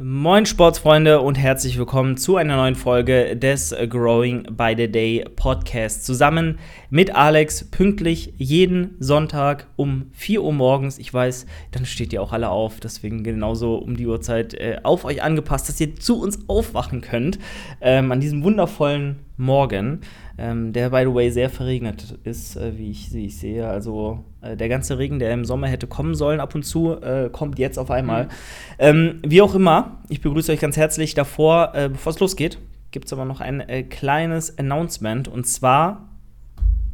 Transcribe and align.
Moin 0.00 0.46
Sportsfreunde 0.46 1.20
und 1.20 1.34
herzlich 1.34 1.76
willkommen 1.76 2.16
zu 2.16 2.36
einer 2.36 2.54
neuen 2.54 2.76
Folge 2.76 3.36
des 3.36 3.74
Growing 3.88 4.44
by 4.44 4.72
the 4.76 4.86
Day 4.86 5.24
Podcast. 5.34 6.06
Zusammen 6.06 6.60
mit 6.88 7.16
Alex 7.16 7.68
pünktlich 7.68 8.32
jeden 8.36 8.94
Sonntag 9.00 9.66
um 9.74 10.06
4 10.12 10.44
Uhr 10.44 10.52
morgens. 10.52 11.00
Ich 11.00 11.12
weiß, 11.12 11.46
dann 11.72 11.84
steht 11.84 12.12
ihr 12.12 12.22
auch 12.22 12.32
alle 12.32 12.48
auf, 12.48 12.78
deswegen 12.78 13.24
genauso 13.24 13.74
um 13.74 13.96
die 13.96 14.06
Uhrzeit 14.06 14.54
äh, 14.54 14.78
auf 14.84 15.04
euch 15.04 15.20
angepasst, 15.20 15.68
dass 15.68 15.80
ihr 15.80 15.96
zu 15.96 16.20
uns 16.20 16.48
aufwachen 16.48 17.00
könnt 17.00 17.40
ähm, 17.80 18.12
an 18.12 18.20
diesem 18.20 18.44
wundervollen 18.44 19.18
Morgen 19.38 20.02
ähm, 20.38 20.72
der 20.72 20.90
by 20.90 21.02
the 21.02 21.14
way 21.14 21.30
sehr 21.30 21.50
verregnet 21.50 22.16
ist, 22.22 22.56
äh, 22.56 22.78
wie, 22.78 22.92
ich, 22.92 23.12
wie 23.12 23.26
ich 23.26 23.36
sehe. 23.36 23.68
Also 23.68 24.24
äh, 24.40 24.56
der 24.56 24.68
ganze 24.68 24.96
Regen, 24.96 25.18
der 25.18 25.32
im 25.32 25.44
Sommer 25.44 25.66
hätte 25.66 25.88
kommen 25.88 26.14
sollen, 26.14 26.38
ab 26.38 26.54
und 26.54 26.62
zu, 26.62 26.92
äh, 27.02 27.28
kommt 27.30 27.58
jetzt 27.58 27.78
auf 27.78 27.90
einmal. 27.90 28.24
Mhm. 28.24 28.30
Ähm, 28.78 29.20
wie 29.26 29.42
auch 29.42 29.54
immer, 29.54 29.98
ich 30.08 30.20
begrüße 30.20 30.52
euch 30.52 30.60
ganz 30.60 30.76
herzlich. 30.76 31.14
Davor, 31.14 31.72
äh, 31.74 31.88
bevor 31.88 32.12
es 32.12 32.20
losgeht, 32.20 32.58
gibt 32.92 33.06
es 33.06 33.12
aber 33.12 33.24
noch 33.24 33.40
ein 33.40 33.60
äh, 33.60 33.82
kleines 33.82 34.56
Announcement 34.58 35.26
und 35.26 35.44
zwar 35.46 36.08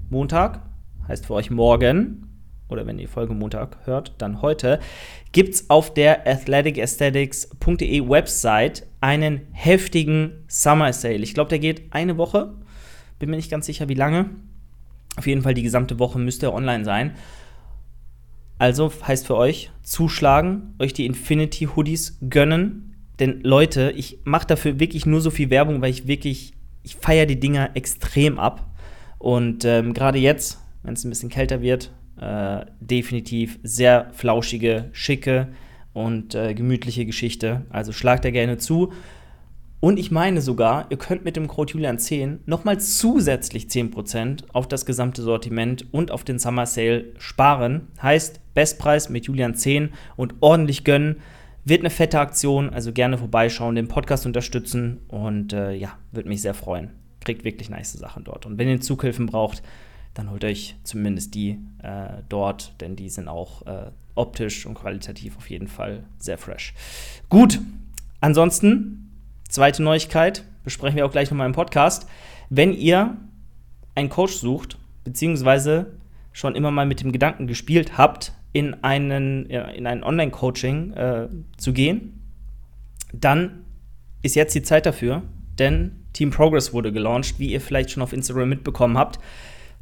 Montag, 0.08 0.60
heißt 1.06 1.26
für 1.26 1.34
euch 1.34 1.50
morgen, 1.50 2.23
oder 2.68 2.86
wenn 2.86 2.98
ihr 2.98 3.08
Folge 3.08 3.34
Montag 3.34 3.78
hört, 3.84 4.14
dann 4.18 4.42
heute, 4.42 4.80
gibt 5.32 5.54
es 5.54 5.70
auf 5.70 5.92
der 5.92 6.26
athleticesthetics.de 6.26 8.08
Website 8.08 8.86
einen 9.00 9.42
heftigen 9.52 10.44
Summer 10.48 10.92
Sale. 10.92 11.16
Ich 11.16 11.34
glaube, 11.34 11.50
der 11.50 11.58
geht 11.58 11.92
eine 11.92 12.16
Woche 12.16 12.54
bin 13.24 13.30
mir 13.30 13.36
nicht 13.36 13.50
ganz 13.50 13.64
sicher, 13.66 13.88
wie 13.88 13.94
lange. 13.94 14.30
Auf 15.16 15.26
jeden 15.26 15.40
Fall 15.40 15.54
die 15.54 15.62
gesamte 15.62 15.98
Woche 15.98 16.18
müsste 16.18 16.46
er 16.46 16.54
online 16.54 16.84
sein. 16.84 17.14
Also 18.58 18.92
heißt 19.06 19.26
für 19.26 19.36
euch 19.36 19.70
zuschlagen, 19.82 20.74
euch 20.78 20.92
die 20.92 21.06
Infinity 21.06 21.66
Hoodies 21.66 22.18
gönnen. 22.28 22.96
Denn 23.20 23.40
Leute, 23.42 23.92
ich 23.96 24.18
mache 24.24 24.46
dafür 24.46 24.80
wirklich 24.80 25.06
nur 25.06 25.20
so 25.20 25.30
viel 25.30 25.50
Werbung, 25.50 25.80
weil 25.80 25.90
ich 25.90 26.06
wirklich, 26.06 26.52
ich 26.82 26.96
feiere 26.96 27.26
die 27.26 27.40
Dinger 27.40 27.70
extrem 27.74 28.38
ab. 28.38 28.70
Und 29.18 29.64
ähm, 29.64 29.94
gerade 29.94 30.18
jetzt, 30.18 30.60
wenn 30.82 30.94
es 30.94 31.04
ein 31.04 31.10
bisschen 31.10 31.30
kälter 31.30 31.62
wird, 31.62 31.92
äh, 32.20 32.64
definitiv 32.80 33.58
sehr 33.62 34.10
flauschige, 34.12 34.90
schicke 34.92 35.48
und 35.92 36.34
äh, 36.34 36.54
gemütliche 36.54 37.06
Geschichte. 37.06 37.62
Also 37.70 37.92
schlagt 37.92 38.24
da 38.24 38.30
gerne 38.30 38.58
zu. 38.58 38.92
Und 39.80 39.98
ich 39.98 40.10
meine 40.10 40.40
sogar, 40.40 40.86
ihr 40.88 40.96
könnt 40.96 41.26
mit 41.26 41.36
dem 41.36 41.46
Code 41.46 41.74
Julian10 41.74 42.38
nochmal 42.46 42.80
zusätzlich 42.80 43.66
10% 43.66 44.44
auf 44.54 44.66
das 44.66 44.86
gesamte 44.86 45.20
Sortiment 45.20 45.84
und 45.92 46.10
auf 46.10 46.24
den 46.24 46.38
Summer 46.38 46.64
Sale 46.64 47.12
sparen. 47.18 47.88
Heißt, 48.00 48.40
Bestpreis 48.54 49.10
mit 49.10 49.26
Julian10 49.26 49.90
und 50.16 50.36
ordentlich 50.40 50.84
gönnen. 50.84 51.16
Wird 51.66 51.80
eine 51.80 51.90
fette 51.90 52.18
Aktion, 52.18 52.70
also 52.70 52.92
gerne 52.92 53.18
vorbeischauen, 53.18 53.74
den 53.74 53.88
Podcast 53.88 54.24
unterstützen 54.24 55.00
und 55.08 55.52
äh, 55.52 55.72
ja, 55.72 55.98
würde 56.12 56.30
mich 56.30 56.40
sehr 56.40 56.54
freuen. 56.54 56.90
Kriegt 57.20 57.44
wirklich 57.44 57.68
nice 57.68 57.92
Sachen 57.92 58.24
dort. 58.24 58.46
Und 58.46 58.58
wenn 58.58 58.68
ihr 58.68 58.80
Zughilfen 58.80 59.26
braucht, 59.26 59.62
dann 60.14 60.30
holt 60.30 60.44
euch 60.44 60.76
zumindest 60.84 61.34
die 61.34 61.58
äh, 61.82 62.22
dort, 62.28 62.80
denn 62.80 62.96
die 62.96 63.08
sind 63.08 63.28
auch 63.28 63.66
äh, 63.66 63.90
optisch 64.14 64.64
und 64.64 64.74
qualitativ 64.74 65.36
auf 65.36 65.50
jeden 65.50 65.68
Fall 65.68 66.04
sehr 66.18 66.38
fresh. 66.38 66.72
Gut, 67.28 67.60
ansonsten 68.20 69.04
Zweite 69.54 69.84
Neuigkeit, 69.84 70.44
besprechen 70.64 70.96
wir 70.96 71.06
auch 71.06 71.12
gleich 71.12 71.30
nochmal 71.30 71.46
im 71.46 71.52
Podcast. 71.52 72.08
Wenn 72.50 72.72
ihr 72.72 73.16
einen 73.94 74.08
Coach 74.08 74.32
sucht, 74.32 74.78
beziehungsweise 75.04 75.92
schon 76.32 76.56
immer 76.56 76.72
mal 76.72 76.86
mit 76.86 77.02
dem 77.02 77.12
Gedanken 77.12 77.46
gespielt 77.46 77.96
habt, 77.96 78.32
in, 78.52 78.82
einen, 78.82 79.46
in 79.46 79.86
ein 79.86 80.02
Online-Coaching 80.02 80.92
äh, 80.94 81.28
zu 81.56 81.72
gehen, 81.72 82.20
dann 83.12 83.64
ist 84.22 84.34
jetzt 84.34 84.56
die 84.56 84.62
Zeit 84.62 84.86
dafür, 84.86 85.22
denn 85.56 86.04
Team 86.12 86.30
Progress 86.30 86.72
wurde 86.72 86.90
gelauncht, 86.90 87.38
wie 87.38 87.52
ihr 87.52 87.60
vielleicht 87.60 87.92
schon 87.92 88.02
auf 88.02 88.12
Instagram 88.12 88.48
mitbekommen 88.48 88.98
habt, 88.98 89.20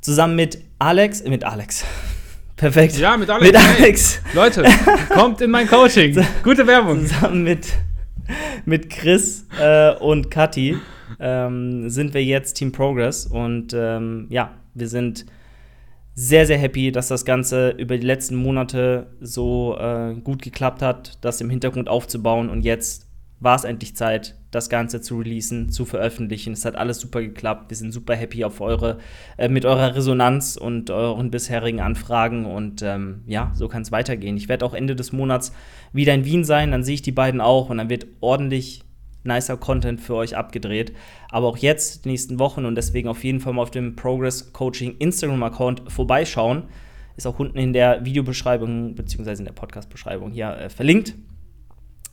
zusammen 0.03 0.37
mit 0.37 0.59
Alex, 0.79 1.25
mit 1.25 1.45
Alex. 1.45 1.85
Perfekt. 2.57 2.99
Ja, 2.99 3.17
mit 3.17 3.31
Alex. 3.31 3.47
Mit 3.47 3.57
Alex. 3.57 4.21
Hey, 4.25 4.35
Leute, 4.35 4.65
kommt 5.09 5.41
in 5.41 5.51
mein 5.51 5.67
Coaching. 5.67 6.23
Gute 6.45 6.67
Werbung. 6.67 7.07
Zusammen 7.07 7.43
mit 7.43 7.67
mit 8.65 8.91
Chris 8.91 9.47
äh, 9.59 9.95
und 9.97 10.31
Kathi 10.31 10.77
ähm, 11.19 11.89
sind 11.89 12.15
wir 12.15 12.25
jetzt 12.25 12.55
Team 12.55 12.73
Progress 12.73 13.27
und 13.27 13.75
ähm, 13.75 14.27
ja, 14.31 14.53
wir 14.75 14.89
sind 14.89 15.27
sehr, 16.15 16.47
sehr 16.47 16.59
happy, 16.59 16.93
dass 16.93 17.09
das 17.09 17.25
Ganze 17.25 17.71
über 17.71 17.97
die 17.97 18.07
letzten 18.07 18.37
Monate 18.37 19.07
so 19.21 19.77
äh, 19.79 20.15
gut 20.23 20.43
geklappt 20.43 20.83
hat, 20.83 21.19
das 21.23 21.41
im 21.41 21.49
Hintergrund 21.49 21.89
aufzubauen 21.89 22.51
und 22.51 22.63
jetzt 22.63 23.07
war 23.43 23.57
es 23.57 23.65
endlich 23.65 23.97
Zeit, 23.97 24.37
das 24.51 24.69
Ganze 24.69 25.01
zu 25.01 25.19
releasen, 25.19 25.71
zu 25.71 25.85
veröffentlichen. 25.85 26.53
Es 26.53 26.65
hat 26.65 26.77
alles 26.77 27.01
super 27.01 27.21
geklappt. 27.21 27.71
Wir 27.71 27.77
sind 27.77 27.93
super 27.93 28.15
happy 28.15 28.45
auf 28.45 28.61
eure, 28.61 28.99
äh, 29.37 29.49
mit 29.49 29.65
eurer 29.65 29.97
Resonanz 29.97 30.57
und 30.57 30.91
euren 30.91 31.31
bisherigen 31.31 31.81
Anfragen. 31.81 32.47
Und 32.47 32.83
ähm, 32.83 33.23
ja, 33.27 33.51
so 33.55 33.69
kann 33.69 33.83
es 33.83 33.91
weitergehen. 33.93 34.37
Ich 34.37 34.49
werde 34.49 34.65
auch 34.65 34.75
Ende 34.75 34.95
des 34.95 35.13
Monats 35.13 35.53
wieder 35.93 36.15
in 36.15 36.25
Wien 36.25 36.45
sein. 36.45 36.71
Dann 36.71 36.85
sehe 36.85 36.95
ich 36.95 37.03
die 37.03 37.13
beiden 37.13 37.41
auch 37.41 37.71
und 37.71 37.79
dann 37.79 37.91
wird 37.91 38.07
ordentlich 38.21 38.85
nicer 39.25 39.57
Content 39.57 40.01
für 40.01 40.15
euch 40.15 40.37
abgedreht. 40.37 40.93
Aber 41.31 41.49
auch 41.49 41.57
jetzt, 41.57 42.05
die 42.05 42.11
nächsten 42.11 42.39
Wochen 42.39 42.65
und 42.65 42.75
deswegen 42.75 43.09
auf 43.09 43.25
jeden 43.25 43.41
Fall 43.41 43.55
mal 43.55 43.63
auf 43.63 43.71
dem 43.71 43.97
Progress 43.97 44.53
Coaching 44.53 44.97
Instagram-Account 44.99 45.85
vorbeischauen. 45.89 46.65
Ist 47.17 47.27
auch 47.27 47.39
unten 47.39 47.59
in 47.59 47.73
der 47.73 48.05
Videobeschreibung 48.05 48.95
bzw. 48.95 49.33
in 49.33 49.45
der 49.45 49.53
Podcast-Beschreibung 49.53 50.31
hier 50.31 50.57
äh, 50.57 50.69
verlinkt. 50.69 51.15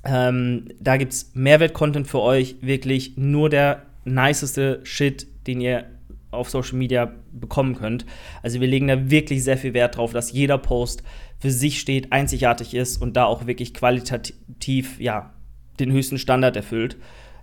Ähm, 0.03 0.69
da 0.79 0.97
gibt 0.97 1.13
es 1.13 1.31
Mehrwert-Content 1.33 2.07
für 2.07 2.21
euch, 2.21 2.57
wirklich 2.61 3.17
nur 3.17 3.49
der 3.49 3.83
niceste 4.05 4.79
Shit, 4.83 5.27
den 5.47 5.61
ihr 5.61 5.85
auf 6.31 6.49
Social 6.49 6.77
Media 6.77 7.11
bekommen 7.31 7.75
könnt. 7.75 8.05
Also 8.43 8.61
wir 8.61 8.67
legen 8.67 8.87
da 8.87 9.09
wirklich 9.09 9.43
sehr 9.43 9.57
viel 9.57 9.73
Wert 9.73 9.97
drauf, 9.97 10.13
dass 10.13 10.31
jeder 10.31 10.57
Post 10.57 11.03
für 11.39 11.51
sich 11.51 11.79
steht, 11.79 12.11
einzigartig 12.11 12.73
ist 12.73 13.01
und 13.01 13.17
da 13.17 13.25
auch 13.25 13.47
wirklich 13.47 13.73
qualitativ, 13.73 14.99
ja, 14.99 15.33
den 15.79 15.91
höchsten 15.91 16.17
Standard 16.17 16.55
erfüllt. 16.55 16.97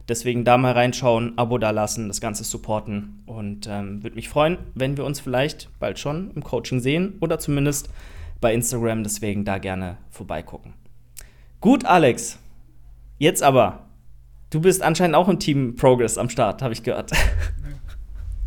Deswegen 0.08 0.44
da 0.44 0.56
mal 0.56 0.72
reinschauen, 0.72 1.36
Abo 1.36 1.58
da 1.58 1.70
lassen, 1.70 2.06
das 2.08 2.20
Ganze 2.20 2.44
supporten 2.44 3.22
und 3.26 3.66
ähm, 3.68 4.04
würde 4.04 4.14
mich 4.14 4.28
freuen, 4.28 4.58
wenn 4.74 4.96
wir 4.96 5.04
uns 5.04 5.18
vielleicht 5.18 5.68
bald 5.80 5.98
schon 5.98 6.30
im 6.36 6.44
Coaching 6.44 6.78
sehen 6.78 7.14
oder 7.20 7.40
zumindest 7.40 7.90
bei 8.40 8.54
Instagram. 8.54 9.02
Deswegen 9.02 9.44
da 9.44 9.58
gerne 9.58 9.96
vorbeigucken. 10.10 10.74
Gut, 11.60 11.84
Alex, 11.84 12.38
Jetzt 13.18 13.42
aber, 13.42 13.86
du 14.50 14.60
bist 14.60 14.82
anscheinend 14.82 15.16
auch 15.16 15.28
im 15.28 15.38
Team 15.38 15.74
Progress 15.76 16.18
am 16.18 16.28
Start, 16.28 16.62
habe 16.62 16.72
ich 16.72 16.82
gehört. 16.82 17.12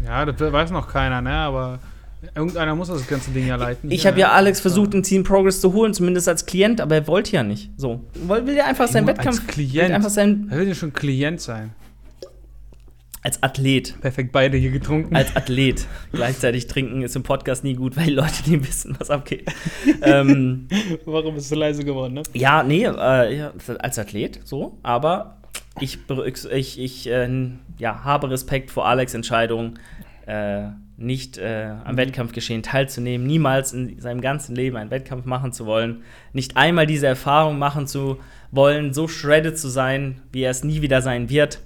Ja, 0.02 0.26
das 0.26 0.40
weiß 0.40 0.72
noch 0.72 0.88
keiner, 0.88 1.22
ne? 1.22 1.34
Aber 1.34 1.80
irgendeiner 2.36 2.76
muss 2.76 2.88
das 2.88 3.06
ganze 3.08 3.32
Ding 3.32 3.48
ja 3.48 3.58
leiten. 3.58 3.92
Ich 3.92 4.08
habe 4.08 4.20
ja 4.20 4.32
Alex 4.32 4.60
versucht, 4.60 4.94
im 4.94 5.04
Team 5.04 5.24
Progress 5.24 5.62
zu 5.62 5.74
holen, 5.74 5.94
zumindest 5.94 6.28
als 6.28 6.46
Klient, 6.46 6.82
aber 6.82 6.96
er 6.96 7.08
wollte 7.08 7.34
ja 7.34 7.44
nicht. 7.44 7.70
So, 7.78 8.06
will 8.14 8.56
ja 8.56 8.66
einfach 8.66 8.88
seinen 8.88 9.08
Wettkampf. 9.08 9.40
Als 9.40 9.48
Klient. 9.48 9.92
Einfach 9.92 10.10
sein 10.10 10.48
er 10.50 10.58
will 10.58 10.68
ja 10.68 10.74
schon 10.76 10.94
Klient 10.94 11.42
sein. 11.42 11.72
Als 13.30 13.44
Athlet. 13.44 14.02
Perfekt, 14.02 14.32
beide 14.32 14.58
hier 14.58 14.72
getrunken. 14.72 15.16
Als 15.16 15.36
Athlet. 15.36 15.86
Gleichzeitig 16.12 16.66
trinken 16.66 17.04
ist 17.04 17.16
im 17.16 17.22
Podcast 17.22 17.64
nie 17.64 17.76
gut, 17.76 17.96
weil 17.96 18.06
die 18.06 18.14
Leute 18.14 18.50
nie 18.50 18.60
wissen, 18.68 18.96
was 18.98 19.12
abgeht. 19.12 19.48
ähm, 20.02 20.68
Warum 21.06 21.36
bist 21.36 21.52
du 21.52 21.56
leise 21.56 21.84
geworden, 21.84 22.16
ne? 22.16 22.24
Ja, 22.34 22.64
nee, 22.64 22.86
äh, 22.86 23.52
als 23.78 24.00
Athlet 24.00 24.40
so, 24.46 24.80
aber 24.82 25.38
ich, 25.80 26.00
ich, 26.52 26.80
ich 26.80 27.08
äh, 27.08 27.50
ja, 27.78 28.04
habe 28.04 28.32
Respekt 28.32 28.72
vor 28.72 28.88
Alex' 28.88 29.14
Entscheidung, 29.14 29.78
äh, 30.26 30.70
nicht 30.98 31.38
äh, 31.38 31.76
am 31.86 31.94
mhm. 31.94 31.98
Wettkampfgeschehen 31.98 32.64
teilzunehmen, 32.64 33.28
niemals 33.28 33.74
in 33.74 34.02
seinem 34.02 34.22
ganzen 34.22 34.56
Leben 34.56 34.76
einen 34.76 34.90
Wettkampf 34.90 35.26
machen 35.26 35.54
zu 35.54 35.68
wollen, 35.68 36.02
nicht 36.34 36.58
einmal 36.58 36.88
diese 36.88 37.06
Erfahrung 37.06 37.60
machen 37.60 37.86
zu 37.86 38.18
wollen, 38.50 38.92
so 38.92 39.08
shredded 39.08 39.60
zu 39.60 39.68
sein, 39.68 40.20
wie 40.32 40.42
er 40.42 40.50
es 40.50 40.64
nie 40.64 40.82
wieder 40.82 41.04
sein 41.04 41.30
wird 41.30 41.60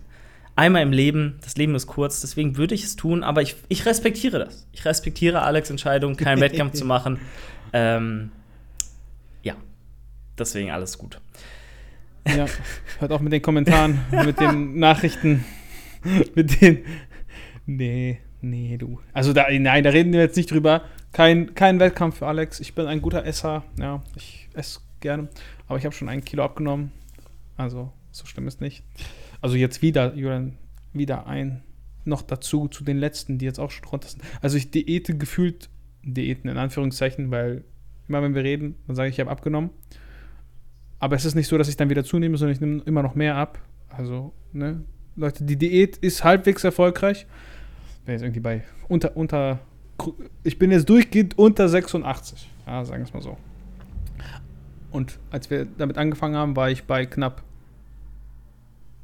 einmal 0.56 0.82
im 0.82 0.92
Leben, 0.92 1.40
das 1.44 1.56
Leben 1.58 1.76
ist 1.76 1.88
kurz, 1.88 2.22
deswegen 2.22 2.58
würde 2.58 2.76
ich 2.76 2.84
es 2.84 2.96
tun, 2.96 3.24
aber 3.24 3.42
ich, 3.42 3.56
ich 3.70 3.86
respektiere 3.86 4.40
das. 4.40 4.68
Ich 4.72 4.86
respektiere 4.86 5.42
Alex' 5.42 5.70
Entscheidung, 5.70 6.16
keinen 6.16 6.42
Wettkampf 6.42 6.74
zu 6.74 6.86
machen. 6.86 7.20
Ähm, 7.72 8.32
ja, 9.42 9.56
deswegen 10.38 10.72
alles 10.72 10.98
gut. 10.98 11.20
Ja, 12.28 12.46
hört 13.00 13.12
auch 13.12 13.20
mit 13.20 13.34
den 13.34 13.42
Kommentaren, 13.42 14.00
mit 14.12 14.40
den 14.40 14.80
Nachrichten, 14.80 15.44
mit 16.36 16.62
den. 16.62 16.86
Nee, 17.66 18.20
nee, 18.42 18.78
du. 18.78 19.00
Also, 19.12 19.34
da, 19.34 19.48
nein, 19.50 19.84
da 19.84 19.90
reden 19.90 20.14
wir 20.14 20.22
jetzt 20.22 20.38
nicht 20.38 20.50
drüber. 20.50 20.84
Kein, 21.12 21.54
kein 21.54 21.80
Wettkampf 21.80 22.20
für 22.20 22.28
Alex. 22.28 22.60
Ich 22.60 22.76
bin 22.76 22.88
ein 22.88 23.02
guter 23.02 23.26
Esser. 23.26 23.64
Ja, 23.78 24.02
ich 24.16 24.50
esse 24.54 24.80
gerne. 25.00 25.28
Aber 25.68 25.78
ich 25.78 25.86
habe 25.86 25.94
schon 25.94 26.10
ein 26.10 26.24
Kilo 26.24 26.44
abgenommen. 26.44 26.92
Also, 27.58 27.92
so 28.12 28.26
schlimm 28.26 28.48
ist 28.48 28.62
nicht. 28.62 28.84
Also 29.44 29.58
jetzt 29.58 29.82
wieder, 29.82 30.16
Julian, 30.16 30.58
wieder 30.94 31.28
ein 31.28 31.64
noch 32.06 32.22
dazu 32.22 32.70
zu 32.70 32.86
den 32.86 32.98
letzten, 32.98 33.40
die 33.40 33.46
jetzt 33.46 33.60
auch 33.60 33.72
schon 33.72 33.84
runter 33.90 34.08
sind. 34.08 34.24
Also 34.42 34.56
ich 34.56 34.72
diete 34.72 35.18
gefühlt, 35.18 35.70
Diäten 36.02 36.50
in 36.50 36.58
Anführungszeichen, 36.58 37.30
weil 37.30 37.66
immer 38.08 38.22
wenn 38.22 38.36
wir 38.36 38.44
reden, 38.46 38.76
dann 38.88 38.96
sage 38.96 39.10
ich, 39.10 39.16
ich 39.16 39.20
habe 39.20 39.30
abgenommen. 39.30 39.70
Aber 40.98 41.18
es 41.18 41.26
ist 41.26 41.36
nicht 41.36 41.50
so, 41.50 41.58
dass 41.58 41.68
ich 41.68 41.76
dann 41.76 41.90
wieder 41.90 42.06
zunehme, 42.06 42.38
sondern 42.38 42.54
ich 42.54 42.62
nehme 42.62 42.84
immer 42.86 43.04
noch 43.04 43.16
mehr 43.16 43.36
ab. 43.36 43.60
Also, 43.90 44.32
ne? 44.54 44.86
Leute, 45.18 45.44
die 45.44 45.58
Diät 45.58 45.98
ist 45.98 46.24
halbwegs 46.24 46.64
erfolgreich. 46.64 47.28
Bin 48.06 48.14
jetzt 48.14 48.22
irgendwie 48.22 48.40
bei 48.40 48.64
unter, 48.88 49.18
unter, 49.18 49.60
ich 50.44 50.58
bin 50.58 50.72
jetzt 50.72 50.88
durchgehend 50.88 51.38
unter 51.38 51.68
86. 51.68 52.50
Ja, 52.66 52.86
sagen 52.86 53.02
wir 53.02 53.08
es 53.08 53.14
mal 53.14 53.22
so. 53.22 53.38
Und 54.90 55.20
als 55.32 55.50
wir 55.50 55.66
damit 55.66 55.98
angefangen 55.98 56.38
haben, 56.38 56.56
war 56.56 56.72
ich 56.72 56.86
bei 56.86 57.06
knapp, 57.06 57.44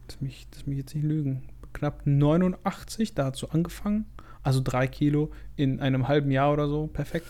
das 0.09 0.21
mich, 0.21 0.47
das 0.51 0.65
mich 0.67 0.77
jetzt 0.77 0.94
nicht 0.95 1.03
lügen, 1.06 1.44
knapp 1.73 2.01
89, 2.06 3.13
da 3.15 3.25
hat 3.25 3.35
so 3.35 3.50
angefangen. 3.50 4.06
Also 4.44 4.61
drei 4.63 4.88
Kilo 4.88 5.31
in 5.56 5.79
einem 5.79 6.07
halben 6.07 6.31
Jahr 6.31 6.51
oder 6.53 6.67
so. 6.67 6.88
Perfekt. 6.88 7.25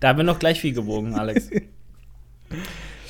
Da 0.00 0.08
haben 0.08 0.18
wir 0.18 0.24
noch 0.24 0.38
gleich 0.38 0.60
viel 0.60 0.72
gewogen, 0.72 1.14
Alex. 1.14 1.50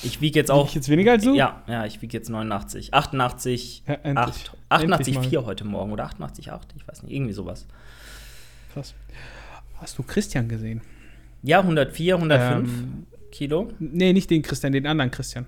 Ich 0.01 0.21
wiege 0.21 0.39
jetzt 0.39 0.49
auch. 0.49 0.67
Ich 0.67 0.75
jetzt 0.75 0.87
weniger 0.87 1.11
als 1.11 1.23
du? 1.25 1.35
Ja, 1.35 1.61
ja, 1.67 1.85
ich 1.85 2.01
wiege 2.01 2.15
jetzt 2.15 2.29
89. 2.29 2.93
88, 2.93 3.83
Ja, 3.85 3.93
endlich. 3.95 4.17
8, 4.27 4.57
88 4.69 5.15
Endlich 5.15 5.29
4 5.29 5.45
heute 5.45 5.65
Morgen 5.65 5.91
oder 5.91 6.05
88, 6.05 6.51
8, 6.51 6.73
ich 6.77 6.87
weiß 6.87 7.03
nicht, 7.03 7.13
irgendwie 7.13 7.33
sowas. 7.33 7.67
Krass. 8.73 8.93
Hast 9.75 9.97
du 9.97 10.03
Christian 10.03 10.47
gesehen? 10.47 10.81
Ja, 11.43 11.59
104, 11.59 12.15
105 12.15 12.69
Ähm, 12.69 13.05
Kilo. 13.31 13.73
Nee, 13.79 14.13
nicht 14.13 14.29
den 14.29 14.41
Christian, 14.41 14.71
den 14.71 14.87
anderen 14.87 15.11
Christian. 15.11 15.45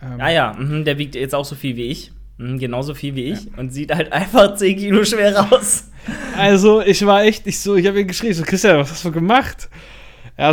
Ähm, 0.00 0.20
Ah 0.20 0.30
ja, 0.30 0.52
mhm, 0.52 0.84
der 0.84 0.98
wiegt 0.98 1.14
jetzt 1.16 1.34
auch 1.34 1.44
so 1.44 1.54
viel 1.56 1.74
wie 1.76 1.86
ich. 1.86 2.12
Mhm, 2.42 2.58
genauso 2.58 2.94
viel 2.94 3.14
wie 3.14 3.24
ich 3.32 3.48
und 3.56 3.72
sieht 3.72 3.94
halt 3.94 4.12
einfach 4.12 4.54
10 4.56 4.76
Kilo 4.76 5.04
schwerer 5.04 5.52
aus. 5.52 5.90
Also, 6.36 6.80
ich 6.80 7.04
war 7.06 7.22
echt 7.24 7.46
nicht 7.46 7.60
so, 7.60 7.76
ich 7.76 7.86
habe 7.86 8.00
ihn 8.00 8.08
geschrieben, 8.08 8.34
so, 8.34 8.42
Christian, 8.42 8.78
was 8.78 8.90
hast 8.90 9.04
du 9.04 9.12
gemacht? 9.12 9.68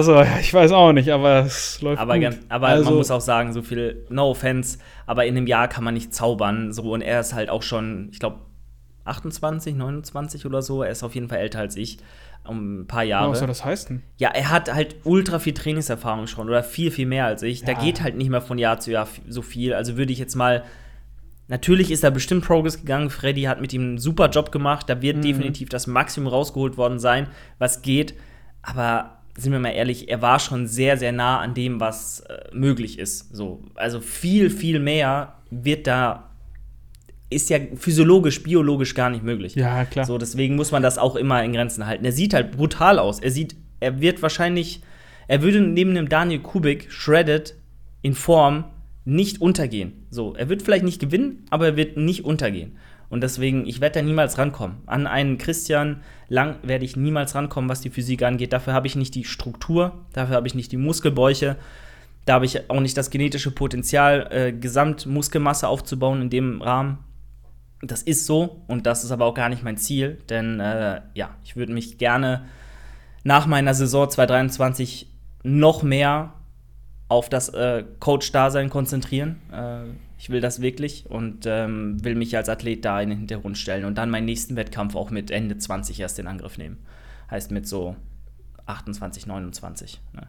So, 0.01 0.13
ja, 0.13 0.39
ich 0.39 0.53
weiß 0.53 0.71
auch 0.73 0.91
nicht, 0.91 1.09
aber 1.09 1.45
es 1.45 1.81
läuft 1.81 1.99
Aber, 2.01 2.19
gut. 2.19 2.37
aber 2.49 2.67
also, 2.67 2.83
man 2.89 2.95
muss 2.97 3.09
auch 3.09 3.21
sagen, 3.21 3.53
so 3.53 3.61
viel, 3.63 4.05
no 4.09 4.29
offense, 4.29 4.77
aber 5.07 5.25
in 5.25 5.35
einem 5.35 5.47
Jahr 5.47 5.67
kann 5.67 5.83
man 5.83 5.93
nicht 5.95 6.13
zaubern. 6.13 6.73
So, 6.73 6.83
und 6.91 7.01
er 7.01 7.21
ist 7.21 7.33
halt 7.33 7.49
auch 7.49 7.63
schon, 7.63 8.09
ich 8.11 8.19
glaube, 8.19 8.39
28, 9.05 9.75
29 9.75 10.45
oder 10.45 10.61
so. 10.61 10.83
Er 10.83 10.91
ist 10.91 11.01
auf 11.03 11.15
jeden 11.15 11.29
Fall 11.29 11.39
älter 11.39 11.59
als 11.59 11.75
ich. 11.75 11.97
Um 12.47 12.81
ein 12.81 12.87
paar 12.87 13.03
Jahre. 13.03 13.31
was 13.31 13.39
soll 13.39 13.47
das 13.47 13.65
heißen? 13.65 14.01
Ja, 14.17 14.29
er 14.29 14.49
hat 14.49 14.71
halt 14.73 14.97
ultra 15.03 15.39
viel 15.39 15.53
Trainingserfahrung 15.53 16.27
schon 16.27 16.47
oder 16.47 16.61
viel, 16.63 16.91
viel 16.91 17.05
mehr 17.05 17.25
als 17.25 17.41
ich. 17.41 17.63
Da 17.63 17.71
Ja. 17.73 17.79
geht 17.79 18.01
halt 18.03 18.15
nicht 18.15 18.29
mehr 18.29 18.41
von 18.41 18.57
Jahr 18.57 18.79
zu 18.79 18.91
Jahr 18.91 19.07
so 19.27 19.41
viel. 19.41 19.73
Also 19.73 19.97
würde 19.97 20.11
ich 20.13 20.19
jetzt 20.19 20.35
mal. 20.35 20.63
Natürlich 21.49 21.91
ist 21.91 22.03
da 22.03 22.09
bestimmt 22.11 22.45
Progress 22.45 22.77
gegangen. 22.79 23.09
Freddy 23.09 23.41
hat 23.43 23.59
mit 23.59 23.73
ihm 23.73 23.81
einen 23.81 23.97
super 23.97 24.29
Job 24.29 24.51
gemacht. 24.51 24.87
Da 24.89 25.01
wird 25.01 25.17
Mhm. 25.17 25.21
definitiv 25.23 25.67
das 25.69 25.87
Maximum 25.87 26.27
rausgeholt 26.29 26.77
worden 26.77 26.99
sein, 26.99 27.27
was 27.57 27.81
geht. 27.81 28.13
Aber 28.61 29.17
sind 29.35 29.51
wir 29.51 29.59
mal 29.59 29.69
ehrlich, 29.71 30.09
er 30.09 30.21
war 30.21 30.39
schon 30.39 30.67
sehr, 30.67 30.97
sehr 30.97 31.11
nah 31.11 31.39
an 31.39 31.53
dem, 31.53 31.79
was 31.79 32.19
äh, 32.21 32.37
möglich 32.53 32.99
ist. 32.99 33.35
So, 33.35 33.61
also 33.75 33.99
viel, 33.99 34.49
viel 34.49 34.79
mehr 34.79 35.35
wird 35.49 35.87
da. 35.87 36.29
Ist 37.31 37.49
ja 37.51 37.59
physiologisch, 37.75 38.41
biologisch 38.41 38.95
gar 38.95 39.09
nicht 39.11 39.23
möglich. 39.23 39.53
Ja, 39.55 39.85
klar. 39.85 40.05
So, 40.05 40.17
deswegen 40.17 40.55
muss 40.55 40.71
man 40.71 40.81
das 40.81 40.97
auch 40.97 41.15
immer 41.15 41.43
in 41.43 41.53
Grenzen 41.53 41.85
halten. 41.85 42.03
Er 42.03 42.11
sieht 42.11 42.33
halt 42.33 42.51
brutal 42.51 42.97
aus. 42.99 43.19
Er 43.19 43.29
sieht, 43.31 43.55
er 43.79 44.01
wird 44.01 44.21
wahrscheinlich, 44.23 44.81
er 45.27 45.41
würde 45.43 45.61
neben 45.61 45.93
dem 45.93 46.09
Daniel 46.09 46.39
Kubik 46.41 46.91
shredded 46.91 47.55
in 48.01 48.13
Form 48.15 48.63
nicht 49.05 49.41
untergehen. 49.41 50.05
So, 50.09 50.35
er 50.35 50.49
wird 50.49 50.61
vielleicht 50.61 50.85
nicht 50.85 50.99
gewinnen, 50.99 51.45
aber 51.49 51.67
er 51.67 51.77
wird 51.77 51.97
nicht 51.97 52.25
untergehen. 52.25 52.77
Und 53.09 53.21
deswegen, 53.21 53.65
ich 53.65 53.81
werde 53.81 53.99
da 53.99 54.05
niemals 54.05 54.37
rankommen. 54.37 54.77
An 54.85 55.07
einen 55.07 55.37
Christian 55.37 56.01
Lang 56.27 56.57
werde 56.61 56.85
ich 56.85 56.95
niemals 56.95 57.33
rankommen, 57.33 57.69
was 57.69 57.81
die 57.81 57.89
Physik 57.89 58.21
angeht. 58.21 58.53
Dafür 58.53 58.73
habe 58.73 58.85
ich 58.85 58.95
nicht 58.95 59.15
die 59.15 59.25
Struktur, 59.25 60.05
dafür 60.13 60.35
habe 60.35 60.47
ich 60.47 60.53
nicht 60.53 60.71
die 60.71 60.77
Muskelbäuche, 60.77 61.57
da 62.25 62.33
habe 62.35 62.45
ich 62.45 62.69
auch 62.69 62.79
nicht 62.79 62.95
das 62.95 63.09
genetische 63.09 63.49
Potenzial, 63.49 64.27
äh, 64.29 64.53
Gesamtmuskelmasse 64.53 65.67
aufzubauen 65.67 66.21
in 66.21 66.29
dem 66.29 66.61
Rahmen. 66.61 66.99
Das 67.81 68.03
ist 68.03 68.27
so 68.27 68.61
und 68.67 68.85
das 68.85 69.03
ist 69.03 69.11
aber 69.11 69.25
auch 69.25 69.33
gar 69.33 69.49
nicht 69.49 69.63
mein 69.63 69.77
Ziel, 69.77 70.19
denn 70.29 70.59
äh, 70.59 71.01
ja, 71.15 71.35
ich 71.43 71.55
würde 71.55 71.73
mich 71.73 71.97
gerne 71.97 72.45
nach 73.23 73.47
meiner 73.47 73.73
Saison 73.73 74.07
2023 74.09 75.07
noch 75.43 75.81
mehr 75.81 76.33
auf 77.09 77.27
das 77.27 77.49
äh, 77.49 77.83
Coach-Dasein 77.99 78.69
konzentrieren. 78.69 79.41
Äh, 79.51 79.89
ich 80.17 80.29
will 80.29 80.41
das 80.41 80.61
wirklich 80.61 81.05
und 81.09 81.45
ähm, 81.45 82.03
will 82.03 82.15
mich 82.15 82.37
als 82.37 82.49
Athlet 82.49 82.85
da 82.85 83.01
in 83.01 83.09
den 83.09 83.17
Hintergrund 83.19 83.57
stellen 83.57 83.85
und 83.85 83.97
dann 83.97 84.09
meinen 84.09 84.25
nächsten 84.25 84.55
Wettkampf 84.55 84.95
auch 84.95 85.11
mit 85.11 85.31
Ende 85.31 85.57
20 85.57 85.99
erst 85.99 86.19
in 86.19 86.27
Angriff 86.27 86.57
nehmen. 86.57 86.77
Heißt 87.29 87.51
mit 87.51 87.67
so 87.67 87.95
28, 88.67 89.25
29. 89.25 89.99
Ne? 90.13 90.27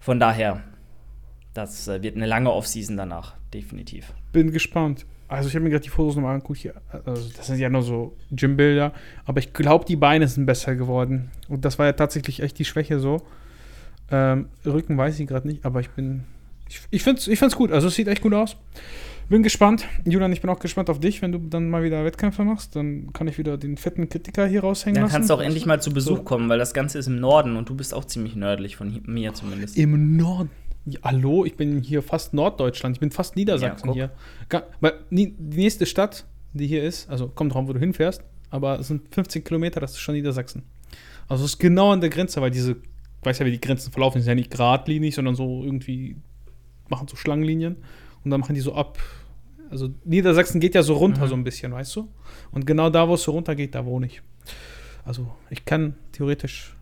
Von 0.00 0.18
daher, 0.18 0.62
das 1.52 1.86
äh, 1.86 2.02
wird 2.02 2.16
eine 2.16 2.26
lange 2.26 2.50
Offseason 2.52 2.96
danach, 2.96 3.34
definitiv. 3.52 4.12
Bin 4.32 4.52
gespannt. 4.52 5.06
Also 5.28 5.48
ich 5.48 5.54
habe 5.54 5.64
mir 5.64 5.70
gerade 5.70 5.82
die 5.82 5.90
Fotos 5.90 6.16
nochmal 6.16 6.34
angeguckt 6.34 6.60
hier. 6.60 6.74
Also 7.04 7.30
das 7.36 7.46
sind 7.46 7.58
ja 7.58 7.68
nur 7.68 7.82
so 7.82 8.16
Gymbilder. 8.30 8.92
Aber 9.24 9.38
ich 9.38 9.52
glaube, 9.52 9.84
die 9.84 9.96
Beine 9.96 10.28
sind 10.28 10.46
besser 10.46 10.76
geworden. 10.76 11.30
Und 11.48 11.64
das 11.64 11.78
war 11.78 11.86
ja 11.86 11.92
tatsächlich 11.92 12.40
echt 12.40 12.58
die 12.58 12.64
Schwäche 12.64 13.00
so. 13.00 13.22
Ähm, 14.10 14.46
Rücken 14.64 14.96
weiß 14.96 15.18
ich 15.18 15.26
gerade 15.26 15.46
nicht, 15.48 15.64
aber 15.64 15.80
ich 15.80 15.90
bin. 15.90 16.24
Ich, 16.68 16.80
ich 16.90 17.02
finde 17.02 17.20
es 17.20 17.28
ich 17.28 17.38
find's 17.38 17.56
gut. 17.56 17.72
Also 17.72 17.88
es 17.88 17.94
sieht 17.94 18.08
echt 18.08 18.22
gut 18.22 18.34
aus. 18.34 18.56
Bin 19.28 19.42
gespannt. 19.42 19.86
Julian, 20.04 20.32
ich 20.32 20.42
bin 20.42 20.50
auch 20.50 20.58
gespannt 20.58 20.90
auf 20.90 21.00
dich, 21.00 21.22
wenn 21.22 21.32
du 21.32 21.38
dann 21.38 21.70
mal 21.70 21.82
wieder 21.82 22.04
Wettkämpfe 22.04 22.44
machst. 22.44 22.76
Dann 22.76 23.12
kann 23.14 23.26
ich 23.26 23.38
wieder 23.38 23.56
den 23.56 23.76
fetten 23.78 24.08
Kritiker 24.08 24.46
hier 24.46 24.60
raushängen 24.60 24.94
Dann 24.96 25.04
lassen. 25.04 25.12
kannst 25.14 25.30
du 25.30 25.34
auch 25.34 25.40
endlich 25.40 25.64
mal 25.64 25.80
zu 25.80 25.92
Besuch 25.92 26.18
So. 26.18 26.22
kommen, 26.24 26.48
weil 26.50 26.58
das 26.58 26.74
Ganze 26.74 26.98
ist 26.98 27.06
im 27.06 27.18
Norden 27.20 27.56
und 27.56 27.68
du 27.70 27.74
bist 27.74 27.94
auch 27.94 28.04
ziemlich 28.04 28.36
nördlich 28.36 28.76
von 28.76 28.92
hi- 28.92 29.02
mir 29.06 29.32
zumindest. 29.32 29.78
Im 29.78 30.16
Norden. 30.16 30.50
Ja, 30.84 31.00
hallo, 31.04 31.46
ich 31.46 31.56
bin 31.56 31.80
hier 31.80 32.02
fast 32.02 32.34
Norddeutschland. 32.34 32.96
Ich 32.96 33.00
bin 33.00 33.10
fast 33.10 33.36
Niedersachsen 33.36 33.88
Ja, 33.88 33.94
hier. 33.94 34.10
Ga- 34.50 34.64
weil 34.80 34.92
die 35.10 35.34
nächste 35.38 35.86
Stadt, 35.86 36.26
die 36.52 36.66
hier 36.66 36.84
ist, 36.84 37.08
also 37.08 37.28
kommt 37.28 37.54
drauf, 37.54 37.66
wo 37.66 37.72
du 37.72 37.80
hinfährst, 37.80 38.22
aber 38.50 38.78
es 38.78 38.88
sind 38.88 39.02
15 39.14 39.42
Kilometer, 39.44 39.80
das 39.80 39.92
ist 39.92 40.00
schon 40.00 40.14
Niedersachsen. 40.14 40.62
Also 41.28 41.44
es 41.46 41.52
ist 41.52 41.58
genau 41.58 41.92
an 41.92 42.02
der 42.02 42.10
Grenze, 42.10 42.42
weil 42.42 42.50
diese, 42.50 42.76
weiß 43.24 43.38
ja, 43.38 43.46
wie 43.46 43.50
die 43.52 43.60
Grenzen 43.60 43.92
verlaufen, 43.92 44.18
die 44.18 44.22
sind 44.22 44.30
ja 44.30 44.34
nicht 44.34 44.50
geradlinig, 44.50 45.14
sondern 45.14 45.34
so 45.34 45.62
irgendwie 45.64 46.16
machen 46.88 47.08
so 47.08 47.16
Schlangenlinien 47.16 47.76
und 48.24 48.30
dann 48.30 48.40
machen 48.40 48.54
die 48.54 48.60
so 48.60 48.74
ab. 48.74 48.98
Also 49.70 49.90
Niedersachsen 50.04 50.60
geht 50.60 50.74
ja 50.74 50.82
so 50.82 50.94
runter 50.94 51.24
Mhm. 51.24 51.28
so 51.28 51.34
ein 51.36 51.44
bisschen, 51.44 51.72
weißt 51.72 51.96
du? 51.96 52.08
Und 52.52 52.66
genau 52.66 52.90
da, 52.90 53.08
wo 53.08 53.14
es 53.14 53.22
so 53.22 53.32
runter 53.32 53.54
geht, 53.54 53.74
da 53.74 53.84
wohne 53.84 54.06
ich. 54.06 54.22
Also 55.04 55.34
ich 55.50 55.64
kann 55.64 55.94
theoretisch, 56.12 56.74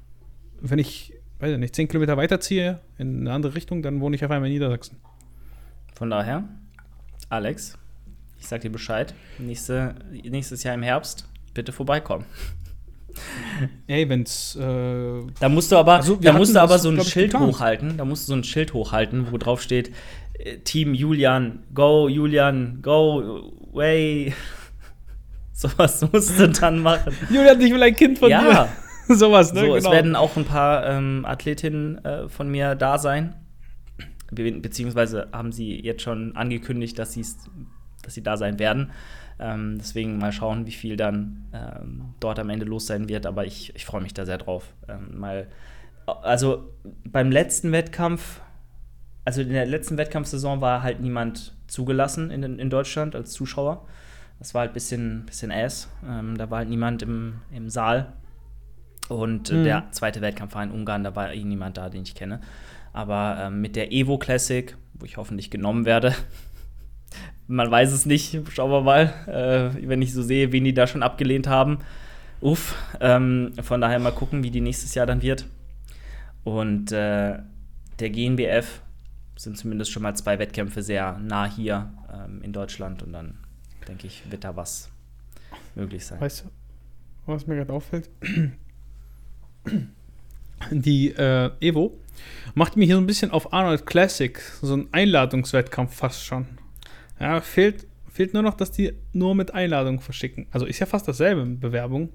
wenn 0.61 0.79
ich, 0.79 1.15
weiß 1.39 1.53
ich 1.53 1.59
nicht, 1.59 1.75
10 1.75 1.89
Kilometer 1.89 2.17
weiterziehe 2.17 2.81
in 2.99 3.21
eine 3.21 3.33
andere 3.33 3.55
Richtung, 3.55 3.83
dann 3.83 4.01
wohne 4.01 4.17
ich 4.17 4.25
auf 4.25 4.31
einmal 4.31 4.49
in 4.49 4.55
Niedersachsen. 4.55 4.97
Von 5.95 6.11
daher, 6.11 6.45
Alex, 7.29 7.79
ich 8.39 8.47
sag 8.49 8.61
dir 8.61 8.71
Bescheid. 8.71 9.15
Nächste, 9.39 9.95
nächstes 10.11 10.63
Jahr 10.65 10.75
im 10.75 10.83
Herbst, 10.83 11.29
bitte 11.55 11.73
vorbeikommen. 11.73 12.25
Ey, 13.87 14.09
wenn's, 14.09 14.57
äh, 14.57 15.21
Da 15.41 15.49
musst 15.49 15.73
du 15.73 15.77
aber, 15.77 15.95
Also, 15.95 16.17
da 16.17 16.33
musst 16.33 16.55
du 16.55 16.61
aber 16.61 16.79
so 16.79 16.91
ein 16.91 17.03
Schild 17.03 17.35
hochhalten. 17.35 17.97
Da 17.97 18.05
musst 18.05 18.29
du 18.29 18.33
so 18.33 18.39
ein 18.39 18.45
Schild 18.45 18.75
hochhalten, 18.75 19.31
wo 19.31 19.39
drauf 19.39 19.63
steht: 19.63 19.93
äh, 20.39 20.59
Team 20.59 20.95
Julian, 20.95 21.65
go, 21.75 22.09
Julian, 22.09 22.81
go, 22.83 23.53
way. 23.73 24.33
Sowas 25.53 26.07
musst 26.13 26.39
du 26.39 26.49
dann 26.49 26.81
machen. 26.81 27.15
Julian, 27.31 27.61
ich 27.61 27.73
will 27.73 27.83
ein 27.83 27.95
Kind 27.95 28.19
von 28.19 28.31
ja, 28.31 28.41
dir. 28.41 28.69
Sowas, 29.17 29.53
ne? 29.53 29.61
so, 29.61 29.77
es 29.77 29.85
genau. 29.85 29.95
werden 29.95 30.17
auch 30.17 30.37
ein 30.37 30.45
paar 30.45 30.87
ähm, 30.87 31.25
Athletinnen 31.27 32.05
äh, 32.05 32.29
von 32.29 32.51
mir 32.51 32.75
da 32.75 32.99
sein. 32.99 33.35
Be 34.31 34.51
beziehungsweise 34.51 35.29
haben 35.33 35.53
sie 35.53 35.79
jetzt 35.79 36.03
schon 36.03 36.35
angekündigt, 36.37 36.99
dass, 36.99 37.15
dass 38.03 38.15
sie 38.15 38.23
da 38.23 38.37
sein 38.37 38.59
werden. 38.59 38.91
Ähm, 39.39 39.79
deswegen 39.79 40.19
mal 40.19 40.33
schauen, 40.33 40.67
wie 40.67 40.73
viel 40.73 40.97
dann 40.97 41.47
ähm, 41.53 42.15
dort 42.21 42.39
am 42.39 42.51
Ende 42.51 42.65
los 42.65 42.87
sein 42.87 43.09
wird. 43.09 43.27
Aber 43.27 43.45
ich, 43.45 43.75
ich 43.75 43.85
freue 43.85 44.03
mich 44.03 44.15
da 44.15 44.25
sehr 44.27 44.39
drauf. 44.39 44.73
Ähm, 44.89 45.19
mal, 45.19 45.49
also 46.07 46.71
beim 47.05 47.31
letzten 47.31 47.73
Wettkampf, 47.73 48.41
also 49.25 49.41
in 49.43 49.51
der 49.51 49.67
letzten 49.67 49.97
Wettkampfsaison 49.99 50.61
war 50.61 50.83
halt 50.83 51.01
niemand 51.01 51.55
zugelassen 51.67 52.31
in, 52.31 52.43
in 52.59 52.71
Deutschland 52.71 53.15
als 53.15 53.33
Zuschauer. 53.33 53.87
Das 54.39 54.55
war 54.55 54.61
halt 54.63 54.73
ein 54.73 54.75
bisschen, 54.75 55.25
bisschen 55.27 55.53
ass. 55.53 55.89
Ähm, 56.09 56.37
da 56.37 56.51
war 56.51 56.59
halt 56.59 56.69
niemand 56.69 57.03
im, 57.03 57.41
im 57.53 57.71
Saal. 57.71 58.13
Und 59.09 59.51
äh, 59.51 59.55
Mhm. 59.55 59.65
der 59.65 59.85
zweite 59.93 60.21
Wettkampf 60.21 60.55
war 60.55 60.63
in 60.63 60.71
Ungarn, 60.71 61.05
da 61.05 61.15
war 61.15 61.33
eh 61.33 61.45
niemand 61.45 61.77
da, 61.77 61.89
den 61.89 62.03
ich 62.03 62.15
kenne. 62.15 62.41
Aber 62.93 63.39
ähm, 63.41 63.61
mit 63.61 63.75
der 63.77 63.93
Evo 63.93 64.19
Classic, 64.19 64.77
wo 64.95 65.05
ich 65.07 65.17
hoffentlich 65.17 65.51
genommen 65.51 65.85
werde, 65.85 66.15
man 67.47 67.71
weiß 67.71 67.93
es 67.93 68.07
nicht, 68.07 68.39
schauen 68.51 68.71
wir 68.71 68.81
mal, 68.83 69.13
äh, 69.27 69.89
wenn 69.89 70.03
ich 70.03 70.13
so 70.13 70.23
sehe, 70.23 70.53
wen 70.53 70.65
die 70.65 70.75
da 70.75 70.87
schon 70.87 71.03
abgelehnt 71.03 71.47
haben. 71.47 71.79
Uff, 72.41 72.75
ähm, 73.01 73.53
von 73.63 73.81
daher 73.81 73.99
mal 73.99 74.13
gucken, 74.13 74.43
wie 74.43 74.51
die 74.51 74.61
nächstes 74.61 74.95
Jahr 74.95 75.07
dann 75.07 75.23
wird. 75.23 75.47
Und 76.45 76.91
äh, 76.93 77.39
der 78.01 78.11
GNBF 78.11 78.81
sind 79.37 79.57
zumindest 79.57 79.91
schon 79.91 80.03
mal 80.03 80.15
zwei 80.15 80.39
Wettkämpfe 80.39 80.83
sehr 80.83 81.19
nah 81.19 81.47
hier 81.47 81.93
ähm, 82.13 82.43
in 82.43 82.53
Deutschland 82.53 83.03
und 83.03 83.13
dann 83.13 83.39
denke 83.89 84.07
ich, 84.07 84.23
wird 84.31 84.45
da 84.45 84.57
was 84.57 84.91
möglich 85.75 86.05
sein. 86.05 86.21
Weißt 86.21 86.45
du, 86.45 86.51
was 87.27 87.47
mir 87.47 87.57
gerade 87.57 87.73
auffällt? 87.73 88.09
die 90.71 91.11
äh, 91.11 91.51
Evo, 91.61 91.99
macht 92.55 92.77
mich 92.77 92.87
hier 92.87 92.97
so 92.97 93.01
ein 93.01 93.07
bisschen 93.07 93.31
auf 93.31 93.53
Arnold 93.53 93.87
Classic, 93.87 94.39
so 94.61 94.77
ein 94.77 94.89
Einladungswettkampf 94.93 95.95
fast 95.95 96.25
schon. 96.25 96.47
Ja, 97.23 97.41
fehlt, 97.41 97.87
fehlt 98.11 98.35
nur 98.35 98.43
noch, 98.43 98.55
dass 98.55 98.71
die 98.71 98.93
nur 99.13 99.35
mit 99.35 99.55
Einladung 99.55 100.01
verschicken. 100.01 100.47
Also 100.51 100.67
ist 100.67 100.79
ja 100.81 100.87
fast 100.87 101.09
dasselbe 101.09 101.47
Bewerbung. 101.47 102.11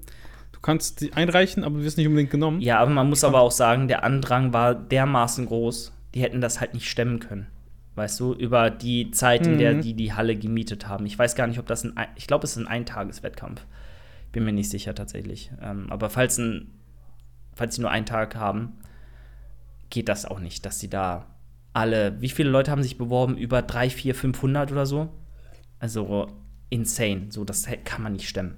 Du 0.52 0.60
kannst 0.60 1.00
die 1.00 1.12
einreichen, 1.12 1.64
aber 1.64 1.78
du 1.78 1.84
wirst 1.84 1.96
nicht 1.98 2.06
unbedingt 2.06 2.30
genommen. 2.30 2.60
Ja, 2.60 2.78
aber 2.78 2.90
man 2.90 3.08
muss 3.08 3.24
aber 3.24 3.40
auch 3.40 3.50
sagen, 3.50 3.88
der 3.88 4.04
Andrang 4.04 4.52
war 4.52 4.74
dermaßen 4.74 5.46
groß, 5.46 5.92
die 6.14 6.22
hätten 6.22 6.40
das 6.40 6.60
halt 6.60 6.74
nicht 6.74 6.88
stemmen 6.88 7.20
können. 7.20 7.46
Weißt 7.94 8.20
du, 8.20 8.32
über 8.34 8.70
die 8.70 9.10
Zeit, 9.10 9.46
in 9.46 9.58
der 9.58 9.74
Mhm. 9.74 9.80
die 9.82 9.94
die 9.94 10.12
Halle 10.12 10.36
gemietet 10.36 10.86
haben. 10.86 11.04
Ich 11.06 11.18
weiß 11.18 11.34
gar 11.34 11.46
nicht, 11.48 11.58
ob 11.58 11.66
das 11.66 11.82
ein, 11.84 11.96
Ein- 11.96 12.08
ich 12.16 12.26
glaube, 12.28 12.44
es 12.44 12.52
ist 12.52 12.58
ein 12.58 12.68
Eintageswettkampf. 12.68 13.64
Bin 14.30 14.44
mir 14.44 14.52
nicht 14.52 14.70
sicher 14.70 14.94
tatsächlich. 14.94 15.50
Ähm, 15.62 15.86
aber 15.90 16.08
falls, 16.10 16.38
ein, 16.38 16.70
falls 17.54 17.74
sie 17.74 17.80
nur 17.80 17.90
einen 17.90 18.06
Tag 18.06 18.36
haben, 18.36 18.74
geht 19.90 20.08
das 20.08 20.26
auch 20.26 20.38
nicht, 20.38 20.64
dass 20.66 20.78
sie 20.78 20.88
da 20.88 21.26
alle, 21.78 22.20
wie 22.20 22.28
viele 22.28 22.50
Leute 22.50 22.70
haben 22.70 22.82
sich 22.82 22.98
beworben? 22.98 23.36
Über 23.36 23.62
3, 23.62 23.90
4, 23.90 24.14
500 24.14 24.72
oder 24.72 24.86
so? 24.86 25.08
Also 25.78 26.26
insane. 26.70 27.26
So, 27.30 27.44
das 27.44 27.68
kann 27.84 28.02
man 28.02 28.12
nicht 28.14 28.28
stemmen. 28.28 28.56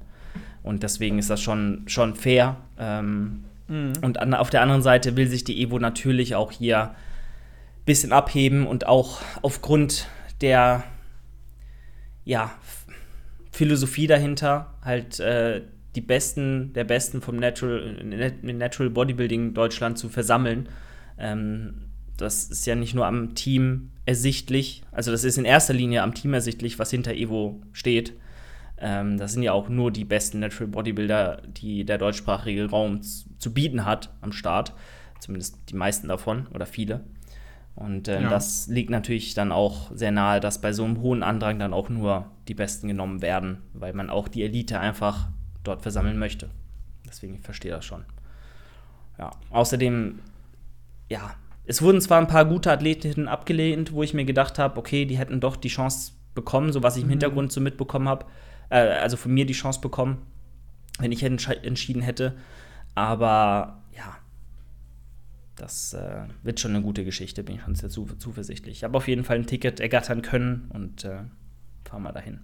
Und 0.63 0.83
deswegen 0.83 1.19
ist 1.19 1.31
das 1.31 1.41
schon, 1.41 1.85
schon 1.87 2.15
fair. 2.15 2.57
Ähm, 2.79 3.45
und 3.69 4.19
an, 4.19 4.35
auf 4.35 4.51
der 4.51 4.63
anderen 4.63 4.83
Seite 4.83 5.17
will 5.17 5.29
sich 5.29 5.45
die 5.45 5.63
Evo 5.63 5.79
natürlich 5.79 6.35
auch 6.35 6.51
hier 6.51 6.91
ein 6.91 6.95
bisschen 7.85 8.13
abheben 8.13 8.67
und 8.67 8.87
auch 8.87 9.21
aufgrund 9.43 10.09
der 10.41 10.83
ja, 12.25 12.51
Philosophie 13.53 14.07
dahinter 14.07 14.75
halt 14.83 15.21
äh, 15.21 15.63
die 15.95 16.01
Besten 16.01 16.73
der 16.73 16.85
Besten 16.85 17.21
vom 17.21 17.37
Natural, 17.37 18.03
Nat- 18.05 18.43
Natural 18.43 18.91
Bodybuilding 18.91 19.55
Deutschland 19.55 19.99
zu 19.99 20.09
versammeln. 20.09 20.69
Ähm, 21.19 21.90
das 22.21 22.45
ist 22.45 22.67
ja 22.67 22.75
nicht 22.75 22.95
nur 22.95 23.07
am 23.07 23.35
Team 23.35 23.91
ersichtlich, 24.07 24.83
also 24.93 25.11
das 25.11 25.25
ist 25.25 25.39
in 25.39 25.45
erster 25.45 25.75
Linie 25.75 26.03
am 26.03 26.15
Team 26.15 26.35
ersichtlich, 26.35 26.79
was 26.79 26.91
hinter 26.91 27.15
Evo 27.15 27.61
steht. 27.73 28.15
Ähm, 28.79 29.19
das 29.19 29.33
sind 29.33 29.43
ja 29.43 29.53
auch 29.53 29.69
nur 29.69 29.91
die 29.91 30.05
besten 30.05 30.41
Natural 30.41 30.69
Bodybuilder, 30.69 31.43
die 31.47 31.85
der 31.85 31.99
deutschsprachige 31.99 32.71
Raum 32.71 33.03
zu 33.03 33.53
bieten 33.53 33.85
hat 33.85 34.11
am 34.21 34.33
Start. 34.33 34.73
Zumindest 35.21 35.59
die 35.69 35.77
meisten 35.77 36.09
davon 36.09 36.47
oder 36.55 36.65
viele. 36.65 37.05
Und 37.77 38.09
ähm, 38.09 38.25
Ja. 38.25 38.31
das 38.31 38.69
liegt 38.69 38.91
natürlich 38.91 39.35
dann 39.35 39.53
auch 39.53 39.91
sehr 39.95 40.11
nahe, 40.11 40.41
dass 40.41 40.61
bei 40.61 40.73
so 40.73 40.85
einem 40.85 41.01
hohen 41.03 41.23
Andrang 41.23 41.59
dann 41.59 41.73
auch 41.75 41.89
nur 41.91 42.31
die 42.49 42.55
Besten 42.55 42.89
genommen 42.89 43.21
werden, 43.23 43.59
weil 43.75 43.93
man 43.93 44.11
auch 44.11 44.29
die 44.29 44.43
Elite 44.43 44.81
einfach 44.81 45.29
dort 45.63 45.83
versammeln 45.83 46.19
möchte. 46.19 46.51
Deswegen 47.07 47.35
ich 47.35 47.43
verstehe 47.43 47.71
das 47.71 47.85
schon. 47.85 48.05
Ja, 49.19 49.31
außerdem, 49.51 50.21
ja, 51.11 51.35
es 51.71 51.83
wurden 51.83 52.01
zwar 52.01 52.19
ein 52.19 52.27
paar 52.27 52.45
gute 52.47 52.73
Athletinnen 52.73 53.29
abgelehnt, 53.29 53.93
wo 53.93 54.03
ich 54.03 54.13
mir 54.13 54.25
gedacht 54.25 54.59
habe, 54.59 54.77
okay, 54.77 55.05
die 55.05 55.17
hätten 55.17 55.39
doch 55.39 55.55
die 55.55 55.69
Chance 55.69 56.15
bekommen, 56.35 56.73
so 56.73 56.83
was 56.83 56.97
ich 56.97 57.05
im 57.05 57.09
Hintergrund 57.09 57.53
so 57.53 57.61
mitbekommen 57.61 58.09
habe, 58.09 58.27
äh, 58.71 58.79
also 58.79 59.17
von 59.17 59.33
mir 59.33 59.47
die 59.47 59.53
Chance 59.53 59.81
bekommen, 59.81 60.19
wenn 60.99 61.13
ich 61.13 61.23
entsch 61.23 61.49
entschieden 61.49 62.03
hätte. 62.03 62.37
Aber 62.97 63.85
ja, 63.97 64.17
das 65.55 65.95
äh, 65.95 66.25
wird 66.43 66.59
schon 66.59 66.75
eine 66.75 66.83
gute 66.83 67.05
Geschichte, 67.05 67.45
bin 67.45 67.55
ich 67.55 67.63
schon 67.63 67.77
sehr 67.77 67.89
zu 67.89 68.05
zuversichtlich. 68.19 68.79
Ich 68.79 68.85
habe 68.85 68.97
auf 68.97 69.07
jeden 69.07 69.23
Fall 69.23 69.37
ein 69.37 69.47
Ticket 69.47 69.79
ergattern 69.79 70.23
können 70.23 70.69
und 70.71 71.05
äh, 71.05 71.21
fahren 71.85 72.03
wir 72.03 72.13
dahin. 72.13 72.41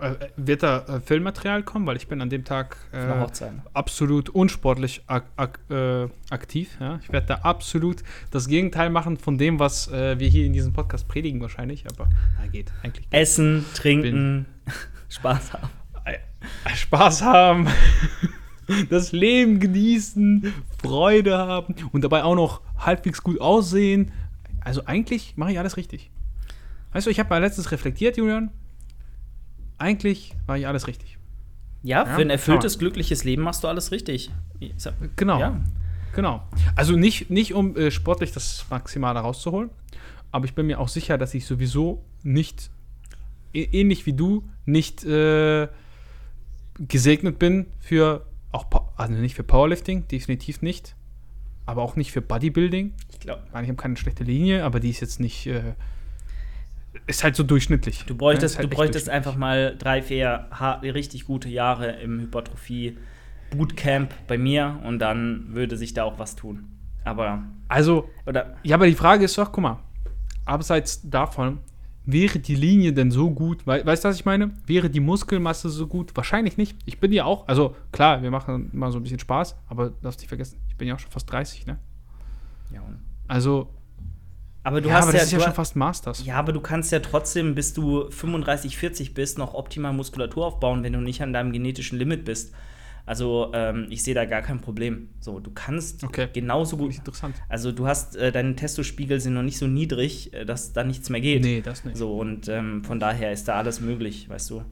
Äh, 0.00 0.14
wird 0.36 0.64
da 0.64 0.80
äh, 0.80 1.00
Filmmaterial 1.00 1.62
kommen? 1.62 1.86
Weil 1.86 1.96
ich 1.96 2.08
bin 2.08 2.20
an 2.20 2.28
dem 2.28 2.44
Tag 2.44 2.76
äh, 2.92 3.20
Hochzeit. 3.20 3.52
absolut 3.74 4.28
unsportlich 4.28 5.02
ak 5.06 5.26
ak 5.36 5.60
äh, 5.70 6.08
aktiv. 6.30 6.76
Ja? 6.80 6.98
Ich 7.00 7.12
werde 7.12 7.28
da 7.28 7.34
absolut 7.36 8.02
das 8.32 8.48
Gegenteil 8.48 8.90
machen 8.90 9.18
von 9.18 9.38
dem, 9.38 9.60
was 9.60 9.86
äh, 9.92 10.18
wir 10.18 10.28
hier 10.28 10.46
in 10.46 10.52
diesem 10.52 10.72
Podcast 10.72 11.06
predigen 11.06 11.40
wahrscheinlich. 11.40 11.86
Aber 11.86 12.08
na, 12.40 12.46
geht 12.48 12.72
eigentlich. 12.82 13.06
Essen, 13.10 13.64
trinken, 13.74 14.46
Spaß 15.08 15.52
haben. 15.52 15.68
Äh, 16.04 16.18
Spaß 16.74 17.22
haben, 17.22 17.68
das 18.90 19.12
Leben 19.12 19.60
genießen, 19.60 20.52
Freude 20.82 21.38
haben 21.38 21.76
und 21.92 22.02
dabei 22.02 22.24
auch 22.24 22.34
noch 22.34 22.62
halbwegs 22.78 23.22
gut 23.22 23.40
aussehen. 23.40 24.10
Also 24.60 24.86
eigentlich 24.86 25.36
mache 25.36 25.52
ich 25.52 25.58
alles 25.60 25.76
richtig. 25.76 26.10
Weißt 26.92 27.06
du, 27.06 27.10
ich 27.10 27.20
habe 27.20 27.28
mal 27.30 27.38
letztens 27.38 27.70
reflektiert, 27.70 28.16
Julian. 28.16 28.50
Eigentlich 29.78 30.34
war 30.46 30.56
ich 30.58 30.66
alles 30.66 30.86
richtig. 30.86 31.18
Ja, 31.82 32.04
Ja, 32.06 32.14
für 32.14 32.22
ein 32.22 32.30
erfülltes, 32.30 32.78
glückliches 32.78 33.24
Leben 33.24 33.42
machst 33.42 33.62
du 33.64 33.68
alles 33.68 33.90
richtig. 33.92 34.30
Ich 34.60 34.72
sag- 34.76 34.94
Genau. 35.16 35.38
Ja. 35.40 35.60
Genau. 36.14 36.42
Also 36.76 36.96
nicht, 36.96 37.28
nicht 37.30 37.54
um 37.54 37.76
äh, 37.76 37.90
sportlich 37.90 38.30
das 38.32 38.64
Maximale 38.70 39.18
rauszuholen, 39.20 39.70
aber 40.30 40.44
ich 40.44 40.54
bin 40.54 40.66
mir 40.66 40.78
auch 40.80 40.88
sicher, 40.88 41.18
dass 41.18 41.34
ich 41.34 41.44
sowieso 41.44 42.04
nicht, 42.22 42.70
ähnlich 43.52 44.06
wie 44.06 44.12
du, 44.12 44.44
nicht 44.64 45.04
äh, 45.04 45.68
gesegnet 46.78 47.38
bin 47.38 47.66
für, 47.80 48.24
auch, 48.52 48.66
also 48.96 49.12
nicht 49.14 49.34
für 49.34 49.42
Powerlifting, 49.44 50.06
definitiv 50.08 50.62
nicht, 50.62 50.94
aber 51.66 51.82
auch 51.82 51.96
nicht 51.96 52.12
für 52.12 52.22
Bodybuilding. 52.22 52.92
Ich 53.12 53.20
glaube, 53.20 53.42
Ich 53.46 53.52
meine, 53.52 53.64
ich 53.64 53.70
habe 53.70 53.80
keine 53.80 53.96
schlechte 53.96 54.24
Linie, 54.24 54.64
aber 54.64 54.80
die 54.80 54.90
ist 54.90 55.00
jetzt 55.00 55.20
nicht, 55.20 55.46
äh, 55.46 55.74
ist 57.06 57.24
halt 57.24 57.36
so 57.36 57.42
durchschnittlich. 57.42 58.04
du 58.06 58.14
bräuchtest, 58.16 58.54
ist 58.54 58.58
halt 58.58 58.70
du 58.70 58.76
bräuchtest 58.76 59.08
einfach 59.08 59.36
mal 59.36 59.76
drei, 59.78 60.02
vier 60.02 60.46
richtig 60.82 61.24
gute 61.26 61.48
Jahre 61.48 61.92
im 62.00 62.20
Hypertrophie 62.20 62.96
Bootcamp 63.50 64.12
bei 64.26 64.38
mir 64.38 64.80
und 64.84 64.98
dann 64.98 65.46
würde 65.54 65.76
sich 65.76 65.94
da 65.94 66.04
auch 66.04 66.18
was 66.18 66.34
tun. 66.36 66.64
Aber, 67.04 67.42
Also, 67.68 68.08
oder, 68.26 68.56
Ja, 68.62 68.76
aber 68.76 68.86
die 68.86 68.94
Frage 68.94 69.24
ist 69.24 69.36
doch, 69.38 69.52
guck 69.52 69.62
mal, 69.62 69.78
abseits 70.46 71.08
davon, 71.08 71.58
wäre 72.06 72.38
die 72.38 72.54
Linie 72.54 72.92
denn 72.92 73.10
so 73.10 73.30
gut? 73.30 73.66
Wei- 73.66 73.84
weißt 73.84 74.04
du, 74.04 74.08
was 74.08 74.16
ich 74.16 74.24
meine? 74.24 74.52
Wäre 74.66 74.90
die 74.90 75.00
Muskelmasse 75.00 75.68
so 75.68 75.86
gut? 75.86 76.16
Wahrscheinlich 76.16 76.56
nicht. 76.56 76.76
Ich 76.86 76.98
bin 77.00 77.12
ja 77.12 77.24
auch, 77.24 77.46
also 77.48 77.76
klar, 77.92 78.22
wir 78.22 78.30
machen 78.30 78.70
mal 78.72 78.90
so 78.92 78.98
ein 78.98 79.02
bisschen 79.02 79.18
Spaß, 79.18 79.56
aber 79.68 79.90
darfst 80.02 80.20
nicht 80.20 80.28
vergessen, 80.28 80.58
ich 80.68 80.76
bin 80.76 80.88
ja 80.88 80.94
auch 80.94 80.98
schon 80.98 81.10
fast 81.10 81.30
30, 81.30 81.66
ne? 81.66 81.78
ja. 82.72 82.80
Also, 83.28 83.68
Aber 84.64 84.80
du 84.80 84.88
ja, 84.88 84.96
hast 84.96 85.04
aber 85.04 85.12
ja, 85.12 85.18
das 85.18 85.26
ist 85.26 85.32
ja 85.32 85.40
schon 85.40 85.52
fast 85.54 85.76
Masters. 85.76 86.24
Ja, 86.24 86.36
aber 86.36 86.52
du 86.52 86.60
kannst 86.60 86.90
ja 86.90 86.98
trotzdem, 87.00 87.54
bis 87.54 87.74
du 87.74 88.10
35, 88.10 88.76
40 88.76 89.14
bist, 89.14 89.38
noch 89.38 89.54
optimal 89.54 89.92
Muskulatur 89.92 90.46
aufbauen, 90.46 90.82
wenn 90.82 90.94
du 90.94 91.00
nicht 91.00 91.22
an 91.22 91.32
deinem 91.32 91.52
genetischen 91.52 91.98
Limit 91.98 92.24
bist. 92.24 92.52
Also 93.06 93.50
ähm, 93.52 93.86
ich 93.90 94.02
sehe 94.02 94.14
da 94.14 94.24
gar 94.24 94.40
kein 94.40 94.60
Problem. 94.60 95.10
So, 95.20 95.38
du 95.38 95.50
kannst 95.50 96.02
Okay. 96.04 96.28
genauso 96.32 96.78
gut. 96.78 96.94
interessant. 96.96 97.34
Also 97.50 97.70
du 97.70 97.86
hast, 97.86 98.16
äh, 98.16 98.32
deine 98.32 98.56
Testospiegel 98.56 99.20
sind 99.20 99.34
noch 99.34 99.42
nicht 99.42 99.58
so 99.58 99.66
niedrig, 99.66 100.32
äh, 100.32 100.46
dass 100.46 100.72
da 100.72 100.82
nichts 100.84 101.10
mehr 101.10 101.20
geht. 101.20 101.42
Nee, 101.42 101.60
das 101.60 101.84
nicht. 101.84 101.98
So, 101.98 102.16
und 102.16 102.48
ähm, 102.48 102.82
von 102.82 102.98
daher 102.98 103.32
ist 103.32 103.46
da 103.46 103.56
alles 103.58 103.80
möglich, 103.80 104.30
weißt 104.30 104.48
du. 104.50 104.64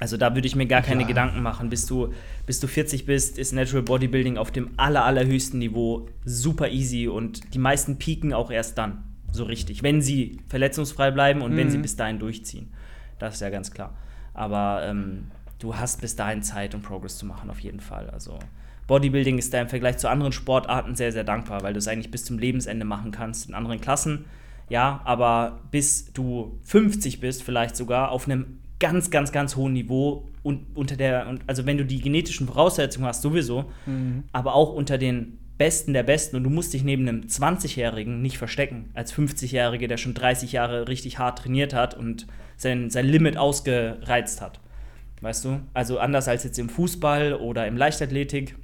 Also 0.00 0.16
da 0.16 0.34
würde 0.34 0.46
ich 0.46 0.54
mir 0.54 0.66
gar 0.66 0.82
keine 0.82 1.02
Ja. 1.02 1.08
Gedanken 1.08 1.42
machen. 1.42 1.70
Bis 1.70 1.86
du, 1.86 2.12
bis 2.46 2.60
du 2.60 2.66
40 2.68 3.04
bist, 3.04 3.36
ist 3.38 3.52
Natural 3.52 3.82
Bodybuilding 3.82 4.36
auf 4.38 4.50
dem 4.52 4.70
aller, 4.76 5.04
allerhöchsten 5.04 5.58
Niveau 5.58 6.08
super 6.24 6.68
easy 6.68 7.08
und 7.08 7.52
die 7.54 7.58
meisten 7.58 7.96
pieken 7.98 8.32
auch 8.32 8.50
erst 8.50 8.78
dann, 8.78 9.02
so 9.32 9.42
richtig. 9.44 9.82
Wenn 9.82 10.00
sie 10.00 10.38
verletzungsfrei 10.48 11.10
bleiben 11.10 11.42
und 11.42 11.56
wenn 11.56 11.66
Mhm. 11.66 11.70
sie 11.72 11.78
bis 11.78 11.96
dahin 11.96 12.18
durchziehen. 12.20 12.68
Das 13.18 13.34
ist 13.34 13.40
ja 13.40 13.50
ganz 13.50 13.72
klar. 13.72 13.94
Aber 14.34 14.82
ähm, 14.84 15.24
du 15.58 15.74
hast 15.76 16.00
bis 16.00 16.14
dahin 16.14 16.42
Zeit, 16.42 16.76
um 16.76 16.82
Progress 16.82 17.18
zu 17.18 17.26
machen, 17.26 17.50
auf 17.50 17.58
jeden 17.58 17.80
Fall. 17.80 18.08
Also 18.10 18.38
Bodybuilding 18.86 19.36
ist 19.38 19.52
da 19.52 19.60
im 19.60 19.68
Vergleich 19.68 19.98
zu 19.98 20.08
anderen 20.08 20.32
Sportarten 20.32 20.94
sehr, 20.94 21.10
sehr 21.10 21.24
dankbar, 21.24 21.62
weil 21.62 21.72
du 21.72 21.78
es 21.78 21.88
eigentlich 21.88 22.12
bis 22.12 22.24
zum 22.24 22.38
Lebensende 22.38 22.84
machen 22.84 23.10
kannst 23.10 23.48
in 23.48 23.54
anderen 23.54 23.80
Klassen. 23.80 24.26
Ja, 24.68 25.00
aber 25.04 25.58
bis 25.72 26.12
du 26.12 26.58
50 26.62 27.18
bist, 27.20 27.42
vielleicht 27.42 27.74
sogar 27.76 28.10
auf 28.12 28.26
einem 28.26 28.60
ganz, 28.80 29.10
ganz, 29.10 29.32
ganz 29.32 29.56
hohen 29.56 29.72
Niveau 29.72 30.28
und 30.42 30.66
unter 30.76 30.96
der, 30.96 31.26
und 31.28 31.40
also 31.46 31.66
wenn 31.66 31.78
du 31.78 31.84
die 31.84 32.00
genetischen 32.00 32.46
Voraussetzungen 32.46 33.06
hast, 33.06 33.22
sowieso, 33.22 33.64
Mhm. 33.86 34.24
aber 34.32 34.54
auch 34.54 34.72
unter 34.72 34.98
den 34.98 35.38
Besten 35.58 35.92
der 35.92 36.04
Besten 36.04 36.36
und 36.36 36.44
du 36.44 36.50
musst 36.50 36.72
dich 36.72 36.84
neben 36.84 37.08
einem 37.08 37.22
20-Jährigen 37.22 38.22
nicht 38.22 38.38
verstecken, 38.38 38.90
als 38.94 39.12
50-Jährige, 39.12 39.88
der 39.88 39.96
schon 39.96 40.14
30 40.14 40.52
Jahre 40.52 40.86
richtig 40.86 41.18
hart 41.18 41.40
trainiert 41.40 41.74
hat 41.74 41.94
und 41.94 42.28
sein, 42.56 42.90
sein 42.90 43.06
Limit 43.06 43.36
ausgereizt 43.36 44.40
hat. 44.40 44.60
Weißt 45.20 45.44
du? 45.44 45.58
Also 45.74 45.98
anders 45.98 46.28
als 46.28 46.44
jetzt 46.44 46.60
im 46.60 46.68
Fußball 46.68 47.34
oder 47.34 47.66
im 47.66 47.76
Leichtathletik, 47.76 48.54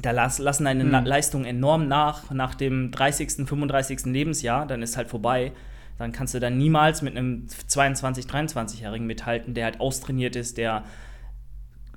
da 0.00 0.10
las, 0.10 0.40
lassen 0.40 0.64
deine 0.64 0.82
Mhm. 0.82 1.04
Leistungen 1.06 1.44
enorm 1.44 1.86
nach, 1.86 2.32
nach 2.32 2.56
dem 2.56 2.90
30., 2.90 3.46
35. 3.46 4.06
Lebensjahr, 4.12 4.66
dann 4.66 4.82
ist 4.82 4.96
halt 4.96 5.08
vorbei. 5.08 5.52
Dann 5.98 6.12
kannst 6.12 6.34
du 6.34 6.40
dann 6.40 6.56
niemals 6.56 7.02
mit 7.02 7.16
einem 7.16 7.46
22-, 7.46 8.28
23-Jährigen 8.28 9.06
mithalten, 9.06 9.54
der 9.54 9.64
halt 9.64 9.80
austrainiert 9.80 10.36
ist, 10.36 10.56
der 10.56 10.84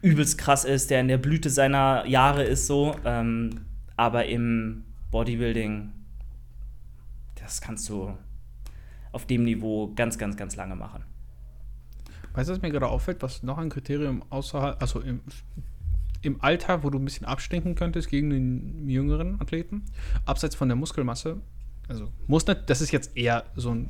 übelst 0.01 0.37
krass 0.37 0.65
ist, 0.65 0.89
der 0.89 1.01
in 1.01 1.07
der 1.07 1.19
Blüte 1.19 1.49
seiner 1.49 2.05
Jahre 2.07 2.43
ist, 2.43 2.65
so. 2.65 2.95
Ähm, 3.05 3.65
aber 3.95 4.25
im 4.25 4.83
Bodybuilding, 5.11 5.91
das 7.35 7.61
kannst 7.61 7.87
du 7.89 8.17
auf 9.11 9.27
dem 9.27 9.43
Niveau 9.43 9.91
ganz, 9.95 10.17
ganz, 10.17 10.35
ganz 10.37 10.55
lange 10.55 10.75
machen. 10.75 11.03
Weißt 12.33 12.49
du, 12.49 12.53
was 12.53 12.61
mir 12.61 12.71
gerade 12.71 12.87
auffällt, 12.87 13.21
was 13.21 13.43
noch 13.43 13.57
ein 13.57 13.69
Kriterium 13.69 14.23
außerhalb, 14.29 14.81
also 14.81 15.01
im, 15.01 15.19
im 16.21 16.41
Alter, 16.41 16.83
wo 16.83 16.89
du 16.89 16.97
ein 16.97 17.05
bisschen 17.05 17.27
abstinken 17.27 17.75
könntest 17.75 18.09
gegen 18.09 18.29
den 18.29 18.89
jüngeren 18.89 19.39
Athleten, 19.41 19.83
abseits 20.25 20.55
von 20.55 20.69
der 20.69 20.77
Muskelmasse, 20.77 21.41
also 21.91 22.07
muss 22.27 22.47
nicht, 22.47 22.69
das 22.69 22.81
ist 22.81 22.91
jetzt 22.91 23.15
eher 23.15 23.43
so 23.55 23.71
ein 23.71 23.89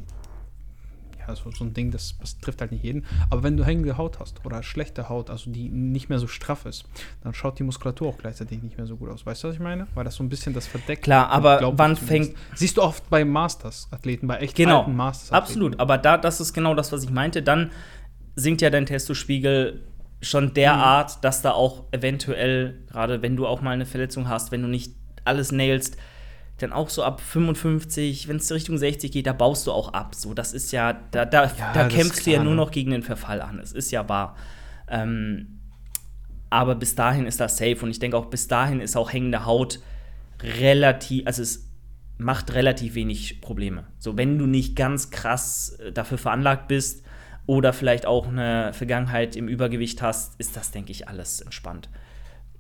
ja, 1.28 1.36
so, 1.36 1.52
so 1.52 1.64
ein 1.64 1.74
Ding, 1.74 1.92
das, 1.92 2.18
das, 2.20 2.40
trifft 2.40 2.62
halt 2.62 2.72
nicht 2.72 2.84
jeden. 2.84 3.06
Aber 3.30 3.44
wenn 3.44 3.56
du 3.56 3.64
hängende 3.64 3.96
Haut 3.96 4.20
hast 4.20 4.44
oder 4.44 4.64
schlechte 4.64 5.08
Haut, 5.08 5.30
also 5.30 5.52
die 5.52 5.70
nicht 5.70 6.10
mehr 6.10 6.18
so 6.18 6.26
straff 6.26 6.66
ist, 6.66 6.86
dann 7.24 7.36
schaut 7.36 7.60
die 7.60 7.64
Muskulatur 7.64 8.10
auch 8.10 8.18
gleichzeitig 8.18 8.64
nicht 8.64 8.78
mehr 8.78 8.88
so 8.88 8.98
gut 8.98 9.10
aus. 9.10 9.24
Weißt 9.24 9.44
du, 9.44 9.50
was 9.50 9.56
ich 9.56 9.62
meine? 9.62 9.86
Weil 9.94 10.04
das 10.04 10.16
so 10.16 10.24
ein 10.24 10.30
bisschen 10.30 10.56
das 10.56 10.66
verdeckt. 10.66 11.04
Klar, 11.04 11.30
aber 11.30 11.78
wann 11.78 11.96
fängt. 11.96 12.36
Siehst 12.56 12.78
du 12.78 12.82
oft 12.82 13.08
bei 13.12 13.24
Masters-Athleten, 13.24 14.26
bei 14.28 14.38
echt 14.38 14.56
genau, 14.56 14.80
alten 14.80 14.96
Masters-Athleten. 14.96 15.44
Absolut, 15.44 15.80
aber 15.80 16.00
da, 16.00 16.18
das 16.18 16.42
ist 16.42 16.54
genau 16.54 16.74
das, 16.74 16.92
was 16.92 17.04
ich 17.04 17.12
meinte. 17.12 17.44
Dann 17.44 17.70
sinkt 18.36 18.62
ja 18.62 18.72
dein 18.72 18.88
Testospiegel 18.88 19.84
schon 20.22 20.54
derart, 20.54 21.18
mhm. 21.18 21.22
dass 21.22 21.42
da 21.42 21.52
auch 21.52 21.86
eventuell, 21.92 22.80
gerade 22.88 23.22
wenn 23.22 23.36
du 23.36 23.46
auch 23.46 23.62
mal 23.62 23.72
eine 23.72 23.86
Verletzung 23.86 24.28
hast, 24.28 24.52
wenn 24.52 24.64
du 24.64 24.68
nicht 24.68 24.96
alles 25.24 25.52
nailst, 25.52 25.98
dann 26.62 26.74
auch 26.74 26.90
so 26.90 27.04
ab 27.04 27.22
55, 27.22 28.28
wenn 28.28 28.38
es 28.38 28.52
Richtung 28.52 28.78
60 28.78 29.12
geht, 29.12 29.28
da 29.28 29.34
baust 29.34 29.68
du 29.68 29.72
auch 29.72 29.94
ab. 29.94 30.16
So, 30.16 30.34
das 30.34 30.54
ist 30.54 30.72
ja, 30.72 30.94
da, 31.12 31.26
da, 31.26 31.46
ja, 31.46 31.74
da 31.74 31.88
kämpfst 31.88 32.26
du 32.26 32.32
ja 32.32 32.44
nur 32.44 32.54
ne? 32.54 32.58
noch 32.58 32.72
gegen 32.72 32.92
den 32.92 33.04
Verfall 33.04 33.42
an. 33.42 33.60
Es 33.60 33.72
ist 33.72 33.92
ja 33.92 34.08
wahr. 34.08 34.36
Ähm, 34.88 35.60
aber 36.50 36.76
bis 36.76 36.96
dahin 36.96 37.26
ist 37.26 37.40
das 37.40 37.58
safe 37.58 37.78
und 37.82 37.90
ich 37.90 38.00
denke 38.00 38.18
auch 38.18 38.26
bis 38.26 38.48
dahin 38.48 38.82
ist 38.82 38.98
auch 38.98 39.14
hängende 39.14 39.46
Haut 39.46 39.80
relativ, 40.42 41.26
also 41.26 41.42
es 41.42 41.70
macht 42.18 42.54
relativ 42.54 42.96
wenig 42.96 43.42
Probleme. 43.42 43.86
So, 43.98 44.18
wenn 44.18 44.38
du 44.38 44.46
nicht 44.46 44.76
ganz 44.76 45.10
krass 45.10 45.78
äh, 45.80 45.92
dafür 45.92 46.18
veranlagt 46.18 46.68
bist 46.68 47.06
oder 47.46 47.74
vielleicht 47.74 48.06
auch 48.06 48.28
eine 48.28 48.74
Vergangenheit 48.74 49.36
im 49.36 49.48
Übergewicht 49.48 50.02
hast, 50.02 50.40
ist 50.40 50.56
das, 50.56 50.72
denke 50.72 50.92
ich, 50.92 51.08
alles 51.08 51.42
entspannt. 51.42 51.90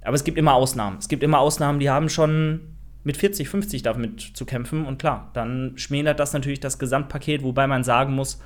Aber 0.01 0.15
es 0.15 0.24
gibt 0.24 0.38
immer 0.38 0.53
Ausnahmen. 0.53 0.98
Es 0.98 1.08
gibt 1.08 1.22
immer 1.22 1.39
Ausnahmen, 1.39 1.79
die 1.79 1.89
haben 1.89 2.10
schon 2.10 2.77
mit 3.03 3.17
40, 3.17 3.50
50 3.50 3.81
damit 3.81 4.22
zu 4.22 4.46
kämpfen. 4.46 4.86
Und 4.86 5.00
klar, 5.00 5.31
dann 5.34 5.74
schmälert 5.77 6.20
das 6.20 6.34
natürlich 6.34 6.60
das 6.60 6.79
Gesamtpaket, 6.79 7.43
wobei 7.43 7.67
man 7.67 7.84
sagen 7.84 8.13
muss, 8.13 8.39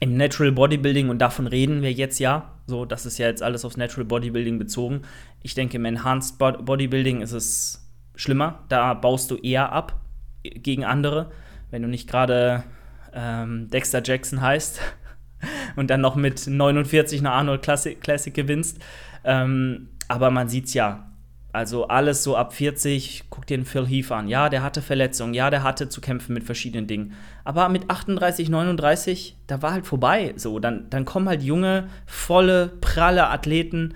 im 0.00 0.16
Natural 0.16 0.52
Bodybuilding, 0.52 1.08
und 1.08 1.18
davon 1.18 1.46
reden 1.46 1.82
wir 1.82 1.92
jetzt 1.92 2.18
ja, 2.20 2.52
so, 2.66 2.84
das 2.84 3.06
ist 3.06 3.18
ja 3.18 3.26
jetzt 3.26 3.42
alles 3.42 3.64
aufs 3.64 3.76
Natural 3.76 4.04
Bodybuilding 4.04 4.58
bezogen. 4.58 5.02
Ich 5.42 5.54
denke, 5.54 5.76
im 5.76 5.84
Enhanced 5.84 6.38
Bodybuilding 6.38 7.20
ist 7.20 7.32
es 7.32 7.88
schlimmer. 8.14 8.64
Da 8.68 8.94
baust 8.94 9.30
du 9.30 9.36
eher 9.36 9.72
ab 9.72 10.00
gegen 10.42 10.84
andere. 10.84 11.30
Wenn 11.70 11.82
du 11.82 11.88
nicht 11.88 12.08
gerade 12.08 12.64
ähm, 13.12 13.68
Dexter 13.70 14.02
Jackson 14.04 14.40
heißt 14.40 14.80
und 15.76 15.88
dann 15.88 16.00
noch 16.00 16.14
mit 16.14 16.46
49 16.46 17.20
eine 17.20 17.32
Arnold 17.32 17.62
Classic, 17.62 18.00
Classic 18.00 18.34
gewinnst. 18.34 18.78
Ähm, 19.24 19.88
aber 20.08 20.30
man 20.30 20.48
sieht 20.48 20.66
es 20.66 20.74
ja, 20.74 21.07
also 21.52 21.88
alles 21.88 22.22
so 22.22 22.36
ab 22.36 22.52
40, 22.52 23.24
guck 23.30 23.46
dir 23.46 23.56
den 23.56 23.64
Phil 23.64 23.86
Heath 23.86 24.12
an. 24.12 24.28
Ja, 24.28 24.48
der 24.48 24.62
hatte 24.62 24.82
Verletzungen, 24.82 25.32
ja, 25.32 25.48
der 25.48 25.62
hatte 25.62 25.88
zu 25.88 26.00
kämpfen 26.00 26.34
mit 26.34 26.44
verschiedenen 26.44 26.86
Dingen. 26.86 27.14
Aber 27.44 27.68
mit 27.68 27.88
38, 27.88 28.50
39, 28.50 29.36
da 29.46 29.62
war 29.62 29.72
halt 29.72 29.86
vorbei. 29.86 30.34
So, 30.36 30.58
dann, 30.58 30.90
dann 30.90 31.04
kommen 31.04 31.28
halt 31.28 31.42
junge, 31.42 31.88
volle, 32.06 32.68
pralle 32.80 33.28
Athleten 33.28 33.94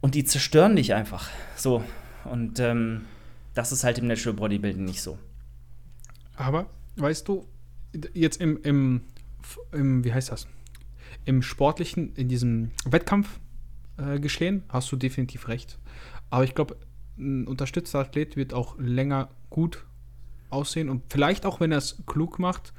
und 0.00 0.14
die 0.14 0.24
zerstören 0.24 0.74
dich 0.74 0.94
einfach. 0.94 1.28
So. 1.54 1.84
Und 2.24 2.58
ähm, 2.58 3.04
das 3.54 3.70
ist 3.70 3.84
halt 3.84 3.98
im 3.98 4.08
Natural 4.08 4.34
Bodybuilding 4.34 4.84
nicht 4.84 5.02
so. 5.02 5.18
Aber, 6.36 6.66
weißt 6.96 7.26
du, 7.28 7.46
jetzt 8.12 8.40
im, 8.40 8.60
im, 8.62 9.02
im 9.72 10.04
wie 10.04 10.12
heißt 10.12 10.32
das? 10.32 10.48
Im 11.24 11.42
sportlichen, 11.42 12.14
in 12.14 12.28
diesem 12.28 12.72
Wettkampf 12.84 13.40
äh, 13.96 14.20
geschehen, 14.20 14.64
hast 14.68 14.90
du 14.92 14.96
definitiv 14.96 15.48
recht. 15.48 15.78
Aber 16.36 16.44
ich 16.44 16.54
glaube, 16.54 16.76
ein 17.18 17.46
unterstützter 17.46 18.00
Athlet 18.00 18.36
wird 18.36 18.52
auch 18.52 18.76
länger 18.78 19.30
gut 19.48 19.86
aussehen 20.50 20.90
und 20.90 21.04
vielleicht 21.08 21.46
auch, 21.46 21.60
wenn 21.60 21.72
er 21.72 21.78
es 21.78 22.02
klug 22.04 22.38
macht, 22.38 22.74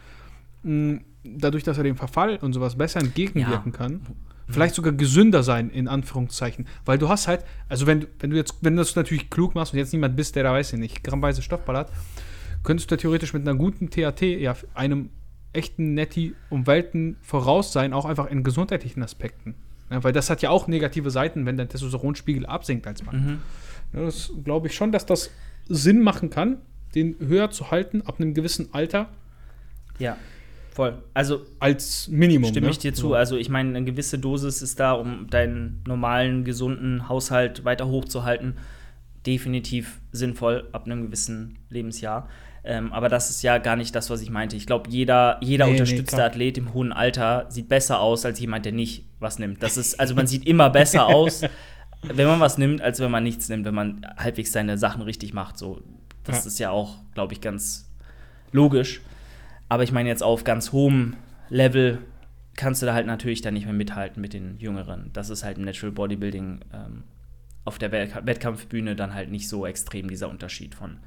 mh, 0.62 1.00
dadurch, 1.24 1.64
dass 1.64 1.80
er 1.80 1.84
dem 1.84 1.96
Verfall 1.96 2.38
und 2.38 2.54
sowas 2.54 2.78
besser 2.78 3.00
entgegenwirken 3.00 3.72
ja. 3.72 3.78
kann, 3.80 4.02
vielleicht 4.48 4.76
sogar 4.76 4.94
gesünder 4.94 5.42
sein, 5.42 5.72
in 5.72 5.88
Anführungszeichen. 5.88 6.68
Weil 6.86 7.00
du 7.00 7.10
hast 7.10 7.28
halt, 7.28 7.46
also 7.68 7.88
wenn, 7.88 8.06
wenn 8.20 8.30
du 8.30 8.36
jetzt, 8.36 8.58
wenn 8.62 8.76
du 8.76 8.84
das 8.84 8.96
natürlich 8.96 9.32
klug 9.32 9.56
machst 9.56 9.74
und 9.74 9.80
jetzt 9.80 9.92
niemand 9.92 10.16
bist, 10.16 10.36
der 10.36 10.44
da 10.44 10.54
weiß 10.54 10.74
ich 10.74 10.80
nicht, 10.80 11.04
grammweise 11.04 11.42
Stoffball 11.42 11.78
hat, 11.78 11.92
könntest 12.62 12.92
du 12.92 12.96
theoretisch 12.96 13.34
mit 13.34 13.42
einer 13.42 13.58
guten 13.58 13.90
TAT 13.90 14.22
ja 14.22 14.56
einem 14.76 15.10
echten 15.52 15.96
Netti 15.96 16.36
um 16.52 16.68
Welten 16.68 17.18
voraus 17.24 17.74
sein, 17.74 17.92
auch 17.94 18.06
einfach 18.06 18.30
in 18.30 18.44
gesundheitlichen 18.44 19.02
Aspekten. 19.02 19.56
Ja, 19.90 20.04
weil 20.04 20.14
das 20.14 20.30
hat 20.30 20.42
ja 20.42 20.50
auch 20.50 20.68
negative 20.68 21.12
Seiten, 21.12 21.46
wenn 21.46 21.58
dein 21.58 21.70
Testosteronspiegel 21.70 22.46
absinkt 22.46 22.88
als 22.88 23.06
Mann. 23.06 23.16
Mhm. 23.16 23.40
Ja, 23.94 24.06
das 24.06 24.32
glaube 24.44 24.68
ich 24.68 24.76
schon, 24.76 24.92
dass 24.92 25.06
das 25.06 25.32
Sinn 25.68 26.02
machen 26.02 26.30
kann, 26.30 26.58
den 26.96 27.16
höher 27.20 27.52
zu 27.52 27.72
halten 27.72 28.02
ab 28.02 28.20
einem 28.20 28.34
gewissen 28.34 28.74
Alter. 28.74 29.10
Ja, 30.00 30.18
voll. 30.72 31.02
Also 31.14 31.46
als 31.60 32.08
Minimum. 32.08 32.50
Stimme 32.50 32.70
ich 32.70 32.78
ne? 32.78 32.82
dir 32.82 32.94
zu. 32.94 33.14
Also 33.14 33.38
ich 33.38 33.50
meine, 33.50 33.70
eine 33.70 33.86
gewisse 33.86 34.20
Dosis 34.20 34.62
ist 34.62 34.80
da, 34.80 34.94
um 34.94 35.28
deinen 35.30 35.82
normalen, 35.88 36.44
gesunden 36.44 37.08
Haushalt 37.08 37.66
weiter 37.66 37.88
hochzuhalten. 37.88 38.56
Definitiv 39.26 40.00
sinnvoll 40.12 40.68
ab 40.72 40.86
einem 40.86 41.04
gewissen 41.04 41.60
Lebensjahr. 41.70 42.30
Ähm, 42.70 42.92
aber 42.92 43.08
das 43.08 43.30
ist 43.30 43.44
ja 43.44 43.60
gar 43.60 43.78
nicht 43.78 43.96
das, 43.96 44.10
was 44.10 44.22
ich 44.22 44.30
meinte. 44.30 44.58
Ich 44.58 44.68
glaube, 44.68 44.90
jeder, 44.90 45.38
jeder 45.40 45.68
nee, 45.68 45.72
unterstützte 45.72 46.18
nee, 46.18 46.22
Athlet 46.24 46.58
im 46.58 46.74
hohen 46.74 46.92
Alter 46.92 47.46
sieht 47.48 47.70
besser 47.70 48.02
aus 48.02 48.26
als 48.26 48.42
jemand, 48.42 48.66
der 48.66 48.74
nicht 48.74 49.06
was 49.22 49.40
nimmt. 49.40 49.64
Das 49.64 49.78
ist, 49.78 49.98
also 49.98 50.16
man 50.16 50.28
sieht 50.28 50.46
immer 50.46 50.70
besser 50.70 51.06
aus, 51.08 51.44
wenn 52.02 52.28
man 52.28 52.42
was 52.42 52.58
nimmt, 52.58 52.82
als 52.82 53.00
wenn 53.00 53.10
man 53.10 53.24
nichts 53.24 53.48
nimmt, 53.48 53.64
wenn 53.64 53.74
man 53.74 54.06
halbwegs 54.18 54.52
seine 54.52 54.78
Sachen 54.78 55.02
richtig 55.02 55.34
macht. 55.34 55.58
So, 55.58 55.82
das 56.26 56.44
ja. 56.44 56.48
ist 56.48 56.60
ja 56.60 56.70
auch, 56.72 56.98
glaube 57.14 57.32
ich, 57.32 57.40
ganz 57.40 57.90
logisch. 58.52 59.00
Aber 59.70 59.84
ich 59.84 59.94
meine 59.94 60.10
jetzt 60.10 60.22
auf 60.22 60.44
ganz 60.44 60.74
hohem 60.74 61.16
Level 61.48 62.00
kannst 62.58 62.82
du 62.82 62.86
da 62.86 62.94
halt 62.94 63.08
natürlich 63.08 63.42
dann 63.42 63.54
nicht 63.54 63.66
mehr 63.66 63.74
mithalten 63.74 64.20
mit 64.20 64.34
den 64.34 64.58
Jüngeren. 64.60 65.12
Das 65.14 65.30
ist 65.30 65.46
halt 65.46 65.58
im 65.58 65.64
Natural 65.64 65.94
Bodybuilding 65.94 66.60
ähm, 66.74 67.04
auf 67.64 67.78
der 67.78 67.94
Wettkampfbühne 67.94 68.98
dann 68.98 69.14
halt 69.14 69.32
nicht 69.32 69.48
so 69.48 69.66
extrem 69.66 70.10
dieser 70.10 70.28
Unterschied 70.28 70.76
von 70.76 70.98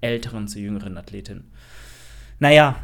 älteren 0.00 0.48
zu 0.48 0.60
jüngeren 0.60 0.96
Athletinnen. 0.96 1.50
Naja, 2.38 2.76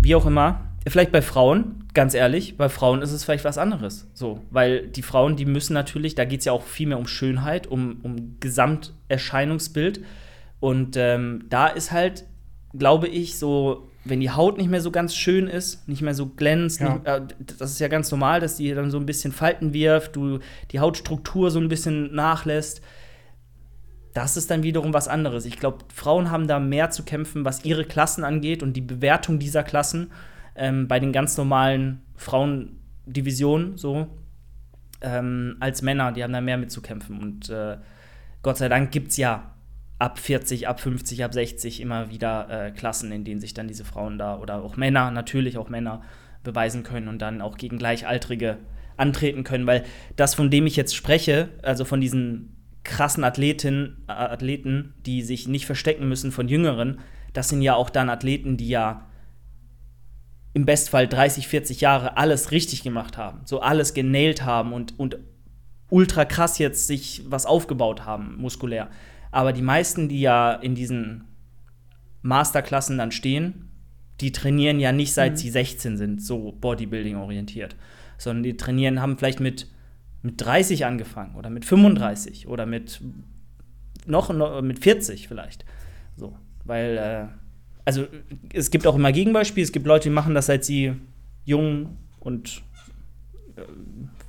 wie 0.00 0.14
auch 0.14 0.26
immer, 0.26 0.60
vielleicht 0.86 1.12
bei 1.12 1.22
Frauen, 1.22 1.84
ganz 1.94 2.14
ehrlich, 2.14 2.56
bei 2.56 2.68
Frauen 2.68 3.02
ist 3.02 3.12
es 3.12 3.24
vielleicht 3.24 3.44
was 3.44 3.58
anderes. 3.58 4.08
So, 4.14 4.40
weil 4.50 4.86
die 4.88 5.02
Frauen, 5.02 5.36
die 5.36 5.46
müssen 5.46 5.74
natürlich, 5.74 6.14
da 6.14 6.24
geht 6.24 6.40
es 6.40 6.46
ja 6.46 6.52
auch 6.52 6.64
viel 6.64 6.88
mehr 6.88 6.98
um 6.98 7.06
Schönheit, 7.06 7.66
um, 7.66 8.00
um 8.02 8.36
Gesamterscheinungsbild. 8.40 10.02
Und 10.60 10.96
ähm, 10.96 11.44
da 11.48 11.66
ist 11.68 11.92
halt, 11.92 12.24
glaube 12.76 13.08
ich, 13.08 13.38
so, 13.38 13.90
wenn 14.04 14.20
die 14.20 14.30
Haut 14.30 14.58
nicht 14.58 14.70
mehr 14.70 14.80
so 14.80 14.90
ganz 14.90 15.14
schön 15.14 15.46
ist, 15.46 15.88
nicht 15.88 16.02
mehr 16.02 16.14
so 16.14 16.26
glänzt, 16.26 16.80
ja. 16.80 16.94
nicht, 16.94 17.06
äh, 17.06 17.22
das 17.58 17.70
ist 17.70 17.80
ja 17.80 17.88
ganz 17.88 18.10
normal, 18.10 18.40
dass 18.40 18.56
die 18.56 18.72
dann 18.74 18.90
so 18.90 18.98
ein 18.98 19.06
bisschen 19.06 19.32
Falten 19.32 19.72
wirft, 19.72 20.16
du 20.16 20.40
die 20.70 20.80
Hautstruktur 20.80 21.50
so 21.50 21.60
ein 21.60 21.68
bisschen 21.68 22.14
nachlässt 22.14 22.82
das 24.14 24.36
ist 24.36 24.50
dann 24.50 24.62
wiederum 24.62 24.94
was 24.94 25.08
anderes. 25.08 25.44
Ich 25.44 25.58
glaube, 25.58 25.78
Frauen 25.92 26.30
haben 26.30 26.46
da 26.46 26.60
mehr 26.60 26.90
zu 26.90 27.02
kämpfen, 27.02 27.44
was 27.44 27.64
ihre 27.64 27.84
Klassen 27.84 28.24
angeht 28.24 28.62
und 28.62 28.74
die 28.74 28.80
Bewertung 28.80 29.40
dieser 29.40 29.64
Klassen 29.64 30.12
ähm, 30.54 30.86
bei 30.86 31.00
den 31.00 31.12
ganz 31.12 31.36
normalen 31.36 32.00
Frauendivisionen 32.14 33.76
so 33.76 34.06
ähm, 35.00 35.56
als 35.58 35.82
Männer. 35.82 36.12
Die 36.12 36.22
haben 36.22 36.32
da 36.32 36.40
mehr 36.40 36.56
mitzukämpfen. 36.56 37.20
Und 37.20 37.50
äh, 37.50 37.76
Gott 38.42 38.56
sei 38.56 38.68
Dank 38.68 38.92
gibt 38.92 39.10
es 39.10 39.16
ja 39.16 39.50
ab 39.98 40.20
40, 40.20 40.68
ab 40.68 40.78
50, 40.78 41.24
ab 41.24 41.34
60 41.34 41.80
immer 41.80 42.10
wieder 42.10 42.66
äh, 42.66 42.70
Klassen, 42.70 43.10
in 43.10 43.24
denen 43.24 43.40
sich 43.40 43.52
dann 43.52 43.66
diese 43.66 43.84
Frauen 43.84 44.16
da 44.16 44.38
oder 44.38 44.62
auch 44.62 44.76
Männer, 44.76 45.10
natürlich 45.10 45.58
auch 45.58 45.68
Männer, 45.68 46.02
beweisen 46.44 46.84
können 46.84 47.08
und 47.08 47.20
dann 47.20 47.40
auch 47.40 47.56
gegen 47.56 47.78
Gleichaltrige 47.78 48.58
antreten 48.96 49.42
können. 49.42 49.66
Weil 49.66 49.84
das, 50.14 50.34
von 50.34 50.50
dem 50.50 50.66
ich 50.66 50.76
jetzt 50.76 50.94
spreche, 50.94 51.48
also 51.62 51.84
von 51.84 52.00
diesen 52.00 52.54
krassen 52.84 53.24
Athletinnen, 53.24 54.04
äh, 54.08 54.12
Athleten, 54.12 54.94
die 55.04 55.22
sich 55.22 55.48
nicht 55.48 55.66
verstecken 55.66 56.08
müssen 56.08 56.32
von 56.32 56.48
Jüngeren, 56.48 57.00
das 57.32 57.48
sind 57.48 57.62
ja 57.62 57.74
auch 57.74 57.90
dann 57.90 58.10
Athleten, 58.10 58.56
die 58.56 58.68
ja 58.68 59.08
im 60.52 60.66
Bestfall 60.66 61.08
30, 61.08 61.48
40 61.48 61.80
Jahre 61.80 62.16
alles 62.16 62.52
richtig 62.52 62.84
gemacht 62.84 63.18
haben, 63.18 63.40
so 63.44 63.60
alles 63.60 63.92
genailt 63.92 64.44
haben 64.44 64.72
und, 64.72 64.98
und 64.98 65.18
ultra 65.90 66.24
krass 66.24 66.58
jetzt 66.58 66.86
sich 66.86 67.24
was 67.26 67.44
aufgebaut 67.44 68.04
haben, 68.04 68.36
muskulär. 68.36 68.88
Aber 69.32 69.52
die 69.52 69.62
meisten, 69.62 70.08
die 70.08 70.20
ja 70.20 70.52
in 70.52 70.76
diesen 70.76 71.24
Masterklassen 72.22 72.98
dann 72.98 73.10
stehen, 73.10 73.68
die 74.20 74.30
trainieren 74.30 74.78
ja 74.78 74.92
nicht 74.92 75.12
seit 75.12 75.32
mhm. 75.32 75.36
sie 75.36 75.50
16 75.50 75.96
sind, 75.96 76.22
so 76.22 76.52
Bodybuilding 76.52 77.16
orientiert, 77.16 77.74
sondern 78.16 78.44
die 78.44 78.56
trainieren, 78.56 79.02
haben 79.02 79.18
vielleicht 79.18 79.40
mit 79.40 79.66
mit 80.24 80.40
30 80.40 80.86
angefangen 80.86 81.34
oder 81.36 81.50
mit 81.50 81.66
35 81.66 82.48
oder 82.48 82.64
mit 82.64 83.00
noch, 84.06 84.32
noch 84.32 84.62
mit 84.62 84.78
40 84.78 85.28
vielleicht. 85.28 85.66
So, 86.16 86.36
weil 86.64 86.96
äh, 86.96 87.26
also 87.84 88.06
es 88.52 88.70
gibt 88.70 88.86
auch 88.86 88.94
immer 88.94 89.12
Gegenbeispiele. 89.12 89.64
Es 89.64 89.72
gibt 89.72 89.86
Leute, 89.86 90.04
die 90.04 90.14
machen 90.14 90.34
das, 90.34 90.46
seit 90.46 90.64
sie 90.64 90.94
jung 91.44 91.98
und 92.20 92.62
äh, 93.56 93.62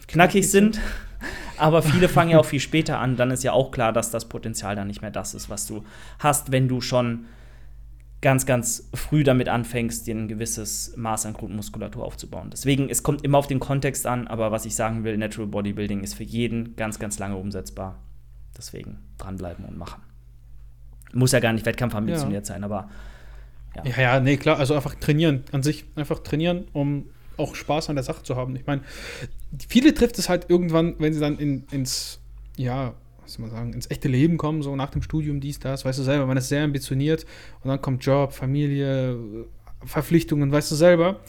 knackig 0.07 0.51
sind. 0.51 0.81
Aber 1.57 1.81
viele 1.81 2.09
fangen 2.09 2.31
ja 2.31 2.39
auch 2.39 2.45
viel 2.45 2.59
später 2.59 2.99
an. 2.99 3.15
Dann 3.15 3.31
ist 3.31 3.45
ja 3.45 3.53
auch 3.53 3.71
klar, 3.71 3.93
dass 3.93 4.11
das 4.11 4.27
Potenzial 4.27 4.75
dann 4.75 4.87
nicht 4.87 5.01
mehr 5.01 5.11
das 5.11 5.33
ist, 5.33 5.49
was 5.49 5.65
du 5.65 5.85
hast, 6.19 6.51
wenn 6.51 6.67
du 6.67 6.81
schon 6.81 7.25
ganz, 8.25 8.47
ganz 8.47 8.89
früh 8.95 9.23
damit 9.23 9.49
anfängst, 9.49 10.07
dir 10.07 10.15
ein 10.15 10.27
gewisses 10.27 10.97
Maß 10.97 11.27
an 11.27 11.33
Grundmuskulatur 11.33 12.03
aufzubauen. 12.03 12.49
Deswegen, 12.51 12.89
es 12.89 13.03
kommt 13.03 13.23
immer 13.23 13.37
auf 13.37 13.45
den 13.45 13.59
Kontext 13.59 14.07
an, 14.07 14.25
aber 14.25 14.51
was 14.51 14.65
ich 14.65 14.73
sagen 14.73 15.03
will, 15.03 15.15
Natural 15.15 15.45
Bodybuilding 15.45 16.01
ist 16.01 16.15
für 16.15 16.23
jeden 16.23 16.75
ganz, 16.75 16.97
ganz 16.97 17.19
lange 17.19 17.35
umsetzbar. 17.35 17.99
Deswegen 18.57 18.97
dranbleiben 19.19 19.63
und 19.65 19.77
machen. 19.77 20.01
Muss 21.13 21.33
ja 21.33 21.39
gar 21.39 21.53
nicht 21.53 21.67
wettkampfambitioniert 21.67 22.47
ja. 22.47 22.53
sein, 22.55 22.63
aber 22.63 22.89
ja. 23.75 23.83
ja, 23.85 24.01
ja, 24.01 24.19
nee, 24.19 24.37
klar, 24.37 24.57
also 24.57 24.73
einfach 24.73 24.95
trainieren 24.95 25.43
an 25.51 25.61
sich, 25.61 25.85
einfach 25.95 26.17
trainieren, 26.17 26.67
um 26.73 27.05
auch 27.37 27.53
Spaß 27.53 27.91
an 27.91 27.95
der 27.95 28.03
Sache 28.03 28.23
zu 28.23 28.35
haben. 28.35 28.55
Ich 28.55 28.65
meine, 28.65 28.81
viele 29.69 29.93
trifft 29.93 30.17
es 30.17 30.29
halt 30.29 30.49
irgendwann, 30.49 30.95
wenn 30.97 31.13
sie 31.13 31.19
dann 31.19 31.37
in, 31.37 31.67
ins, 31.69 32.19
ja, 32.57 32.95
was 33.25 33.33
soll 33.33 33.41
man 33.41 33.51
sagen, 33.51 33.73
ins 33.73 33.89
echte 33.89 34.07
Leben 34.07 34.37
kommen, 34.37 34.61
so 34.61 34.75
nach 34.75 34.91
dem 34.91 35.01
Studium, 35.01 35.39
dies, 35.39 35.59
das, 35.59 35.83
weißt 35.83 35.99
du 35.99 36.03
selber, 36.03 36.25
man 36.25 36.37
ist 36.37 36.49
sehr 36.49 36.63
ambitioniert 36.63 37.25
und 37.61 37.69
dann 37.69 37.81
kommt 37.81 38.05
Job, 38.05 38.31
Familie, 38.31 39.17
Verpflichtungen, 39.83 40.51
weißt 40.51 40.71
du 40.71 40.75
selber. 40.75 41.19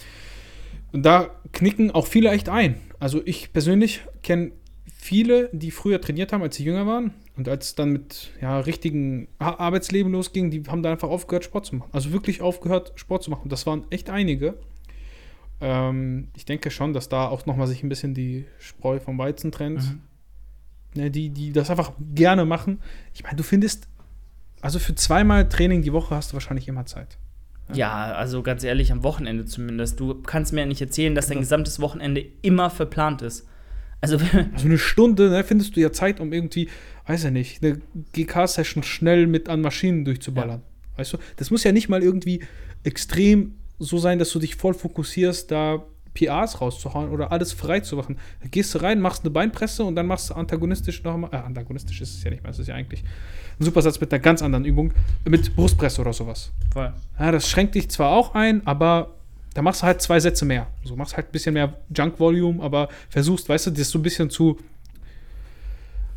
Und 0.93 1.05
da 1.05 1.31
knicken 1.53 1.91
auch 1.91 2.07
viele 2.07 2.31
echt 2.31 2.49
ein. 2.49 2.81
Also 2.99 3.21
ich 3.25 3.53
persönlich 3.53 4.03
kenne 4.23 4.53
viele, 4.97 5.51
die 5.53 5.71
früher 5.71 6.01
trainiert 6.01 6.33
haben, 6.33 6.43
als 6.43 6.57
sie 6.57 6.65
jünger 6.65 6.87
waren. 6.87 7.13
Und 7.37 7.49
als 7.49 7.67
es 7.67 7.75
dann 7.75 7.91
mit 7.93 8.33
ja, 8.41 8.61
richtigen 8.61 9.29
Arbeitsleben 9.39 10.13
losging, 10.13 10.51
die 10.51 10.63
haben 10.69 10.83
dann 10.83 10.93
einfach 10.93 11.11
aufgehört, 11.11 11.45
Sport 11.45 11.67
zu 11.67 11.77
machen. 11.77 11.91
Also 11.93 12.13
wirklich 12.13 12.41
aufgehört, 12.41 12.93
Sport 12.97 13.23
zu 13.23 13.31
machen. 13.31 13.51
Das 13.51 13.67
waren 13.67 13.85
echt 13.91 14.09
einige. 14.09 14.55
Ähm, 15.61 16.29
ich 16.35 16.47
denke 16.47 16.71
schon, 16.71 16.95
dass 16.95 17.11
da 17.11 17.29
auch 17.29 17.45
nochmal 17.45 17.67
sich 17.67 17.83
ein 17.83 17.91
bisschen 17.91 18.15
die 18.15 18.47
Spreu 18.59 19.01
vom 19.01 19.19
Weizen 19.19 19.53
trennt. 19.53 19.83
Mhm 19.83 20.03
ne, 20.97 21.11
die, 21.11 21.31
die 21.31 21.53
das 21.53 21.71
einfach 21.71 21.93
gerne 22.15 22.45
machen. 22.45 22.81
Ich 23.15 23.23
meine, 23.23 23.37
du 23.37 23.43
findest, 23.43 23.89
also 24.61 24.79
für 24.79 24.95
zweimal 24.95 25.49
Training 25.49 25.83
die 25.83 25.93
Woche 25.93 26.15
hast 26.15 26.33
du 26.33 26.35
wahrscheinlich 26.35 26.69
immer 26.69 26.87
Zeit. 26.87 27.19
Ja. 27.71 27.75
ja, 27.75 28.15
also 28.15 28.43
ganz 28.43 28.63
ehrlich, 28.63 28.93
am 28.93 29.03
Wochenende 29.03 29.45
zumindest. 29.45 29.99
Du 29.99 30.23
kannst 30.23 30.53
mir 30.53 30.61
ja 30.61 30.67
nicht 30.67 30.81
erzählen, 30.81 31.15
dass 31.15 31.27
dein 31.27 31.41
gesamtes 31.41 31.81
Wochenende 31.81 32.25
immer 32.43 32.71
verplant 32.71 33.23
ist. 33.23 33.47
Also, 34.01 34.19
also 34.53 34.67
eine 34.67 34.79
Stunde, 34.79 35.31
ne, 35.31 35.43
findest 35.43 35.77
du 35.77 35.81
ja 35.81 35.91
Zeit, 35.93 36.21
um 36.21 36.33
irgendwie, 36.33 36.69
weiß 37.07 37.25
ich 37.25 37.31
nicht, 37.31 37.65
eine 37.65 37.81
GK-Session 38.13 38.83
schnell 38.83 39.27
mit 39.27 39.49
an 39.49 39.61
Maschinen 39.61 40.05
durchzuballern. 40.05 40.61
Ja. 40.61 40.99
Weißt 40.99 41.13
du? 41.13 41.19
Das 41.37 41.51
muss 41.51 41.65
ja 41.65 41.73
nicht 41.73 41.89
mal 41.89 42.03
irgendwie 42.03 42.45
extrem 42.85 43.57
so 43.79 43.99
sein, 43.99 44.19
dass 44.19 44.31
du 44.31 44.39
dich 44.39 44.57
voll 44.57 44.75
fokussierst, 44.75 45.51
da 45.51 45.85
PAs 46.19 46.61
rauszuhauen 46.61 47.11
oder 47.11 47.33
alles 47.33 47.53
frei 47.53 47.81
zu 47.81 47.97
machen. 47.97 48.17
Da 48.41 48.49
gehst 48.49 48.75
du 48.75 48.83
rein, 48.83 49.01
machst 49.01 49.25
eine 49.25 49.31
Beinpresse 49.31 49.85
und 49.85 49.95
dann 49.97 50.07
machst 50.07 50.31
du 50.31 50.35
antagonistisch 50.35 51.03
nochmal. 51.03 51.31
Äh, 51.33 51.37
antagonistisch 51.37 52.01
ist 52.01 52.17
es 52.17 52.25
ja 52.25 52.31
nicht 52.31 52.43
mehr, 52.43 52.51
das 52.51 52.59
ist 52.59 52.69
ja 52.69 52.75
eigentlich 52.75 53.05
ein 53.59 53.65
Supersatz 53.65 54.01
mit 54.01 54.13
einer 54.13 54.21
ganz 54.21 54.43
anderen 54.43 54.65
Übung, 54.65 54.93
mit 55.25 55.55
Brustpresse 55.55 56.01
oder 56.01 56.13
sowas. 56.13 56.53
Voll. 56.73 56.93
Ja, 57.19 57.33
das 57.33 57.49
schränkt 57.49 57.75
dich 57.75 57.89
zwar 57.91 58.11
auch 58.11 58.35
ein, 58.35 58.67
aber 58.67 59.15
da 59.55 59.63
machst 59.63 59.83
du 59.83 59.87
halt 59.87 60.03
zwei 60.03 60.21
Sätze 60.21 60.45
mehr. 60.45 60.67
So 60.77 60.83
also 60.83 60.97
machst 60.97 61.17
halt 61.17 61.29
ein 61.29 61.33
bisschen 61.33 61.55
mehr 61.55 61.75
Junk-Volume, 61.95 62.63
aber 62.63 62.89
versuchst, 63.09 63.49
weißt 63.49 63.69
du, 63.69 63.71
das 63.71 63.89
so 63.89 63.99
ein 63.99 64.03
bisschen 64.03 64.29
zu 64.31 64.59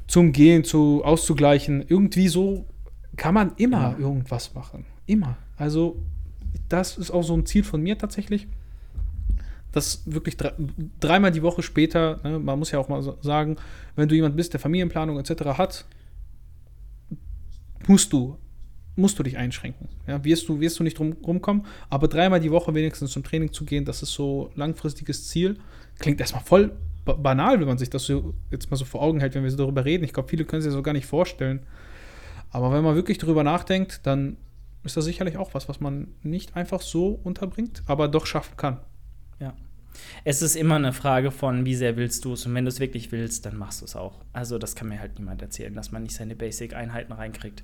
zum 0.08 0.34
Gehen, 0.34 0.64
zu 0.64 1.04
auszugleichen. 1.06 1.86
Irgendwie 1.88 2.28
so 2.28 2.66
kann 3.16 3.34
man 3.34 3.54
immer 3.58 3.92
ja. 3.92 3.98
irgendwas 4.00 4.54
machen. 4.56 4.86
Immer. 5.06 5.38
Also, 5.56 5.98
das 6.68 6.98
ist 6.98 7.12
auch 7.12 7.22
so 7.22 7.36
ein 7.36 7.46
Ziel 7.46 7.64
von 7.64 7.82
mir 7.82 7.98
tatsächlich 7.98 8.48
dass 9.72 10.04
wirklich 10.06 10.38
drei, 10.38 10.54
dreimal 11.00 11.32
die 11.32 11.44
Woche 11.44 11.62
später, 11.62 12.20
ne, 12.24 12.40
man 12.40 12.58
muss 12.58 12.72
ja 12.72 12.80
auch 12.80 12.90
mal 12.90 13.02
sagen, 13.22 13.58
wenn 13.96 14.10
du 14.10 14.16
jemand 14.16 14.36
bist, 14.36 14.54
der 14.54 14.60
Familienplanung 14.60 15.20
etc. 15.20 15.58
hat, 15.58 15.86
musst 17.88 18.12
du, 18.14 18.38
musst 18.96 19.18
du 19.20 19.24
dich 19.24 19.38
einschränken. 19.38 19.90
Ja, 20.08 20.24
wirst 20.24 20.50
du, 20.50 20.60
wirst 20.60 20.80
du 20.80 20.84
nicht 20.84 20.98
drum 20.98 21.14
rumkommen, 21.26 21.66
aber 21.90 22.08
dreimal 22.08 22.40
die 22.40 22.52
Woche 22.52 22.74
wenigstens 22.74 23.12
zum 23.12 23.24
Training 23.24 23.54
zu 23.54 23.66
gehen, 23.66 23.86
das 23.86 24.02
ist 24.02 24.14
so 24.14 24.52
langfristiges 24.56 25.28
Ziel. 25.28 25.58
Klingt 26.00 26.20
erstmal 26.20 26.44
voll 26.44 26.72
banal, 27.06 27.60
wenn 27.60 27.68
man 27.68 27.78
sich 27.78 27.90
das 27.90 28.06
so 28.06 28.34
jetzt 28.52 28.70
mal 28.70 28.78
so 28.78 28.86
vor 28.86 29.02
Augen 29.02 29.20
hält, 29.20 29.36
wenn 29.36 29.44
wir 29.44 29.52
so 29.52 29.58
darüber 29.58 29.86
reden. 29.86 30.04
Ich 30.04 30.14
glaube, 30.14 30.30
viele 30.30 30.46
können 30.46 30.62
sich 30.62 30.70
das 30.70 30.76
so 30.76 30.84
gar 30.84 30.94
nicht 30.94 31.08
vorstellen. 31.08 31.62
Aber 32.52 32.72
wenn 32.72 32.84
man 32.84 32.96
wirklich 32.96 33.18
darüber 33.18 33.44
nachdenkt, 33.44 34.02
dann 34.04 34.38
ist 34.84 34.98
das 34.98 35.06
sicherlich 35.06 35.38
auch 35.38 35.54
was, 35.54 35.70
was 35.70 35.80
man 35.80 36.08
nicht 36.24 36.56
einfach 36.56 36.82
so 36.82 37.20
unterbringt, 37.24 37.84
aber 37.86 38.08
doch 38.08 38.26
schaffen 38.26 38.58
kann. 38.58 38.80
Ja. 39.40 39.54
Es 40.24 40.42
ist 40.42 40.56
immer 40.56 40.76
eine 40.76 40.94
Frage 40.94 41.32
von, 41.32 41.66
wie 41.66 41.76
sehr 41.76 41.98
willst 41.98 42.26
du 42.26 42.34
es. 42.34 42.46
Und 42.46 42.54
wenn 42.54 42.66
du 42.66 42.70
es 42.70 42.80
wirklich 42.80 43.12
willst, 43.12 43.46
dann 43.46 43.58
machst 43.58 43.82
du 43.82 43.86
es 43.86 43.96
auch. 43.96 44.20
Also, 44.34 44.58
das 44.58 44.76
kann 44.76 44.90
mir 44.90 45.00
halt 45.00 45.18
niemand 45.20 45.42
erzählen, 45.42 45.74
dass 45.74 45.92
man 45.92 46.04
nicht 46.04 46.16
seine 46.16 46.36
Basic-Einheiten 46.36 47.12
reinkriegt. 47.12 47.64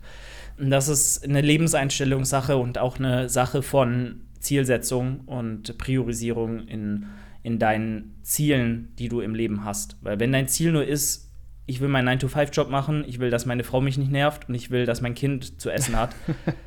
Und 0.58 0.70
das 0.70 0.88
ist 0.88 1.24
eine 1.24 1.42
Lebenseinstellungssache 1.42 2.58
und 2.58 2.78
auch 2.78 2.98
eine 2.98 3.30
Sache 3.30 3.62
von 3.62 4.22
Zielsetzung 4.40 5.22
und 5.22 5.78
Priorisierung 5.78 6.68
in, 6.68 7.08
in 7.44 7.60
deinen 7.60 8.16
Zielen, 8.24 8.94
die 8.98 9.10
du 9.10 9.22
im 9.22 9.36
Leben 9.36 9.64
hast. 9.64 9.98
Weil, 10.02 10.20
wenn 10.20 10.32
dein 10.32 10.48
Ziel 10.48 10.72
nur 10.72 10.86
ist, 10.86 11.32
ich 11.68 11.82
will 11.82 11.90
meinen 11.90 12.20
9-to-5-Job 12.20 12.70
machen, 12.70 13.04
ich 13.08 13.20
will, 13.20 13.30
dass 13.30 13.46
meine 13.46 13.64
Frau 13.64 13.82
mich 13.82 13.98
nicht 13.98 14.12
nervt 14.12 14.50
und 14.50 14.56
ich 14.56 14.70
will, 14.72 14.86
dass 14.86 15.02
mein 15.02 15.16
Kind 15.16 15.60
zu 15.60 15.70
essen 15.70 15.96
hat, 15.96 16.16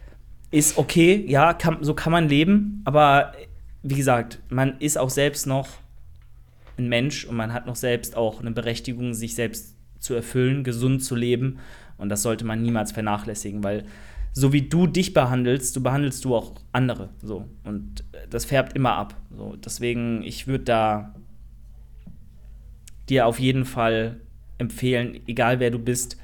ist 0.50 0.78
okay, 0.78 1.24
ja, 1.28 1.52
kann, 1.52 1.78
so 1.82 1.94
kann 1.94 2.12
man 2.12 2.28
leben, 2.28 2.82
aber 2.84 3.32
wie 3.82 3.94
gesagt, 3.94 4.40
man 4.48 4.78
ist 4.78 4.98
auch 4.98 5.10
selbst 5.10 5.46
noch 5.46 5.68
ein 6.76 6.88
Mensch 6.88 7.24
und 7.24 7.36
man 7.36 7.52
hat 7.52 7.66
noch 7.66 7.76
selbst 7.76 8.16
auch 8.16 8.40
eine 8.40 8.50
Berechtigung, 8.50 9.14
sich 9.14 9.34
selbst 9.34 9.76
zu 9.98 10.14
erfüllen, 10.14 10.64
gesund 10.64 11.02
zu 11.02 11.14
leben. 11.14 11.58
Und 11.96 12.08
das 12.08 12.22
sollte 12.22 12.44
man 12.44 12.62
niemals 12.62 12.92
vernachlässigen, 12.92 13.64
weil 13.64 13.84
so 14.32 14.52
wie 14.52 14.62
du 14.62 14.86
dich 14.86 15.14
behandelst, 15.14 15.74
so 15.74 15.80
behandelst 15.80 16.24
du 16.24 16.36
auch 16.36 16.54
andere. 16.72 17.08
So. 17.22 17.48
Und 17.64 18.04
das 18.30 18.44
färbt 18.44 18.74
immer 18.76 18.92
ab. 18.92 19.16
So. 19.36 19.56
Deswegen, 19.56 20.22
ich 20.22 20.46
würde 20.46 20.64
da 20.64 21.14
dir 23.08 23.26
auf 23.26 23.40
jeden 23.40 23.64
Fall 23.64 24.20
empfehlen, 24.58 25.20
egal 25.26 25.60
wer 25.60 25.70
du 25.70 25.78
bist, 25.78 26.18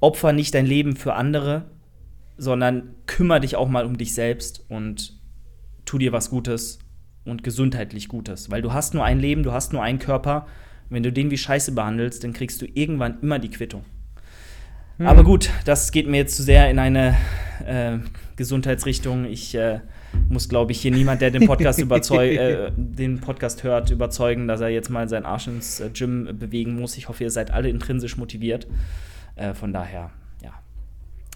opfer 0.00 0.32
nicht 0.32 0.54
dein 0.54 0.66
Leben 0.66 0.96
für 0.96 1.14
andere, 1.14 1.64
sondern 2.36 2.94
kümmere 3.06 3.40
dich 3.40 3.56
auch 3.56 3.68
mal 3.68 3.84
um 3.84 3.98
dich 3.98 4.14
selbst 4.14 4.64
und 4.68 5.17
tu 5.88 5.98
dir 5.98 6.12
was 6.12 6.30
Gutes 6.30 6.78
und 7.24 7.42
gesundheitlich 7.42 8.08
Gutes. 8.08 8.50
Weil 8.50 8.62
du 8.62 8.72
hast 8.72 8.94
nur 8.94 9.04
ein 9.04 9.18
Leben, 9.18 9.42
du 9.42 9.52
hast 9.52 9.72
nur 9.72 9.82
einen 9.82 9.98
Körper. 9.98 10.46
Wenn 10.90 11.02
du 11.02 11.12
den 11.12 11.30
wie 11.30 11.38
Scheiße 11.38 11.72
behandelst, 11.72 12.24
dann 12.24 12.32
kriegst 12.32 12.60
du 12.62 12.66
irgendwann 12.66 13.20
immer 13.20 13.38
die 13.38 13.50
Quittung. 13.50 13.84
Mhm. 14.98 15.06
Aber 15.06 15.24
gut, 15.24 15.50
das 15.64 15.90
geht 15.90 16.06
mir 16.06 16.18
jetzt 16.18 16.36
zu 16.36 16.42
sehr 16.42 16.70
in 16.70 16.78
eine 16.78 17.16
äh, 17.66 17.98
Gesundheitsrichtung. 18.36 19.24
Ich 19.24 19.54
äh, 19.54 19.80
muss, 20.28 20.48
glaube 20.48 20.72
ich, 20.72 20.80
hier 20.80 20.90
niemand, 20.90 21.22
der 21.22 21.30
den 21.30 21.46
Podcast 21.46 21.78
äh, 22.12 22.70
den 22.76 23.20
Podcast 23.20 23.62
hört, 23.62 23.90
überzeugen, 23.90 24.46
dass 24.46 24.60
er 24.60 24.68
jetzt 24.68 24.90
mal 24.90 25.08
seinen 25.08 25.24
Arsch 25.24 25.46
ins 25.46 25.80
äh, 25.80 25.90
Gym 25.90 26.38
bewegen 26.38 26.78
muss. 26.78 26.96
Ich 26.98 27.08
hoffe, 27.08 27.24
ihr 27.24 27.30
seid 27.30 27.50
alle 27.50 27.68
intrinsisch 27.70 28.16
motiviert. 28.16 28.66
Äh, 29.36 29.54
von 29.54 29.72
daher 29.72 30.10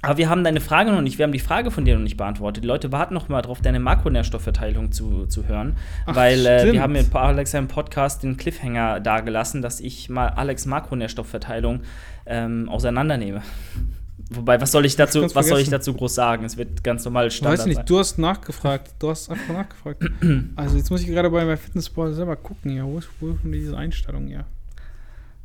aber 0.03 0.19
wir 0.19 0.29
haben 0.29 0.43
deine 0.43 0.61
Frage 0.61 0.91
noch 0.91 1.01
nicht, 1.01 1.19
wir 1.19 1.23
haben 1.23 1.33
die 1.33 1.39
Frage 1.39 1.71
von 1.71 1.85
dir 1.85 1.95
noch 1.95 2.03
nicht 2.03 2.17
beantwortet. 2.17 2.65
Die 2.65 2.69
Leute 2.69 2.91
warten 2.91 3.15
noch 3.15 3.29
mal 3.29 3.41
drauf, 3.41 3.61
deine 3.61 3.79
Makronährstoffverteilung 3.79 4.91
zu, 4.91 5.27
zu 5.27 5.47
hören. 5.47 5.77
Ach, 6.07 6.17
weil 6.17 6.45
äh, 6.45 6.73
wir 6.73 6.83
haben 6.83 6.93
mit 6.93 7.15
Alex 7.15 7.55
im 7.55 7.69
Podcast 7.69 8.25
den 8.25 8.37
Cliffhanger 8.37 8.99
dagelassen, 8.99 9.63
dass 9.63 9.79
ich 9.79 10.11
mal 10.11 10.27
Alex 10.27 10.67
Makronährstoffverteilung 10.67 11.83
ähm, 12.27 12.69
auseinandernehme. 12.69 13.43
Wobei, 14.31 14.61
was 14.61 14.73
soll 14.73 14.87
ich 14.87 14.97
dazu, 14.97 15.23
was 15.35 15.49
soll 15.49 15.61
ich 15.61 15.69
dazu 15.69 15.95
groß 15.95 16.15
sagen? 16.15 16.45
Es 16.45 16.57
wird 16.57 16.83
ganz 16.83 17.05
normal 17.05 17.31
Standard 17.31 17.61
Weiß 17.61 17.67
nicht, 17.67 17.77
sein. 17.77 17.87
du 17.87 17.99
hast 17.99 18.19
nachgefragt. 18.19 18.95
Du 18.99 19.11
hast 19.11 19.31
einfach 19.31 19.55
nachgefragt. 19.55 20.03
also 20.57 20.77
jetzt 20.77 20.91
muss 20.91 21.03
ich 21.03 21.09
gerade 21.09 21.31
bei 21.31 21.45
meinem 21.45 21.59
Fitnessball 21.59 22.13
selber 22.13 22.35
gucken 22.35 22.73
hier. 22.73 22.85
Wo 22.85 22.99
ist, 22.99 23.09
wo 23.21 23.29
ist 23.29 23.41
diese 23.45 23.77
Einstellung 23.77 24.27
hier? 24.27 24.47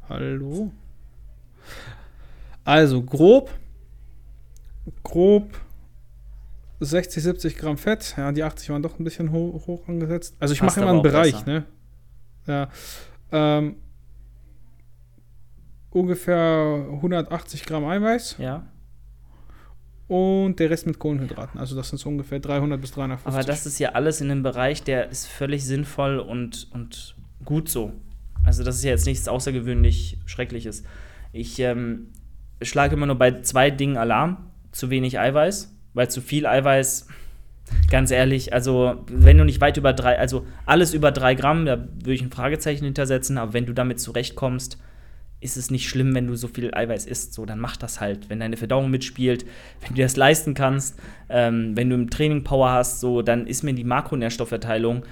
Hallo? 0.10 0.72
Also 2.64 3.04
grob 3.04 3.52
grob 5.04 5.60
60, 6.80 7.24
70 7.24 7.58
Gramm 7.58 7.78
Fett. 7.78 8.16
Ja, 8.18 8.32
die 8.32 8.44
80 8.44 8.70
waren 8.70 8.84
doch 8.84 9.00
ein 9.00 9.04
bisschen 9.04 9.32
hoch, 9.32 9.68
hoch 9.68 9.88
angesetzt. 9.88 10.36
Also 10.40 10.54
ich 10.54 10.62
mache 10.62 10.80
immer 10.80 10.92
einen 10.92 11.02
Bereich, 11.02 11.34
besser. 11.34 11.46
ne? 11.46 11.66
Ja. 12.46 12.70
Ähm, 13.32 13.78
ungefähr 15.90 16.86
180 16.94 17.66
Gramm 17.66 17.86
Eiweiß. 17.86 18.38
Ja. 18.38 18.68
Und 20.08 20.60
der 20.60 20.70
Rest 20.70 20.86
mit 20.86 21.00
Kohlenhydraten. 21.00 21.60
Also 21.60 21.76
das 21.76 21.90
sind 21.90 21.98
so 21.98 22.08
ungefähr 22.10 22.40
300 22.40 22.80
bis 22.80 22.92
350. 22.92 23.34
Aber 23.34 23.44
das 23.46 23.66
ist 23.66 23.80
ja 23.80 23.90
alles 23.90 24.22
in 24.22 24.32
einem 24.32 24.44
Bereich, 24.44 24.84
der 24.84 25.10
ist 25.10 25.28
völlig 25.28 25.66
sinnvoll 25.66 26.20
und, 26.20 26.68
und 26.72 27.16
gut 27.44 27.68
so. 27.68 27.92
Also 28.46 28.64
das 28.64 28.78
ist 28.78 28.84
ja 28.84 28.92
jetzt 28.92 29.06
nichts 29.06 29.28
außergewöhnlich 29.28 30.20
Schreckliches. 30.26 30.84
Ich 31.34 31.60
ähm, 31.60 32.08
schlage 32.62 32.96
immer 32.96 33.06
nur 33.06 33.18
bei 33.18 33.42
zwei 33.42 33.70
Dingen 33.70 33.98
Alarm 33.98 34.38
zu 34.72 34.90
wenig 34.90 35.20
Eiweiß, 35.20 35.76
weil 35.94 36.10
zu 36.10 36.22
viel 36.22 36.46
Eiweiß, 36.46 37.08
ganz 37.90 38.12
ehrlich, 38.12 38.54
also 38.54 39.04
wenn 39.10 39.38
du 39.38 39.44
nicht 39.44 39.62
weit 39.62 39.78
über 39.78 39.94
drei, 39.94 40.18
also 40.18 40.46
alles 40.66 40.94
über 40.94 41.12
drei 41.12 41.36
Gramm, 41.36 41.66
da 41.66 41.78
würde 41.78 42.14
ich 42.14 42.22
ein 42.22 42.32
Fragezeichen 42.32 42.86
hintersetzen, 42.86 43.38
aber 43.38 43.54
wenn 43.54 43.66
du 43.66 43.74
damit 43.74 44.00
zurechtkommst, 44.00 44.78
ist 45.40 45.58
es 45.58 45.70
nicht 45.70 45.88
schlimm, 45.88 46.16
wenn 46.16 46.28
du 46.28 46.36
so 46.36 46.48
viel 46.48 46.74
Eiweiß 46.74 47.06
isst. 47.06 47.34
So, 47.34 47.46
dann 47.46 47.60
mach 47.60 47.78
das 47.78 48.02
halt. 48.02 48.30
Wenn 48.30 48.40
deine 48.40 48.58
Verdauung 48.58 48.90
mitspielt, 48.90 49.46
wenn 49.82 49.96
du 49.96 50.02
das 50.02 50.16
leisten 50.16 50.54
kannst, 50.54 50.98
ähm, 51.30 51.78
wenn 51.78 51.90
du 51.90 51.96
im 51.96 52.10
Training 52.10 52.44
Power 52.44 52.72
hast, 52.72 53.00
so, 53.00 53.22
dann 53.22 53.46
ist 53.46 53.64
mir 53.64 53.74
die 53.74 53.84
Makronährstoffverteilung, 53.84 55.04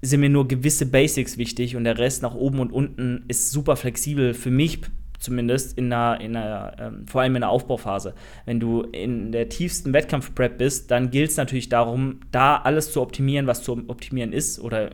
sind 0.00 0.20
mir 0.20 0.30
nur 0.30 0.48
gewisse 0.48 0.86
Basics 0.86 1.38
wichtig 1.38 1.76
und 1.76 1.84
der 1.84 1.98
Rest 1.98 2.22
nach 2.22 2.34
oben 2.34 2.58
und 2.58 2.72
unten 2.72 3.24
ist 3.28 3.52
super 3.52 3.76
flexibel 3.76 4.34
für 4.34 4.50
mich 4.50 4.80
zumindest 5.22 5.78
in 5.78 5.92
einer, 5.92 6.20
in 6.20 6.36
einer 6.36 6.76
ähm, 6.78 7.06
vor 7.06 7.22
allem 7.22 7.36
in 7.36 7.42
der 7.42 7.50
Aufbauphase. 7.50 8.14
Wenn 8.44 8.58
du 8.58 8.82
in 8.82 9.30
der 9.30 9.48
tiefsten 9.48 9.92
Wettkampf-Prep 9.92 10.58
bist, 10.58 10.90
dann 10.90 11.10
gilt 11.10 11.30
es 11.30 11.36
natürlich 11.36 11.68
darum, 11.68 12.20
da 12.32 12.56
alles 12.56 12.92
zu 12.92 13.00
optimieren, 13.00 13.46
was 13.46 13.62
zu 13.62 13.72
optimieren 13.88 14.32
ist 14.32 14.58
oder 14.58 14.90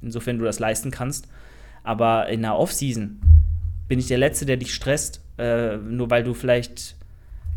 insofern 0.00 0.38
du 0.38 0.44
das 0.44 0.58
leisten 0.58 0.90
kannst. 0.90 1.28
Aber 1.82 2.28
in 2.28 2.40
der 2.40 2.56
Off-Season 2.56 3.20
bin 3.86 3.98
ich 3.98 4.06
der 4.06 4.18
Letzte, 4.18 4.46
der 4.46 4.56
dich 4.56 4.72
stresst, 4.74 5.20
äh, 5.36 5.76
nur 5.76 6.08
weil 6.08 6.24
du 6.24 6.32
vielleicht 6.32 6.96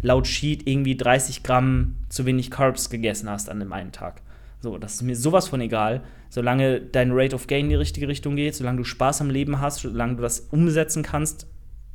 laut 0.01 0.27
Sheet 0.27 0.67
irgendwie 0.67 0.97
30 0.97 1.41
Gramm 1.41 1.95
zu 2.09 2.25
wenig 2.25 2.51
Carbs 2.51 2.89
gegessen 2.89 3.29
hast 3.29 3.49
an 3.49 3.59
dem 3.59 3.71
einen 3.71 3.93
Tag. 3.93 4.21
So, 4.59 4.77
das 4.77 4.95
ist 4.95 5.03
mir 5.03 5.15
sowas 5.15 5.47
von 5.47 5.61
egal. 5.61 6.03
Solange 6.29 6.81
dein 6.81 7.11
Rate 7.13 7.35
of 7.35 7.47
Gain 7.47 7.65
in 7.65 7.69
die 7.69 7.75
richtige 7.75 8.09
Richtung 8.09 8.35
geht, 8.35 8.55
solange 8.55 8.79
du 8.79 8.83
Spaß 8.83 9.21
am 9.21 9.29
Leben 9.29 9.61
hast, 9.61 9.79
solange 9.79 10.17
du 10.17 10.21
das 10.21 10.41
umsetzen 10.51 11.03
kannst 11.03 11.47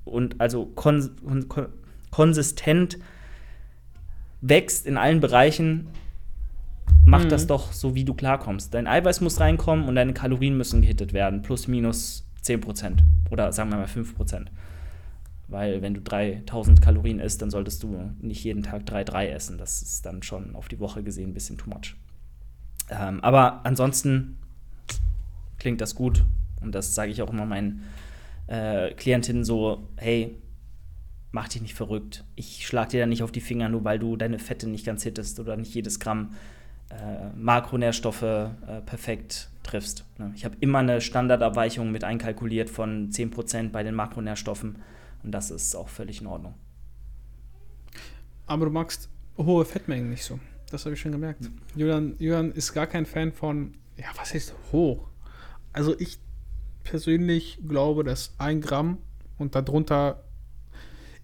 und 0.04 0.40
also 0.40 0.66
kon 0.66 1.16
kon 1.48 1.68
konsistent 2.10 2.98
wächst 4.42 4.86
in 4.86 4.98
allen 4.98 5.20
Bereichen, 5.20 5.88
mach 7.06 7.24
mhm. 7.24 7.28
das 7.30 7.46
doch 7.46 7.72
so, 7.72 7.94
wie 7.94 8.04
du 8.04 8.12
klarkommst. 8.12 8.74
Dein 8.74 8.86
Eiweiß 8.86 9.20
muss 9.20 9.40
reinkommen 9.40 9.88
und 9.88 9.94
deine 9.94 10.12
Kalorien 10.12 10.56
müssen 10.56 10.82
gehittet 10.82 11.12
werden. 11.12 11.42
Plus, 11.42 11.68
minus 11.68 12.24
10% 12.44 12.98
oder 13.30 13.52
sagen 13.52 13.70
wir 13.70 13.78
mal 13.78 13.86
5%. 13.86 14.46
Weil 15.48 15.82
wenn 15.82 15.94
du 15.94 16.00
3000 16.00 16.80
Kalorien 16.80 17.20
isst, 17.20 17.42
dann 17.42 17.50
solltest 17.50 17.82
du 17.82 18.10
nicht 18.20 18.42
jeden 18.44 18.62
Tag 18.62 18.82
3,3 18.82 19.26
essen. 19.26 19.58
Das 19.58 19.82
ist 19.82 20.04
dann 20.06 20.22
schon 20.22 20.54
auf 20.54 20.68
die 20.68 20.80
Woche 20.80 21.02
gesehen 21.02 21.30
ein 21.30 21.34
bisschen 21.34 21.58
too 21.58 21.70
much. 21.70 21.94
Ähm, 22.90 23.20
aber 23.20 23.64
ansonsten 23.64 24.38
klingt 25.58 25.80
das 25.80 25.94
gut. 25.94 26.24
Und 26.60 26.74
das 26.74 26.94
sage 26.94 27.10
ich 27.10 27.22
auch 27.22 27.30
immer 27.30 27.46
meinen 27.46 27.82
äh, 28.46 28.92
Klientinnen 28.92 29.44
so, 29.44 29.88
hey, 29.96 30.36
mach 31.32 31.48
dich 31.48 31.62
nicht 31.62 31.74
verrückt. 31.74 32.24
Ich 32.36 32.66
schlag 32.66 32.90
dir 32.90 33.00
da 33.00 33.06
nicht 33.06 33.22
auf 33.22 33.32
die 33.32 33.40
Finger, 33.40 33.68
nur 33.68 33.84
weil 33.84 33.98
du 33.98 34.16
deine 34.16 34.38
Fette 34.38 34.68
nicht 34.68 34.86
ganz 34.86 35.02
hittest 35.02 35.40
oder 35.40 35.56
nicht 35.56 35.74
jedes 35.74 35.98
Gramm 35.98 36.34
äh, 36.90 37.30
Makronährstoffe 37.36 38.22
äh, 38.22 38.50
perfekt 38.84 39.50
triffst. 39.62 40.04
Ne? 40.18 40.32
Ich 40.36 40.44
habe 40.44 40.56
immer 40.60 40.78
eine 40.78 41.00
Standardabweichung 41.00 41.90
mit 41.90 42.04
einkalkuliert 42.04 42.68
von 42.68 43.10
10% 43.10 43.70
bei 43.70 43.82
den 43.82 43.94
Makronährstoffen 43.94 44.76
und 45.22 45.32
das 45.32 45.50
ist 45.50 45.74
auch 45.74 45.88
völlig 45.88 46.20
in 46.20 46.26
Ordnung. 46.26 46.54
Aber 48.46 48.66
du 48.66 48.70
magst 48.70 49.08
hohe 49.38 49.64
Fettmengen 49.64 50.10
nicht 50.10 50.24
so. 50.24 50.38
Das 50.70 50.84
habe 50.84 50.94
ich 50.94 51.00
schon 51.00 51.12
gemerkt. 51.12 51.48
Julian, 51.74 52.16
Julian 52.18 52.52
ist 52.52 52.72
gar 52.72 52.86
kein 52.86 53.06
Fan 53.06 53.32
von, 53.32 53.74
ja, 53.96 54.06
was 54.16 54.34
heißt 54.34 54.54
hoch? 54.72 55.08
Also 55.72 55.98
ich 55.98 56.18
persönlich 56.84 57.58
glaube, 57.66 58.04
dass 58.04 58.34
ein 58.38 58.60
Gramm 58.60 58.98
und 59.38 59.54
darunter 59.54 60.24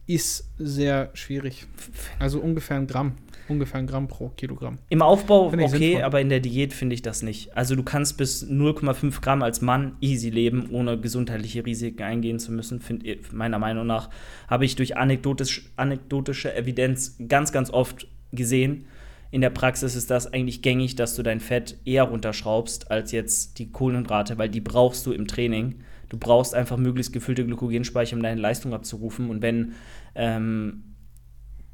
ist 0.06 0.50
sehr 0.56 1.10
schwierig. 1.14 1.66
Also 2.18 2.40
ungefähr 2.40 2.76
ein 2.76 2.86
Gramm 2.86 3.16
ungefähr 3.48 3.80
ein 3.80 3.86
Gramm 3.86 4.08
pro 4.08 4.28
Kilogramm. 4.30 4.78
Im 4.88 5.02
Aufbau 5.02 5.46
okay, 5.46 5.68
sinnvoll. 5.68 6.02
aber 6.02 6.20
in 6.20 6.28
der 6.28 6.40
Diät 6.40 6.72
finde 6.72 6.94
ich 6.94 7.02
das 7.02 7.22
nicht. 7.22 7.56
Also 7.56 7.74
du 7.74 7.82
kannst 7.82 8.16
bis 8.16 8.44
0,5 8.44 9.20
Gramm 9.20 9.42
als 9.42 9.60
Mann 9.60 9.96
easy 10.00 10.30
leben, 10.30 10.68
ohne 10.70 10.98
gesundheitliche 10.98 11.64
Risiken 11.64 12.02
eingehen 12.02 12.38
zu 12.38 12.52
müssen, 12.52 12.80
finde 12.80 13.18
meiner 13.32 13.58
Meinung 13.58 13.86
nach. 13.86 14.10
Habe 14.48 14.64
ich 14.64 14.76
durch 14.76 14.96
anekdotisch, 14.96 15.70
anekdotische 15.76 16.54
Evidenz 16.54 17.16
ganz, 17.28 17.52
ganz 17.52 17.70
oft 17.70 18.06
gesehen. 18.32 18.86
In 19.30 19.42
der 19.42 19.50
Praxis 19.50 19.94
ist 19.94 20.10
das 20.10 20.32
eigentlich 20.32 20.62
gängig, 20.62 20.96
dass 20.96 21.14
du 21.14 21.22
dein 21.22 21.40
Fett 21.40 21.76
eher 21.84 22.04
runterschraubst 22.04 22.90
als 22.90 23.12
jetzt 23.12 23.58
die 23.58 23.70
Kohlenhydrate, 23.70 24.38
weil 24.38 24.48
die 24.48 24.60
brauchst 24.60 25.04
du 25.04 25.12
im 25.12 25.26
Training. 25.26 25.80
Du 26.08 26.16
brauchst 26.16 26.54
einfach 26.54 26.78
möglichst 26.78 27.12
gefüllte 27.12 27.44
Glykogenspeicher, 27.44 28.16
um 28.16 28.22
deine 28.22 28.40
Leistung 28.40 28.72
abzurufen. 28.72 29.28
Und 29.28 29.42
wenn 29.42 29.74
ähm, 30.14 30.94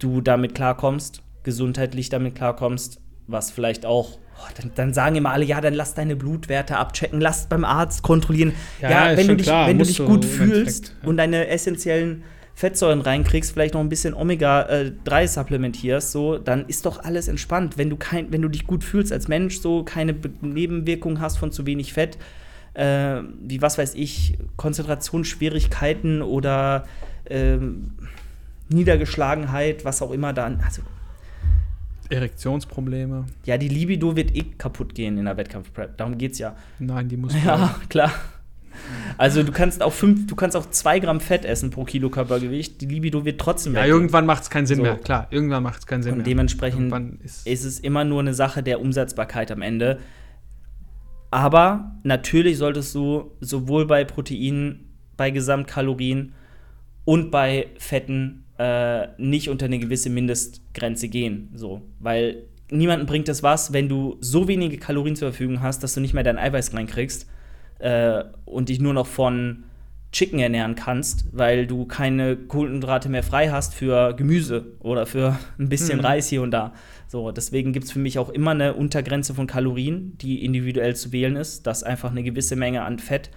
du 0.00 0.20
damit 0.20 0.56
klarkommst, 0.56 1.22
gesundheitlich 1.44 2.08
damit 2.08 2.34
klarkommst, 2.34 3.00
was 3.28 3.52
vielleicht 3.52 3.86
auch, 3.86 4.18
oh, 4.36 4.48
dann, 4.60 4.72
dann, 4.74 4.94
sagen 4.94 5.14
immer 5.14 5.30
alle, 5.30 5.44
ja, 5.44 5.60
dann 5.60 5.74
lass 5.74 5.94
deine 5.94 6.16
Blutwerte 6.16 6.76
abchecken, 6.76 7.20
lass 7.20 7.48
beim 7.48 7.64
Arzt 7.64 8.02
kontrollieren. 8.02 8.52
Ja, 8.80 8.90
ja 8.90 9.16
wenn, 9.16 9.28
du 9.28 9.36
dich, 9.36 9.46
klar, 9.46 9.68
wenn 9.68 9.78
du 9.78 9.84
dich 9.84 10.04
gut 10.04 10.24
fühlst 10.24 10.94
ja. 11.02 11.08
und 11.08 11.18
deine 11.18 11.46
essentiellen 11.46 12.24
Fettsäuren 12.54 13.00
reinkriegst, 13.00 13.52
vielleicht 13.52 13.74
noch 13.74 13.80
ein 13.80 13.88
bisschen 13.88 14.14
Omega-3 14.14 15.22
äh, 15.22 15.26
supplementierst, 15.26 16.12
so, 16.12 16.38
dann 16.38 16.66
ist 16.66 16.86
doch 16.86 17.02
alles 17.02 17.26
entspannt. 17.26 17.78
Wenn 17.78 17.90
du, 17.90 17.96
kein, 17.96 18.30
wenn 18.32 18.42
du 18.42 18.48
dich 18.48 18.66
gut 18.66 18.84
fühlst 18.84 19.12
als 19.12 19.26
Mensch, 19.26 19.58
so 19.58 19.82
keine 19.82 20.14
Nebenwirkungen 20.40 21.20
hast 21.20 21.36
von 21.38 21.50
zu 21.50 21.66
wenig 21.66 21.92
Fett, 21.92 22.16
äh, 22.74 23.22
wie 23.40 23.60
was 23.60 23.76
weiß 23.76 23.94
ich, 23.96 24.38
Konzentrationsschwierigkeiten 24.56 26.22
oder 26.22 26.84
äh, 27.24 27.58
Niedergeschlagenheit, 28.68 29.84
was 29.84 30.00
auch 30.00 30.12
immer 30.12 30.32
dann. 30.32 30.60
Also 30.64 30.82
Erektionsprobleme. 32.10 33.26
Ja, 33.44 33.58
die 33.58 33.68
Libido 33.68 34.14
wird 34.14 34.34
eh 34.36 34.44
kaputt 34.58 34.94
gehen 34.94 35.18
in 35.18 35.24
der 35.24 35.36
Wettkampfprep. 35.36 35.96
Darum 35.96 36.18
geht's 36.18 36.38
ja. 36.38 36.54
Nein, 36.78 37.08
die 37.08 37.16
muss. 37.16 37.34
Ja, 37.44 37.74
klar. 37.88 38.12
Also 39.16 39.42
du 39.42 39.52
kannst 39.52 39.82
auch 39.82 39.92
fünf, 39.92 40.26
du 40.26 40.34
kannst 40.34 40.56
auch 40.56 40.70
zwei 40.70 40.98
Gramm 40.98 41.20
Fett 41.20 41.44
essen 41.44 41.70
pro 41.70 41.84
Kilo 41.84 42.10
Körpergewicht. 42.10 42.80
Die 42.80 42.86
Libido 42.86 43.24
wird 43.24 43.40
trotzdem. 43.40 43.74
Ja, 43.74 43.80
weggehen. 43.80 43.94
irgendwann 43.94 44.26
macht 44.26 44.42
es 44.42 44.50
keinen 44.50 44.66
Sinn 44.66 44.78
so. 44.78 44.82
mehr. 44.82 44.96
Klar, 44.96 45.28
irgendwann 45.30 45.62
macht 45.62 45.80
es 45.80 45.86
keinen 45.86 46.02
Sinn 46.02 46.12
Und 46.12 46.18
mehr. 46.18 46.24
dementsprechend 46.26 46.92
ist, 47.22 47.46
ist 47.46 47.64
es 47.64 47.80
immer 47.80 48.04
nur 48.04 48.20
eine 48.20 48.34
Sache 48.34 48.62
der 48.62 48.80
Umsetzbarkeit 48.80 49.50
am 49.50 49.62
Ende. 49.62 49.98
Aber 51.30 51.96
natürlich 52.04 52.58
solltest 52.58 52.94
du 52.94 53.32
sowohl 53.40 53.86
bei 53.86 54.04
Proteinen, 54.04 54.92
bei 55.16 55.30
Gesamtkalorien 55.30 56.32
und 57.04 57.30
bei 57.30 57.68
Fetten 57.78 58.44
äh, 58.58 59.08
nicht 59.18 59.48
unter 59.48 59.66
eine 59.66 59.78
gewisse 59.78 60.10
Mindestgrenze 60.10 61.08
gehen. 61.08 61.50
So. 61.54 61.82
Weil 61.98 62.44
niemandem 62.70 63.06
bringt 63.06 63.28
es 63.28 63.42
was, 63.42 63.72
wenn 63.72 63.88
du 63.88 64.16
so 64.20 64.48
wenige 64.48 64.78
Kalorien 64.78 65.16
zur 65.16 65.30
Verfügung 65.30 65.60
hast, 65.60 65.82
dass 65.82 65.94
du 65.94 66.00
nicht 66.00 66.14
mehr 66.14 66.22
dein 66.22 66.38
Eiweiß 66.38 66.72
reinkriegst 66.74 67.28
äh, 67.78 68.24
und 68.44 68.68
dich 68.68 68.80
nur 68.80 68.94
noch 68.94 69.06
von 69.06 69.64
Chicken 70.14 70.38
ernähren 70.38 70.76
kannst, 70.76 71.26
weil 71.32 71.66
du 71.66 71.86
keine 71.86 72.36
Kohlenhydrate 72.36 73.08
mehr 73.08 73.24
frei 73.24 73.50
hast 73.50 73.74
für 73.74 74.14
Gemüse 74.14 74.66
oder 74.78 75.06
für 75.06 75.38
ein 75.58 75.68
bisschen 75.68 75.98
mhm. 75.98 76.04
Reis 76.04 76.28
hier 76.28 76.42
und 76.42 76.52
da. 76.52 76.72
So, 77.08 77.32
deswegen 77.32 77.72
gibt 77.72 77.86
es 77.86 77.92
für 77.92 77.98
mich 77.98 78.18
auch 78.18 78.30
immer 78.30 78.52
eine 78.52 78.74
Untergrenze 78.74 79.34
von 79.34 79.46
Kalorien, 79.46 80.16
die 80.18 80.44
individuell 80.44 80.96
zu 80.96 81.12
wählen 81.12 81.36
ist, 81.36 81.66
dass 81.66 81.82
einfach 81.82 82.10
eine 82.10 82.22
gewisse 82.22 82.56
Menge 82.56 82.82
an 82.82 82.98
Fett, 82.98 83.30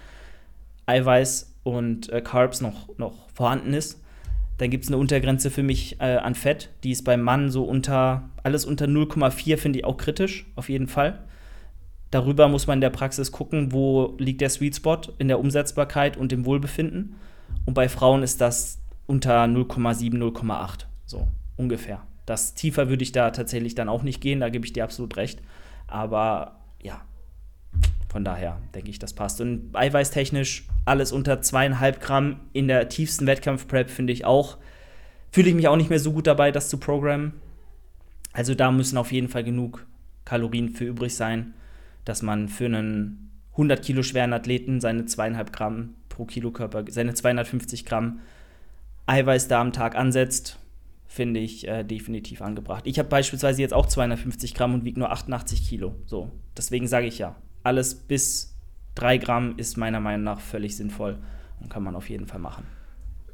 Eiweiß 0.86 1.56
und 1.64 2.10
äh, 2.10 2.22
Carbs 2.22 2.62
noch, 2.62 2.96
noch 2.98 3.28
vorhanden 3.34 3.74
ist. 3.74 4.02
Dann 4.58 4.70
gibt 4.70 4.86
es 4.86 4.90
eine 4.90 4.98
Untergrenze 4.98 5.52
für 5.52 5.64
mich 5.64 6.00
äh, 6.00 6.16
an 6.16 6.34
Fett. 6.34 6.70
Die 6.84 6.92
ist 6.92 7.04
beim 7.04 7.22
Mann 7.22 7.52
so 7.52 7.64
unter, 7.64 8.30
alles 8.44 8.66
unter 8.66 8.86
0,4 8.86 9.58
finde 9.58 9.80
ich 9.80 9.86
auch 9.86 9.98
kritisch, 9.98 10.46
auf 10.56 10.70
jeden 10.70 10.88
Fall. 10.88 11.20
Darüber 12.12 12.48
muss 12.48 12.68
man 12.68 12.78
in 12.78 12.82
der 12.82 12.90
Praxis 12.90 13.32
gucken, 13.32 13.72
wo 13.72 14.16
liegt 14.18 14.42
der 14.42 14.50
Sweet 14.50 14.76
Spot 14.76 15.02
in 15.18 15.28
der 15.28 15.40
Umsetzbarkeit 15.40 16.16
und 16.18 16.32
im 16.32 16.46
Wohlbefinden. 16.46 17.16
Und 17.66 17.74
bei 17.74 17.90
Frauen 17.90 18.24
ist 18.24 18.40
das 18.40 18.80
unter 19.08 19.44
0,7, 19.44 20.14
0,8, 20.14 20.86
so 21.06 21.28
ungefähr. 21.58 22.02
Das 22.26 22.54
tiefer 22.54 22.90
würde 22.90 23.04
ich 23.04 23.12
da 23.12 23.32
tatsächlich 23.32 23.76
dann 23.76 23.90
auch 23.90 24.04
nicht 24.04 24.22
gehen, 24.22 24.40
da 24.40 24.50
gebe 24.50 24.66
ich 24.66 24.74
dir 24.74 24.84
absolut 24.84 25.16
recht. 25.18 25.42
Aber 25.88 26.60
ja, 26.82 27.02
von 28.10 28.24
daher 28.24 28.58
denke 28.74 28.90
ich, 28.90 29.00
das 29.00 29.14
passt. 29.14 29.42
Und 29.42 29.70
eiweißtechnisch 29.74 30.68
alles 30.86 31.12
unter 31.12 31.42
zweieinhalb 31.42 32.02
Gramm 32.02 32.40
in 32.54 32.68
der 32.68 32.90
tiefsten 32.90 33.28
Wettkampf-Prep 33.28 33.90
finde 33.90 34.14
ich 34.14 34.26
auch. 34.26 34.58
Fühle 35.32 35.50
ich 35.50 35.56
mich 35.56 35.68
auch 35.68 35.76
nicht 35.76 35.90
mehr 35.90 36.00
so 36.00 36.14
gut 36.14 36.28
dabei, 36.28 36.52
das 36.52 36.70
zu 36.70 36.78
programmen. 36.78 37.34
Also 38.34 38.56
da 38.56 38.72
müssen 38.72 38.98
auf 38.98 39.12
jeden 39.12 39.30
Fall 39.30 39.44
genug 39.44 39.86
Kalorien 40.26 40.70
für 40.70 40.86
übrig 40.86 41.16
sein, 41.16 41.54
dass 42.08 42.22
man 42.22 42.48
für 42.48 42.66
einen 42.66 43.32
100 43.52 43.84
Kilo 43.84 44.04
schweren 44.04 44.34
Athleten 44.34 44.80
seine 44.80 45.06
zweieinhalb 45.06 45.52
Gramm 45.52 45.96
pro 46.10 46.26
Kilo 46.26 46.52
Körper, 46.52 46.86
seine 46.90 47.14
250 47.14 47.86
Gramm 47.86 48.20
Eiweiß 49.08 49.48
da 49.48 49.62
am 49.62 49.72
Tag 49.72 49.96
ansetzt, 49.96 50.60
finde 51.08 51.40
ich 51.40 51.68
äh, 51.68 51.84
definitiv 51.84 52.42
angebracht. 52.42 52.86
Ich 52.86 53.00
habe 53.00 53.10
beispielsweise 53.10 53.62
jetzt 53.62 53.74
auch 53.74 53.86
250 53.86 54.54
Gramm 54.54 54.74
und 54.74 54.86
wiege 54.86 55.00
nur 55.00 55.12
88 55.12 55.68
Kilo. 55.68 55.96
So, 56.06 56.32
deswegen 56.56 56.88
sage 56.88 57.08
ich 57.08 57.18
ja, 57.18 57.36
alles 57.64 57.96
bis 57.96 58.56
3 58.96 59.18
Gramm 59.18 59.58
ist 59.58 59.78
meiner 59.78 60.00
Meinung 60.00 60.24
nach 60.24 60.40
völlig 60.40 60.76
sinnvoll 60.76 61.18
und 61.60 61.70
kann 61.70 61.84
man 61.84 61.96
auf 61.96 62.10
jeden 62.10 62.28
Fall 62.28 62.40
machen. 62.40 62.66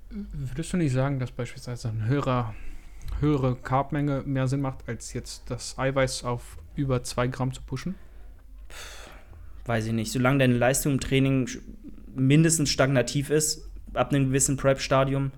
Würdest 0.10 0.74
du 0.74 0.78
nicht 0.78 0.94
sagen, 0.94 1.20
dass 1.20 1.32
beispielsweise 1.32 1.90
eine 1.90 2.06
höhere, 2.06 2.54
höhere 3.20 3.56
Carbmenge 3.56 4.22
mehr 4.26 4.48
Sinn 4.48 4.62
macht, 4.62 4.88
als 4.88 5.14
jetzt 5.14 5.50
das 5.50 5.78
Eiweiß 5.78 6.24
auf 6.24 6.58
über 6.76 7.04
2 7.04 7.28
Gramm 7.28 7.52
zu 7.52 7.64
pushen? 7.64 7.96
Weiß 9.66 9.86
ich 9.86 9.94
nicht. 9.94 10.12
Solange 10.12 10.40
deine 10.40 10.58
Leistung 10.58 10.94
im 10.94 11.00
Training 11.00 11.50
mindestens 12.16 12.70
stagnativ 12.70 13.30
ist, 13.30 13.70
ab 13.94 14.12
einem 14.14 14.28
gewissen 14.28 14.58
Prep-Stadium 14.58 15.32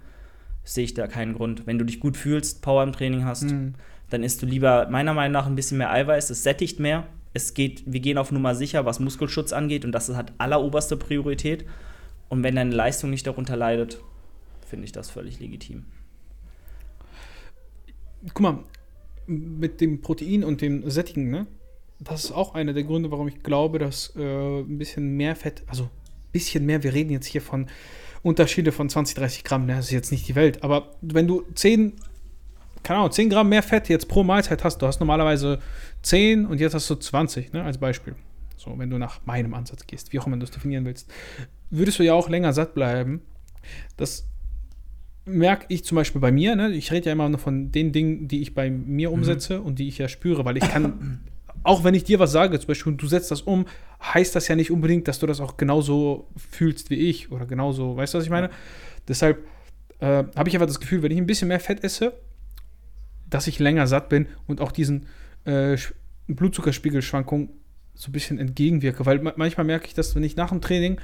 sehe 0.63 0.83
ich 0.85 0.93
da 0.93 1.07
keinen 1.07 1.33
Grund. 1.35 1.67
Wenn 1.67 1.77
du 1.77 1.85
dich 1.85 1.99
gut 1.99 2.17
fühlst, 2.17 2.61
Power 2.61 2.83
im 2.83 2.91
Training 2.91 3.23
hast, 3.23 3.43
Mhm. 3.43 3.75
dann 4.09 4.23
isst 4.23 4.41
du 4.41 4.45
lieber 4.45 4.87
meiner 4.89 5.13
Meinung 5.13 5.33
nach 5.33 5.45
ein 5.45 5.55
bisschen 5.55 5.77
mehr 5.77 5.91
Eiweiß. 5.91 6.29
Es 6.29 6.43
sättigt 6.43 6.79
mehr. 6.79 7.07
Es 7.33 7.53
geht, 7.53 7.83
wir 7.85 7.99
gehen 7.99 8.17
auf 8.17 8.31
Nummer 8.31 8.55
sicher, 8.55 8.85
was 8.85 8.99
Muskelschutz 8.99 9.51
angeht 9.53 9.83
und 9.85 9.91
das 9.91 10.09
hat 10.09 10.33
alleroberste 10.37 10.95
Priorität. 10.97 11.65
Und 12.29 12.43
wenn 12.43 12.55
deine 12.55 12.73
Leistung 12.73 13.09
nicht 13.11 13.27
darunter 13.27 13.55
leidet, 13.55 13.99
finde 14.67 14.85
ich 14.85 14.91
das 14.91 15.09
völlig 15.11 15.39
legitim. 15.39 15.85
Guck 18.33 18.39
mal, 18.39 18.59
mit 19.27 19.81
dem 19.81 20.01
Protein 20.01 20.43
und 20.43 20.61
dem 20.61 20.89
Sättigen, 20.89 21.29
ne? 21.29 21.45
Das 22.05 22.23
ist 22.23 22.31
auch 22.31 22.53
einer 22.53 22.73
der 22.73 22.83
Gründe, 22.83 23.11
warum 23.11 23.27
ich 23.27 23.43
glaube, 23.43 23.79
dass 23.79 24.13
äh, 24.15 24.59
ein 24.59 24.77
bisschen 24.77 25.17
mehr 25.17 25.35
Fett, 25.35 25.63
also 25.67 25.83
ein 25.83 26.31
bisschen 26.31 26.65
mehr, 26.65 26.83
wir 26.83 26.93
reden 26.93 27.11
jetzt 27.11 27.25
hier 27.25 27.41
von 27.41 27.67
Unterschiede 28.21 28.71
von 28.71 28.89
20, 28.89 29.15
30 29.15 29.43
Gramm, 29.43 29.65
ne? 29.65 29.75
das 29.75 29.85
ist 29.85 29.91
jetzt 29.91 30.11
nicht 30.11 30.27
die 30.27 30.35
Welt, 30.35 30.63
aber 30.63 30.91
wenn 31.01 31.27
du 31.27 31.43
10, 31.53 31.93
keine 32.83 32.99
Ahnung, 32.99 33.11
10 33.11 33.29
Gramm 33.29 33.49
mehr 33.49 33.63
Fett 33.63 33.89
jetzt 33.89 34.07
pro 34.07 34.23
Mahlzeit 34.23 34.63
hast, 34.63 34.79
du 34.79 34.87
hast 34.87 34.99
normalerweise 34.99 35.59
10 36.03 36.45
und 36.45 36.59
jetzt 36.59 36.73
hast 36.73 36.89
du 36.89 36.95
20, 36.95 37.53
ne, 37.53 37.63
als 37.63 37.77
Beispiel. 37.79 38.15
So, 38.55 38.77
wenn 38.77 38.89
du 38.89 38.97
nach 38.97 39.25
meinem 39.25 39.53
Ansatz 39.53 39.85
gehst, 39.85 40.13
wie 40.13 40.19
auch 40.19 40.27
immer 40.27 40.37
du 40.37 40.43
es 40.43 40.51
definieren 40.51 40.85
willst, 40.85 41.11
würdest 41.69 41.99
du 41.99 42.03
ja 42.03 42.13
auch 42.13 42.29
länger 42.29 42.53
satt 42.53 42.73
bleiben. 42.73 43.21
Das 43.97 44.27
merke 45.25 45.65
ich 45.69 45.83
zum 45.83 45.95
Beispiel 45.95 46.21
bei 46.21 46.31
mir, 46.31 46.55
ne? 46.55 46.69
ich 46.71 46.91
rede 46.91 47.07
ja 47.07 47.11
immer 47.11 47.27
nur 47.29 47.39
von 47.39 47.71
den 47.71 47.91
Dingen, 47.91 48.27
die 48.27 48.41
ich 48.41 48.53
bei 48.53 48.69
mir 48.69 49.11
umsetze 49.11 49.61
und 49.61 49.79
die 49.79 49.87
ich 49.87 49.97
ja 49.97 50.07
spüre, 50.07 50.45
weil 50.45 50.57
ich 50.57 50.67
kann, 50.67 51.21
auch 51.65 51.83
wenn 51.83 51.93
ich 51.95 52.03
dir 52.03 52.19
was 52.19 52.31
sage, 52.31 52.59
zum 52.59 52.67
Beispiel, 52.67 52.91
und 52.93 53.01
du 53.01 53.07
setzt 53.07 53.31
das 53.31 53.41
um, 53.41 53.65
heißt 54.01 54.35
das 54.35 54.47
ja 54.47 54.55
nicht 54.55 54.71
unbedingt, 54.71 55.07
dass 55.07 55.19
du 55.19 55.25
das 55.27 55.39
auch 55.41 55.57
genauso 55.57 56.27
fühlst 56.37 56.89
wie 56.89 56.95
ich 57.09 57.31
oder 57.31 57.45
genauso, 57.45 57.97
weißt 57.97 58.13
du, 58.13 58.17
was 58.19 58.25
ich 58.25 58.29
meine? 58.31 58.49
Deshalb 59.07 59.45
äh, 59.99 60.23
habe 60.35 60.47
ich 60.49 60.55
einfach 60.55 60.67
das 60.67 60.79
Gefühl, 60.79 61.01
wenn 61.03 61.11
ich 61.11 61.17
ein 61.17 61.25
bisschen 61.25 61.47
mehr 61.47 61.59
Fett 61.59 61.83
esse, 61.83 62.13
dass 63.29 63.47
ich 63.47 63.59
länger 63.59 63.87
satt 63.87 64.09
bin 64.09 64.27
und 64.47 64.61
auch 64.61 64.71
diesen 64.71 65.07
äh, 65.45 65.73
Sch- 65.73 65.93
Blutzuckerspiegelschwankungen 66.27 67.49
so 67.93 68.09
ein 68.09 68.11
bisschen 68.11 68.37
entgegenwirke, 68.39 69.05
weil 69.05 69.19
ma 69.19 69.33
manchmal 69.35 69.65
merke 69.65 69.87
ich, 69.87 69.93
dass 69.93 70.15
wenn 70.15 70.23
ich 70.23 70.35
nach 70.35 70.49
dem 70.49 70.61
Training 70.61 70.99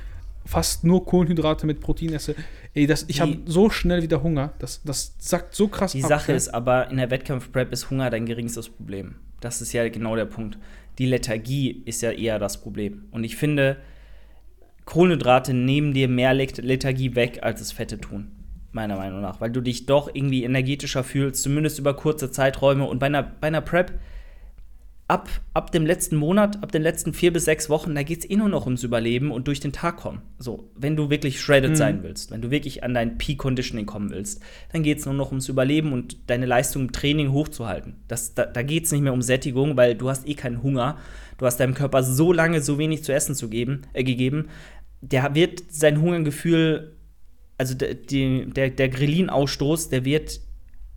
fast 0.45 0.83
nur 0.83 1.05
Kohlenhydrate 1.05 1.65
mit 1.65 1.79
Protein 1.79 2.13
esse, 2.13 2.35
ey, 2.73 2.87
das, 2.87 3.05
ich 3.07 3.21
habe 3.21 3.39
so 3.45 3.69
schnell 3.69 4.01
wieder 4.01 4.23
Hunger, 4.23 4.53
das, 4.59 4.81
das 4.83 5.15
sackt 5.19 5.55
so 5.55 5.67
krass 5.67 5.91
Die 5.93 6.03
ab, 6.03 6.09
Sache 6.09 6.31
ne? 6.31 6.37
ist 6.37 6.49
aber, 6.53 6.89
in 6.89 6.97
der 6.97 7.09
Wettkampfprep 7.11 7.71
ist 7.71 7.89
Hunger 7.91 8.09
dein 8.09 8.25
geringstes 8.25 8.67
Problem. 8.69 9.15
Das 9.41 9.61
ist 9.61 9.73
ja 9.73 9.87
genau 9.89 10.15
der 10.15 10.25
Punkt. 10.25 10.57
Die 10.97 11.05
Lethargie 11.05 11.81
ist 11.85 12.01
ja 12.01 12.11
eher 12.11 12.39
das 12.39 12.61
Problem. 12.61 13.05
Und 13.11 13.25
ich 13.25 13.35
finde, 13.35 13.77
Kohlenhydrate 14.85 15.53
nehmen 15.53 15.93
dir 15.93 16.07
mehr 16.07 16.33
Let- 16.33 16.63
Lethargie 16.63 17.15
weg, 17.15 17.39
als 17.41 17.59
es 17.59 17.73
Fette 17.73 17.99
tun. 17.99 18.31
Meiner 18.71 18.95
Meinung 18.95 19.19
nach. 19.21 19.41
Weil 19.41 19.51
du 19.51 19.59
dich 19.59 19.85
doch 19.85 20.09
irgendwie 20.13 20.43
energetischer 20.45 21.03
fühlst, 21.03 21.43
zumindest 21.43 21.79
über 21.79 21.93
kurze 21.95 22.31
Zeiträume. 22.31 22.85
Und 22.85 22.99
bei 22.99 23.07
einer, 23.07 23.23
bei 23.23 23.47
einer 23.47 23.61
Prep, 23.61 23.99
ab, 25.11 25.29
ab 25.53 25.73
dem 25.73 25.85
letzten 25.85 26.15
Monat, 26.15 26.63
ab 26.63 26.71
den 26.71 26.81
letzten 26.81 27.13
vier 27.13 27.33
bis 27.33 27.43
sechs 27.43 27.69
Wochen, 27.69 27.93
da 27.93 28.01
geht 28.01 28.19
es 28.19 28.29
eh 28.29 28.37
nur 28.37 28.47
noch 28.47 28.63
ums 28.65 28.81
Überleben 28.81 29.29
und 29.31 29.45
durch 29.49 29.59
den 29.59 29.73
Tag 29.73 29.97
kommen. 29.97 30.21
So, 30.39 30.71
wenn 30.75 30.95
du 30.95 31.09
wirklich 31.09 31.41
shredded 31.41 31.71
Mhm. 31.71 31.75
sein 31.75 32.03
willst, 32.03 32.31
wenn 32.31 32.41
du 32.41 32.49
wirklich 32.49 32.85
an 32.85 32.93
dein 32.93 33.17
Peak 33.17 33.37
Conditioning 33.37 33.85
kommen 33.85 34.09
willst, 34.09 34.41
dann 34.71 34.83
geht 34.83 34.99
es 34.99 35.05
nur 35.05 35.13
noch 35.13 35.31
ums 35.31 35.49
Überleben 35.49 35.91
und 35.91 36.29
deine 36.29 36.45
Leistung 36.45 36.83
im 36.83 36.91
Training 36.93 37.33
hochzuhalten. 37.33 37.95
Das, 38.07 38.33
da 38.35 38.45
da 38.45 38.61
geht 38.61 38.85
es 38.85 38.93
nicht 38.93 39.01
mehr 39.01 39.11
um 39.11 39.21
Sättigung, 39.21 39.75
weil 39.75 39.95
du 39.95 40.09
hast 40.09 40.25
eh 40.27 40.33
keinen 40.33 40.63
Hunger. 40.63 40.97
Du 41.37 41.45
hast 41.45 41.57
deinem 41.57 41.73
Körper 41.73 42.03
so 42.03 42.31
lange 42.31 42.61
so 42.61 42.77
wenig 42.77 43.03
zu 43.03 43.11
essen 43.13 43.35
zu 43.35 43.49
geben, 43.49 43.81
äh, 43.91 44.05
gegeben. 44.05 44.47
Der 45.01 45.35
wird 45.35 45.61
sein 45.69 45.99
Hungergefühl, 46.01 46.95
also 47.57 47.73
der, 47.75 47.95
die, 47.95 48.45
der, 48.45 48.69
der 48.69 48.87
Grelin-Ausstoß, 48.87 49.89
der 49.89 50.05
wird 50.05 50.39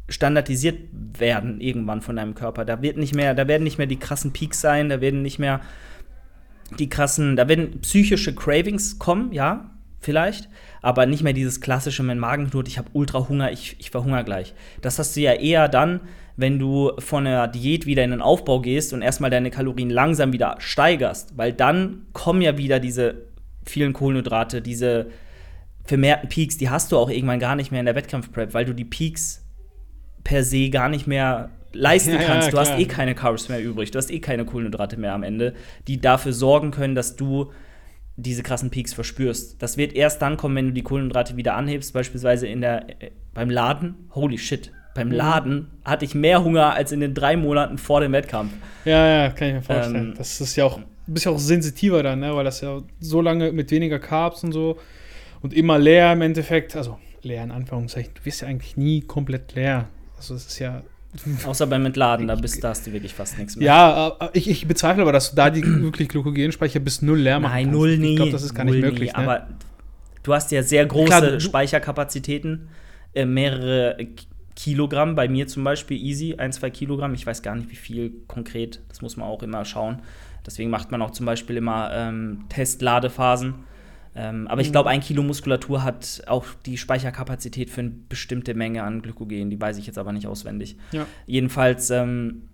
standardisiert 0.09 0.79
werden 0.93 1.61
irgendwann 1.61 2.03
von 2.03 2.17
deinem 2.17 2.35
Körper. 2.35 2.65
Da 2.65 2.83
wird 2.83 2.97
nicht 2.97 3.15
mehr, 3.15 3.35
da 3.35 3.49
werden 3.49 3.65
nicht 3.65 3.79
mehr 3.79 3.87
die 3.87 3.99
krassen 3.99 4.33
Peaks 4.33 4.61
sein, 4.61 4.89
da 4.89 5.01
werden 5.01 5.23
nicht 5.23 5.39
mehr 5.39 5.61
die 6.79 6.89
krassen, 6.89 7.37
da 7.37 7.49
werden 7.49 7.81
psychische 7.81 8.35
Cravings 8.35 8.99
kommen, 8.99 9.33
ja, 9.33 9.71
vielleicht, 10.01 10.49
aber 10.83 11.07
nicht 11.07 11.23
mehr 11.23 11.33
dieses 11.33 11.61
klassische, 11.61 12.03
mein 12.03 12.19
Magen 12.19 12.51
knurrt, 12.51 12.69
ich 12.69 12.79
habe 12.79 12.91
ultra 12.93 13.29
Hunger, 13.29 13.51
ich, 13.53 13.77
ich 13.79 13.91
verhungere 13.91 14.25
gleich. 14.25 14.55
Das 14.83 14.99
hast 14.99 15.17
du 15.17 15.21
ja 15.21 15.33
eher 15.33 15.69
dann, 15.69 16.01
wenn 16.37 16.59
du 16.59 16.93
von 16.99 17.25
der 17.25 17.49
Diät 17.49 17.87
wieder 17.87 18.05
in 18.05 18.11
den 18.11 18.21
Aufbau 18.21 18.61
gehst 18.61 18.93
und 18.93 19.03
erstmal 19.03 19.31
deine 19.31 19.51
Kalorien 19.51 19.91
langsam 19.91 20.33
wieder 20.33 20.57
steigerst, 20.59 21.37
weil 21.37 21.53
dann 21.53 22.07
kommen 22.13 22.43
ja 22.43 22.59
wieder 22.59 22.81
diese 22.81 23.29
vielen 23.65 23.93
Kohlenhydrate, 23.93 24.61
diese 24.61 25.07
vermehrten 25.85 26.29
Peaks, 26.29 26.59
die 26.59 26.71
hast 26.71 26.93
du 26.93 26.99
auch 26.99 27.11
irgendwann 27.11 27.41
gar 27.41 27.57
nicht 27.57 27.71
mehr 27.71 27.81
in 27.81 27.87
der 27.87 27.95
Wettkampfprep, 27.95 28.53
weil 28.53 28.65
du 28.65 28.75
die 28.75 28.85
Peaks 28.85 29.44
per 30.25 30.43
se 30.43 30.71
gar 30.71 30.89
nicht 30.89 31.07
mehr 31.07 31.51
leisten 31.73 32.13
Ja, 32.15 32.21
ja, 32.21 32.27
kannst. 32.27 32.53
du 32.53 32.59
hast 32.59 32.79
eh 32.79 32.87
keine 32.87 33.15
Carbs 33.15 33.49
mehr 33.49 33.63
übrig, 33.63 33.91
du 33.91 33.99
hast 33.99 34.11
eh 34.11 34.21
keine 34.21 34.45
Kohlenhydrate 34.45 34.97
mehr 34.97 35.13
am 35.13 35.23
Ende, 35.23 35.55
die 35.89 36.01
dafür 36.01 36.33
sorgen 36.33 36.71
können, 36.71 36.95
dass 36.95 37.17
du 37.17 37.53
diese 38.17 38.43
krassen 38.45 38.71
Peaks 38.71 38.95
verspürst. 38.95 39.61
Das 39.61 39.77
wird 39.77 39.93
erst 39.93 40.23
dann 40.23 40.37
kommen, 40.37 40.55
wenn 40.57 40.67
du 40.67 40.73
die 40.73 40.83
Kohlenhydrate 40.83 41.37
wieder 41.37 41.55
anhebst, 41.57 41.93
beispielsweise 41.93 42.47
in 42.47 42.61
der, 42.61 42.89
äh, 43.03 43.11
beim 43.35 43.51
Laden. 43.51 44.09
Holy 44.15 44.39
shit. 44.39 44.71
Beim 44.95 45.09
Mhm. 45.09 45.15
Laden 45.15 45.71
hatte 45.85 46.05
ich 46.05 46.15
mehr 46.15 46.45
Hunger 46.45 46.73
als 46.75 46.93
in 46.93 47.01
den 47.01 47.13
drei 47.15 47.37
Monaten 47.37 47.77
vor 47.79 48.01
dem 48.01 48.13
Wettkampf. 48.13 48.53
Ja, 48.85 49.05
ja, 49.25 49.31
kann 49.31 49.49
ich 49.49 49.55
mir 49.55 49.63
vorstellen. 49.63 50.11
Ähm, 50.11 50.15
das 50.17 50.41
ist 50.41 50.55
ja 50.55 50.65
auch, 50.65 50.79
bist 51.09 51.27
ja 51.27 51.33
auch 51.33 51.39
sensitiver 51.41 52.05
dann, 52.05 52.21
ne? 52.21 52.35
weil 52.37 52.45
das 52.45 52.61
ja 52.61 52.81
so 53.01 53.21
lange 53.21 53.51
mit 53.51 53.73
weniger 53.73 53.99
Carbs 53.99 54.45
und 54.45 54.53
so 54.53 54.79
und 55.43 55.53
immer 55.53 55.81
leer 55.81 56.13
im 56.13 56.23
Endeffekt, 56.23 56.77
also 56.77 56.99
leer 57.23 57.43
in 57.43 57.51
Anführungszeichen, 57.51 58.13
du 58.15 58.25
wirst 58.25 58.43
ja 58.43 58.47
eigentlich 58.49 58.77
nie 58.77 59.01
komplett 59.01 59.57
leer. 59.57 59.89
Also 60.17 60.35
es 60.35 60.47
ist 60.47 60.59
ja, 60.59 60.83
Außer 61.47 61.67
beim 61.67 61.87
Entladen, 61.87 62.27
da, 62.27 62.35
bist, 62.35 62.63
da 62.63 62.71
hast 62.71 62.87
du 62.87 62.93
wirklich 62.93 63.15
fast 63.15 63.39
nichts 63.39 63.57
mehr. 63.57 63.67
ja, 63.67 64.17
ich, 64.33 64.49
ich 64.49 64.67
bezweifle 64.67 65.03
aber, 65.03 65.13
dass 65.13 65.31
du 65.31 65.37
da 65.37 65.51
die 65.51 65.65
wirklich 65.83 66.09
Glykogenspeicher 66.09 66.81
bis 66.81 67.03
null 67.03 67.21
leer 67.21 67.41
machen 67.41 67.53
Nein, 67.53 67.71
null 67.71 67.99
nie. 67.99 68.11
Ich 68.11 68.17
glaube, 68.17 68.33
das 68.33 68.43
ist 68.43 68.55
gar 68.55 68.65
nicht 68.65 68.81
möglich. 68.81 69.13
Nie, 69.13 69.23
ne? 69.23 69.31
Aber 69.31 69.49
du 70.23 70.35
hast 70.35 70.51
ja 70.51 70.63
sehr 70.63 70.87
große 70.87 71.07
Klar, 71.07 71.41
Speicherkapazitäten, 71.41 72.69
äh, 73.15 73.25
mehrere 73.27 73.97
Kilogramm, 74.57 75.15
bei 75.15 75.29
mir 75.29 75.47
zum 75.47 75.65
Beispiel 75.65 75.99
easy, 76.03 76.35
ein, 76.37 76.53
zwei 76.53 76.71
Kilogramm. 76.71 77.15
Ich 77.15 77.27
weiß 77.27 77.43
gar 77.43 77.55
nicht, 77.55 77.71
wie 77.71 77.77
viel 77.77 78.13
konkret, 78.27 78.81
das 78.89 79.03
muss 79.03 79.17
man 79.17 79.29
auch 79.29 79.43
immer 79.43 79.65
schauen. 79.65 80.03
Deswegen 80.47 80.71
macht 80.71 80.91
man 80.91 81.01
auch 81.01 81.11
zum 81.11 81.27
Beispiel 81.27 81.57
immer 81.57 81.91
ähm, 81.93 82.45
Testladephasen. 82.49 83.55
Ähm, 84.17 84.47
aber 84.47 84.61
ich 84.61 84.69
Mhm. 84.69 84.73
glaube, 84.73 84.91
ein 84.91 85.01
Kilo 85.01 85.23
Muskulatur 85.23 85.83
hat 85.83 86.23
auch 86.27 86.47
die 86.67 86.77
Speicherkapazität 86.79 87.69
für 87.71 87.81
eine 87.81 87.91
bestimmte 87.91 88.55
Menge 88.55 88.83
an 88.85 89.03
Glykogen. 89.03 89.51
Die 89.51 89.61
weiß 89.61 89.77
ich 89.79 89.87
jetzt 89.87 89.99
aber 89.99 90.13
nicht 90.13 90.27
auswendig. 90.29 90.77
ja. 90.93 91.07
Jedenfalls, 91.27 91.91
ähm, 91.91 92.49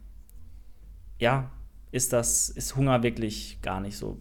ja, 1.19 1.51
ist 1.93 2.13
das, 2.13 2.49
ist 2.49 2.77
Hunger 2.77 3.03
wirklich 3.03 3.59
gar 3.63 3.81
nicht 3.81 3.97
so 3.97 4.19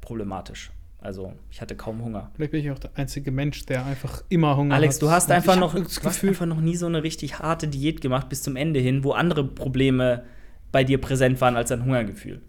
problematisch. 0.00 0.70
Also, 1.02 1.32
ich 1.50 1.60
hatte 1.62 1.74
kaum 1.76 2.04
Hunger. 2.04 2.30
Vielleicht 2.34 2.52
bin 2.52 2.60
ich 2.60 2.70
auch 2.70 2.78
der 2.78 2.90
einzige 2.94 3.30
Mensch, 3.30 3.64
der 3.64 3.86
einfach 3.86 4.22
immer 4.28 4.56
Hunger 4.56 4.74
Alex, 4.74 4.96
hat. 4.96 5.02
du 5.02 5.10
hast 5.10 5.30
einfach 5.30 5.54
ich 5.54 5.60
noch, 5.60 5.74
das 5.74 5.82
hast 5.96 6.00
Gefühl, 6.02 6.28
einfach 6.30 6.44
noch 6.46 6.60
nie 6.60 6.76
so 6.76 6.86
eine 6.86 7.02
richtig 7.02 7.38
harte 7.38 7.68
Diät 7.68 8.02
gemacht 8.02 8.28
bis 8.28 8.42
zum 8.42 8.54
Ende 8.54 8.80
hin, 8.80 9.02
wo 9.02 9.12
andere 9.12 9.44
Probleme 9.44 10.24
bei 10.72 10.84
dir 10.84 11.00
präsent 11.00 11.40
waren 11.40 11.56
als 11.56 11.72
ein 11.72 11.84
Hungergefühl. 11.86 12.42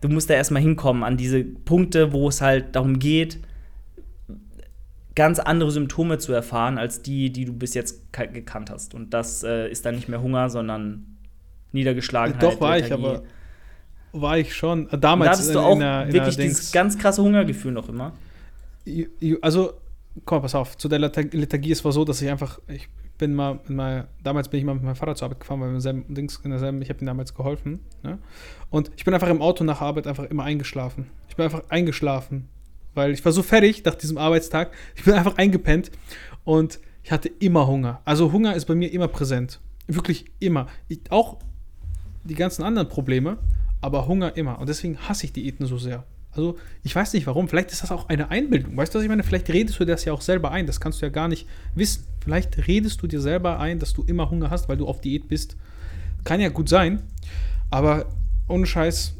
Du 0.00 0.08
musst 0.08 0.30
da 0.30 0.34
erstmal 0.34 0.62
hinkommen 0.62 1.02
an 1.02 1.16
diese 1.16 1.42
Punkte, 1.44 2.12
wo 2.12 2.28
es 2.28 2.40
halt 2.40 2.76
darum 2.76 2.98
geht, 2.98 3.38
ganz 5.14 5.38
andere 5.40 5.70
Symptome 5.72 6.18
zu 6.18 6.32
erfahren, 6.32 6.78
als 6.78 7.02
die, 7.02 7.30
die 7.32 7.44
du 7.44 7.52
bis 7.52 7.74
jetzt 7.74 8.12
ka- 8.12 8.26
gekannt 8.26 8.70
hast. 8.70 8.94
Und 8.94 9.12
das 9.12 9.42
äh, 9.42 9.68
ist 9.68 9.84
dann 9.84 9.96
nicht 9.96 10.08
mehr 10.08 10.22
Hunger, 10.22 10.48
sondern 10.50 11.16
Niedergeschlagenheit. 11.72 12.42
Doch, 12.42 12.60
war 12.60 12.78
ich, 12.78 12.92
aber 12.92 13.22
war 14.12 14.38
ich 14.38 14.54
schon. 14.54 14.88
Äh, 14.88 14.94
Und 14.94 15.04
Damals 15.04 15.30
da 15.30 15.32
hattest 15.36 15.54
du 15.54 15.58
auch 15.60 15.72
in 15.74 15.80
der- 15.80 16.06
in 16.06 16.12
wirklich 16.12 16.36
dieses 16.36 16.70
ganz 16.72 16.96
krasse 16.96 17.22
Hungergefühl 17.22 17.72
noch 17.72 17.88
immer. 17.88 18.12
Also, 19.42 19.72
komm, 20.24 20.40
pass 20.42 20.54
auf, 20.54 20.78
zu 20.78 20.88
der 20.88 21.00
Letharg- 21.00 21.34
Lethargie, 21.34 21.72
es 21.72 21.84
war 21.84 21.92
so, 21.92 22.04
dass 22.04 22.22
ich 22.22 22.30
einfach, 22.30 22.60
ich 22.68 22.88
bin 23.18 23.34
mal, 23.34 23.60
mal 23.68 24.08
damals 24.22 24.48
bin 24.48 24.60
ich 24.60 24.66
mal 24.66 24.74
mit 24.74 24.84
meinem 24.84 24.96
Vater 24.96 25.14
zur 25.16 25.26
Arbeit 25.26 25.40
gefahren, 25.40 25.60
weil 25.60 25.72
wir 25.72 25.80
selben 25.80 26.14
Dings, 26.14 26.40
in 26.44 26.50
derselben, 26.50 26.80
ich 26.80 26.88
habe 26.88 27.00
ihm 27.00 27.06
damals 27.06 27.34
geholfen. 27.34 27.80
Ne? 28.02 28.18
Und 28.70 28.90
ich 28.96 29.04
bin 29.04 29.12
einfach 29.12 29.28
im 29.28 29.42
Auto 29.42 29.64
nach 29.64 29.80
Arbeit 29.80 30.06
einfach 30.06 30.24
immer 30.24 30.44
eingeschlafen. 30.44 31.10
Ich 31.28 31.36
bin 31.36 31.44
einfach 31.44 31.64
eingeschlafen, 31.68 32.48
weil 32.94 33.12
ich 33.12 33.24
war 33.24 33.32
so 33.32 33.42
fertig 33.42 33.84
nach 33.84 33.96
diesem 33.96 34.18
Arbeitstag. 34.18 34.72
Ich 34.94 35.04
bin 35.04 35.14
einfach 35.14 35.36
eingepennt 35.36 35.90
und 36.44 36.78
ich 37.02 37.12
hatte 37.12 37.28
immer 37.40 37.66
Hunger. 37.66 38.00
Also 38.04 38.32
Hunger 38.32 38.54
ist 38.54 38.66
bei 38.66 38.74
mir 38.74 38.92
immer 38.92 39.08
präsent. 39.08 39.60
Wirklich 39.86 40.26
immer. 40.38 40.68
Ich, 40.88 41.00
auch 41.10 41.38
die 42.24 42.34
ganzen 42.34 42.62
anderen 42.62 42.88
Probleme, 42.88 43.38
aber 43.80 44.06
Hunger 44.06 44.36
immer. 44.36 44.58
Und 44.58 44.68
deswegen 44.68 44.98
hasse 44.98 45.24
ich 45.24 45.32
Diäten 45.32 45.66
so 45.66 45.78
sehr. 45.78 46.04
Also, 46.38 46.56
ich 46.84 46.94
weiß 46.94 47.14
nicht 47.14 47.26
warum. 47.26 47.48
Vielleicht 47.48 47.72
ist 47.72 47.82
das 47.82 47.90
auch 47.90 48.08
eine 48.08 48.30
Einbildung. 48.30 48.76
Weißt 48.76 48.94
du, 48.94 48.98
was 48.98 49.02
ich 49.02 49.08
meine? 49.08 49.24
Vielleicht 49.24 49.52
redest 49.52 49.80
du 49.80 49.84
das 49.84 50.04
ja 50.04 50.12
auch 50.12 50.20
selber 50.20 50.52
ein. 50.52 50.68
Das 50.68 50.80
kannst 50.80 51.02
du 51.02 51.06
ja 51.06 51.10
gar 51.10 51.26
nicht 51.26 51.48
wissen. 51.74 52.04
Vielleicht 52.20 52.68
redest 52.68 53.02
du 53.02 53.08
dir 53.08 53.20
selber 53.20 53.58
ein, 53.58 53.80
dass 53.80 53.92
du 53.92 54.04
immer 54.04 54.30
Hunger 54.30 54.48
hast, 54.48 54.68
weil 54.68 54.76
du 54.76 54.86
auf 54.86 55.00
Diät 55.00 55.26
bist. 55.26 55.56
Kann 56.22 56.40
ja 56.40 56.48
gut 56.48 56.68
sein. 56.68 57.02
Aber 57.70 58.06
ohne 58.46 58.66
Scheiß, 58.66 59.14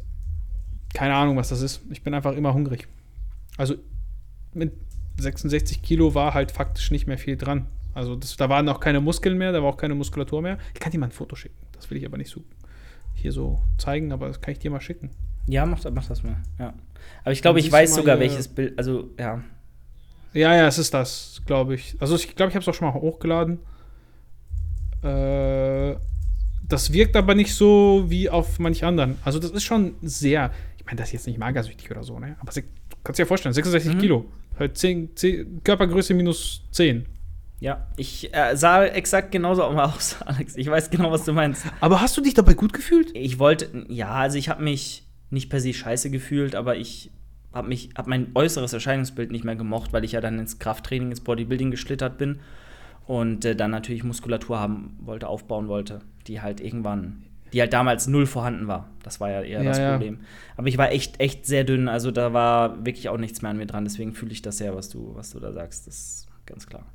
keine 0.93 1.13
Ahnung, 1.13 1.35
was 1.35 1.49
das 1.49 1.61
ist. 1.61 1.81
Ich 1.89 2.03
bin 2.03 2.13
einfach 2.13 2.33
immer 2.37 2.53
hungrig. 2.53 2.87
Also, 3.57 3.75
mit 4.53 4.71
66 5.17 5.81
Kilo 5.81 6.15
war 6.15 6.33
halt 6.33 6.53
faktisch 6.53 6.89
nicht 6.89 7.05
mehr 7.05 7.17
viel 7.17 7.35
dran. 7.35 7.67
Also 7.93 8.15
das, 8.15 8.37
da 8.37 8.47
waren 8.47 8.63
noch 8.63 8.79
keine 8.79 9.01
Muskeln 9.01 9.37
mehr, 9.37 9.51
da 9.51 9.61
war 9.61 9.67
auch 9.69 9.77
keine 9.77 9.93
Muskulatur 9.93 10.41
mehr. 10.41 10.57
Ich 10.73 10.79
kann 10.79 10.93
dir 10.93 10.99
mal 10.99 11.07
ein 11.07 11.11
Foto 11.11 11.35
schicken. 11.35 11.57
Das 11.73 11.89
will 11.89 11.97
ich 11.97 12.05
aber 12.05 12.17
nicht 12.17 12.31
so 12.31 12.45
hier 13.13 13.33
so 13.33 13.61
zeigen, 13.77 14.13
aber 14.13 14.27
das 14.27 14.39
kann 14.39 14.53
ich 14.53 14.59
dir 14.59 14.71
mal 14.71 14.79
schicken. 14.79 15.09
Ja, 15.49 15.65
mach, 15.65 15.83
mach 15.91 16.07
das 16.07 16.23
mal. 16.23 16.37
Ja. 16.59 16.73
Aber 17.23 17.31
ich 17.31 17.41
glaube, 17.41 17.59
ich 17.59 17.71
weiß 17.71 17.95
sogar, 17.95 18.19
welches 18.19 18.47
Bild. 18.47 18.77
Also, 18.77 19.09
ja. 19.19 19.43
Ja, 20.33 20.55
ja, 20.55 20.67
es 20.67 20.77
ist 20.77 20.93
das, 20.93 21.41
glaube 21.45 21.73
ich. 21.73 21.95
Also, 21.99 22.15
ich 22.15 22.35
glaube, 22.35 22.49
ich 22.49 22.55
habe 22.55 22.61
es 22.61 22.67
auch 22.67 22.73
schon 22.73 22.87
mal 22.87 22.93
hochgeladen. 22.93 23.59
Äh, 25.01 25.95
das 26.67 26.93
wirkt 26.93 27.15
aber 27.15 27.33
nicht 27.33 27.55
so 27.55 28.05
wie 28.07 28.29
auf 28.29 28.59
manch 28.59 28.83
anderen. 28.83 29.17
Also, 29.25 29.39
das 29.39 29.51
ist 29.51 29.63
schon 29.63 29.95
sehr. 30.03 30.51
Ich 30.77 30.85
meine, 30.85 30.97
das 30.97 31.09
ist 31.09 31.13
jetzt 31.13 31.27
nicht 31.27 31.39
magersüchtig 31.39 31.89
oder 31.89 32.03
so, 32.03 32.19
ne? 32.19 32.37
Aber 32.39 32.51
du 32.51 32.61
kannst 33.03 33.17
dir 33.17 33.23
ja 33.23 33.27
vorstellen, 33.27 33.53
66 33.53 33.95
mhm. 33.95 33.99
Kilo. 33.99 34.25
Halt 34.59 34.77
10, 34.77 35.15
10, 35.15 35.63
Körpergröße 35.63 36.13
minus 36.13 36.63
10. 36.71 37.05
Ja, 37.59 37.87
ich 37.97 38.33
äh, 38.33 38.55
sah 38.55 38.85
exakt 38.85 39.31
genauso 39.31 39.63
aus, 39.63 40.21
Alex. 40.25 40.55
Ich 40.57 40.69
weiß 40.69 40.91
genau, 40.91 41.11
was 41.11 41.25
du 41.25 41.33
meinst. 41.33 41.65
Aber 41.79 42.01
hast 42.01 42.15
du 42.17 42.21
dich 42.21 42.35
dabei 42.35 42.53
gut 42.53 42.71
gefühlt? 42.71 43.09
Ich 43.15 43.39
wollte, 43.39 43.85
ja, 43.89 44.11
also 44.11 44.37
ich 44.37 44.47
habe 44.47 44.63
mich 44.63 45.08
nicht 45.29 45.49
per 45.49 45.59
se 45.59 45.73
scheiße 45.73 46.09
gefühlt, 46.09 46.55
aber 46.55 46.77
ich 46.77 47.11
habe 47.53 47.67
mich, 47.67 47.89
habe 47.97 48.09
mein 48.09 48.27
äußeres 48.35 48.73
Erscheinungsbild 48.73 49.31
nicht 49.31 49.43
mehr 49.43 49.55
gemocht, 49.55 49.93
weil 49.93 50.03
ich 50.03 50.11
ja 50.13 50.21
dann 50.21 50.39
ins 50.39 50.59
Krafttraining, 50.59 51.09
ins 51.09 51.21
Bodybuilding 51.21 51.71
geschlittert 51.71 52.17
bin 52.17 52.39
und 53.07 53.43
äh, 53.45 53.55
dann 53.55 53.71
natürlich 53.71 54.03
Muskulatur 54.03 54.59
haben 54.59 54.97
wollte, 55.01 55.27
aufbauen 55.27 55.67
wollte, 55.67 56.01
die 56.27 56.41
halt 56.41 56.61
irgendwann, 56.61 57.23
die 57.53 57.61
halt 57.61 57.73
damals 57.73 58.07
null 58.07 58.27
vorhanden 58.27 58.67
war. 58.67 58.89
Das 59.01 59.19
war 59.19 59.31
ja 59.31 59.41
eher 59.41 59.63
ja, 59.63 59.69
das 59.69 59.79
ja. 59.79 59.91
Problem. 59.91 60.19
Aber 60.57 60.67
ich 60.67 60.77
war 60.77 60.91
echt, 60.91 61.19
echt 61.19 61.45
sehr 61.45 61.63
dünn, 61.63 61.87
also 61.87 62.11
da 62.11 62.33
war 62.33 62.85
wirklich 62.85 63.09
auch 63.09 63.17
nichts 63.17 63.41
mehr 63.41 63.51
an 63.51 63.57
mir 63.57 63.65
dran. 63.65 63.83
Deswegen 63.83 64.13
fühle 64.13 64.31
ich 64.31 64.41
das 64.41 64.57
sehr, 64.57 64.75
was 64.75 64.89
du, 64.89 65.15
was 65.15 65.31
du 65.31 65.39
da 65.39 65.51
sagst. 65.51 65.87
Das 65.87 65.95
ist 65.95 66.27
ganz 66.45 66.67
klar. 66.67 66.85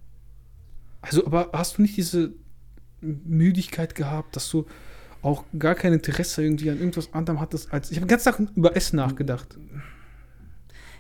Also, 1.03 1.27
aber 1.27 1.51
hast 1.53 1.79
du 1.79 1.83
nicht 1.83 1.97
diese 1.97 2.33
Müdigkeit 3.01 3.95
gehabt, 3.95 4.37
dass 4.37 4.49
du 4.51 4.67
auch 5.25 5.45
gar 5.59 5.75
kein 5.75 5.93
Interesse 5.93 6.43
irgendwie 6.43 6.71
an 6.71 6.79
irgendwas 6.79 7.13
anderem 7.15 7.41
hattest 7.41 7.73
als. 7.73 7.91
Ich 7.91 7.97
habe 7.97 8.07
den 8.07 8.11
ganzen 8.11 8.31
Tag 8.31 8.41
über 8.55 8.77
Essen 8.77 8.97
nachgedacht. 8.97 9.59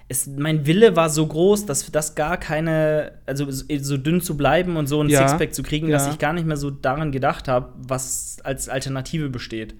Es, 0.09 0.27
mein 0.27 0.67
Wille 0.67 0.97
war 0.97 1.09
so 1.09 1.27
groß, 1.27 1.67
dass 1.67 1.91
das 1.91 2.15
gar 2.15 2.37
keine, 2.37 3.13
also 3.27 3.51
so 3.51 3.97
dünn 3.97 4.21
zu 4.21 4.37
bleiben 4.37 4.77
und 4.77 4.87
so 4.87 5.03
ein 5.03 5.09
ja, 5.09 5.27
Sixpack 5.27 5.55
zu 5.55 5.63
kriegen, 5.63 5.89
ja. 5.89 5.93
dass 5.93 6.09
ich 6.09 6.19
gar 6.19 6.33
nicht 6.33 6.47
mehr 6.47 6.57
so 6.57 6.71
daran 6.71 7.13
gedacht 7.13 7.49
habe, 7.49 7.73
was 7.77 8.39
als 8.45 8.69
Alternative 8.69 9.31
besteht. 9.31 9.75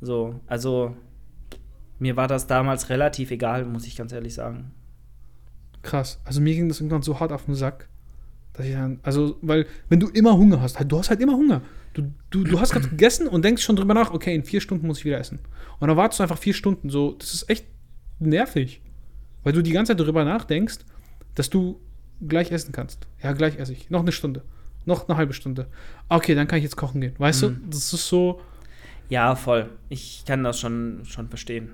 So, 0.00 0.40
also 0.46 0.94
mir 1.98 2.16
war 2.16 2.28
das 2.28 2.46
damals 2.46 2.90
relativ 2.90 3.30
egal, 3.30 3.64
muss 3.64 3.86
ich 3.86 3.96
ganz 3.96 4.12
ehrlich 4.12 4.34
sagen. 4.34 4.72
Krass. 5.82 6.20
Also 6.24 6.40
mir 6.40 6.54
ging 6.54 6.68
das 6.68 6.80
irgendwann 6.80 7.02
so 7.02 7.18
hart 7.18 7.32
auf 7.32 7.46
den 7.46 7.54
Sack, 7.54 7.88
dass 8.52 8.66
ich 8.66 8.72
dann, 8.72 9.00
also, 9.02 9.36
weil, 9.42 9.66
wenn 9.88 10.00
du 10.00 10.08
immer 10.08 10.36
Hunger 10.36 10.60
hast, 10.60 10.78
du 10.86 10.98
hast 10.98 11.10
halt 11.10 11.20
immer 11.20 11.34
Hunger. 11.34 11.62
Du, 11.96 12.12
du, 12.28 12.44
du 12.44 12.60
hast 12.60 12.72
gerade 12.72 12.88
gegessen 12.88 13.26
und 13.26 13.42
denkst 13.42 13.62
schon 13.62 13.74
drüber 13.74 13.94
nach, 13.94 14.10
okay, 14.10 14.34
in 14.34 14.44
vier 14.44 14.60
Stunden 14.60 14.86
muss 14.86 14.98
ich 14.98 15.06
wieder 15.06 15.18
essen. 15.18 15.38
Und 15.80 15.88
dann 15.88 15.96
wartest 15.96 16.20
du 16.20 16.24
einfach 16.24 16.36
vier 16.36 16.52
Stunden. 16.52 16.90
So, 16.90 17.12
das 17.12 17.32
ist 17.32 17.48
echt 17.48 17.64
nervig. 18.18 18.82
Weil 19.42 19.54
du 19.54 19.62
die 19.62 19.72
ganze 19.72 19.92
Zeit 19.92 20.00
darüber 20.00 20.22
nachdenkst, 20.22 20.80
dass 21.34 21.48
du 21.48 21.80
gleich 22.20 22.52
essen 22.52 22.72
kannst. 22.72 23.06
Ja, 23.22 23.32
gleich 23.32 23.58
esse 23.58 23.72
ich. 23.72 23.88
Noch 23.88 24.00
eine 24.00 24.12
Stunde. 24.12 24.42
Noch 24.84 25.08
eine 25.08 25.16
halbe 25.16 25.32
Stunde. 25.32 25.68
Okay, 26.10 26.34
dann 26.34 26.46
kann 26.46 26.58
ich 26.58 26.64
jetzt 26.64 26.76
kochen 26.76 27.00
gehen. 27.00 27.14
Weißt 27.16 27.44
mhm. 27.44 27.62
du, 27.62 27.70
das 27.70 27.94
ist 27.94 28.06
so. 28.08 28.42
Ja, 29.08 29.34
voll. 29.34 29.70
Ich 29.88 30.24
kann 30.26 30.44
das 30.44 30.60
schon, 30.60 31.00
schon 31.06 31.28
verstehen. 31.28 31.70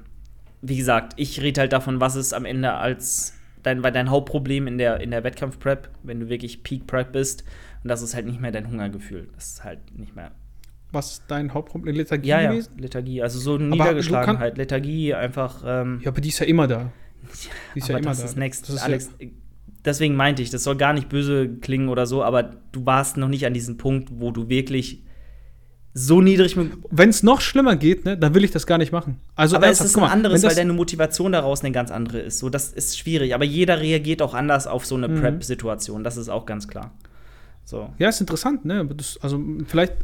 Wie 0.60 0.76
gesagt, 0.76 1.14
ich 1.16 1.42
rede 1.42 1.62
halt 1.62 1.72
davon, 1.72 2.00
was 2.00 2.14
es 2.14 2.32
am 2.32 2.44
Ende 2.44 2.74
als 2.74 3.34
dein, 3.62 3.82
dein 3.82 4.10
Hauptproblem 4.10 4.66
in 4.66 4.78
der, 4.78 5.00
in 5.00 5.10
der 5.10 5.24
Wettkampf-Prep, 5.24 5.88
wenn 6.02 6.20
du 6.20 6.28
wirklich 6.28 6.62
Peak-Prep 6.62 7.12
bist, 7.12 7.44
und 7.82 7.88
das 7.88 8.02
ist 8.02 8.14
halt 8.14 8.26
nicht 8.26 8.40
mehr 8.40 8.52
dein 8.52 8.68
Hungergefühl. 8.68 9.28
Das 9.34 9.54
ist 9.54 9.64
halt 9.64 9.98
nicht 9.98 10.14
mehr. 10.14 10.30
Was 10.92 11.26
dein 11.26 11.54
Hauptproblem? 11.54 11.96
Lethargie 11.96 12.28
ja, 12.28 12.52
ja, 12.52 12.62
Lethargie. 12.76 13.22
Also 13.22 13.38
so 13.38 13.58
Niedergeschlagenheit, 13.58 14.58
Lethargie 14.58 15.14
einfach. 15.14 15.62
Ähm, 15.66 16.00
ja, 16.02 16.10
aber 16.10 16.20
die 16.20 16.28
ist 16.28 16.38
ja 16.38 16.46
immer 16.46 16.66
da. 16.66 16.92
Die 17.74 17.78
ist 17.78 17.88
ja 17.88 17.96
immer 17.96 18.10
das 18.10 18.18
da. 18.18 18.24
Ist 18.26 18.36
next. 18.36 18.68
Das 18.68 18.76
ist 18.76 18.82
Alex, 18.82 19.10
ja 19.18 19.28
deswegen 19.84 20.14
meinte 20.14 20.42
ich, 20.42 20.50
das 20.50 20.64
soll 20.64 20.76
gar 20.76 20.92
nicht 20.92 21.08
böse 21.08 21.48
klingen 21.48 21.88
oder 21.88 22.06
so, 22.06 22.22
aber 22.22 22.42
du 22.42 22.86
warst 22.86 23.16
noch 23.16 23.28
nicht 23.28 23.46
an 23.46 23.54
diesem 23.54 23.76
Punkt, 23.76 24.10
wo 24.12 24.30
du 24.30 24.48
wirklich 24.48 25.02
so 25.94 26.20
niedrig. 26.20 26.56
Wenn 26.90 27.10
es 27.10 27.22
noch 27.22 27.40
schlimmer 27.40 27.76
geht, 27.76 28.04
ne, 28.04 28.16
dann 28.16 28.34
will 28.34 28.44
ich 28.44 28.50
das 28.50 28.66
gar 28.66 28.78
nicht 28.78 28.92
machen. 28.92 29.18
Also 29.34 29.56
aber 29.56 29.66
ernsthaft, 29.66 29.86
es 29.90 29.96
ist 29.96 30.02
ein 30.02 30.08
anderes, 30.08 30.42
weil 30.42 30.54
deine 30.54 30.72
Motivation 30.72 31.32
daraus 31.32 31.60
eine 31.62 31.72
ganz 31.72 31.90
andere 31.90 32.20
ist. 32.20 32.38
So, 32.38 32.48
das 32.48 32.72
ist 32.72 32.98
schwierig. 32.98 33.34
Aber 33.34 33.44
jeder 33.44 33.80
reagiert 33.80 34.22
auch 34.22 34.34
anders 34.34 34.66
auf 34.66 34.86
so 34.86 34.94
eine 34.94 35.08
mhm. 35.08 35.20
Prep-Situation. 35.20 36.02
Das 36.02 36.16
ist 36.16 36.28
auch 36.28 36.46
ganz 36.46 36.66
klar. 36.66 36.92
So. 37.64 37.90
Ja, 37.98 38.08
ist 38.08 38.20
interessant, 38.20 38.64
ne? 38.64 38.86
Das, 38.86 39.18
also 39.22 39.40
vielleicht, 39.66 39.94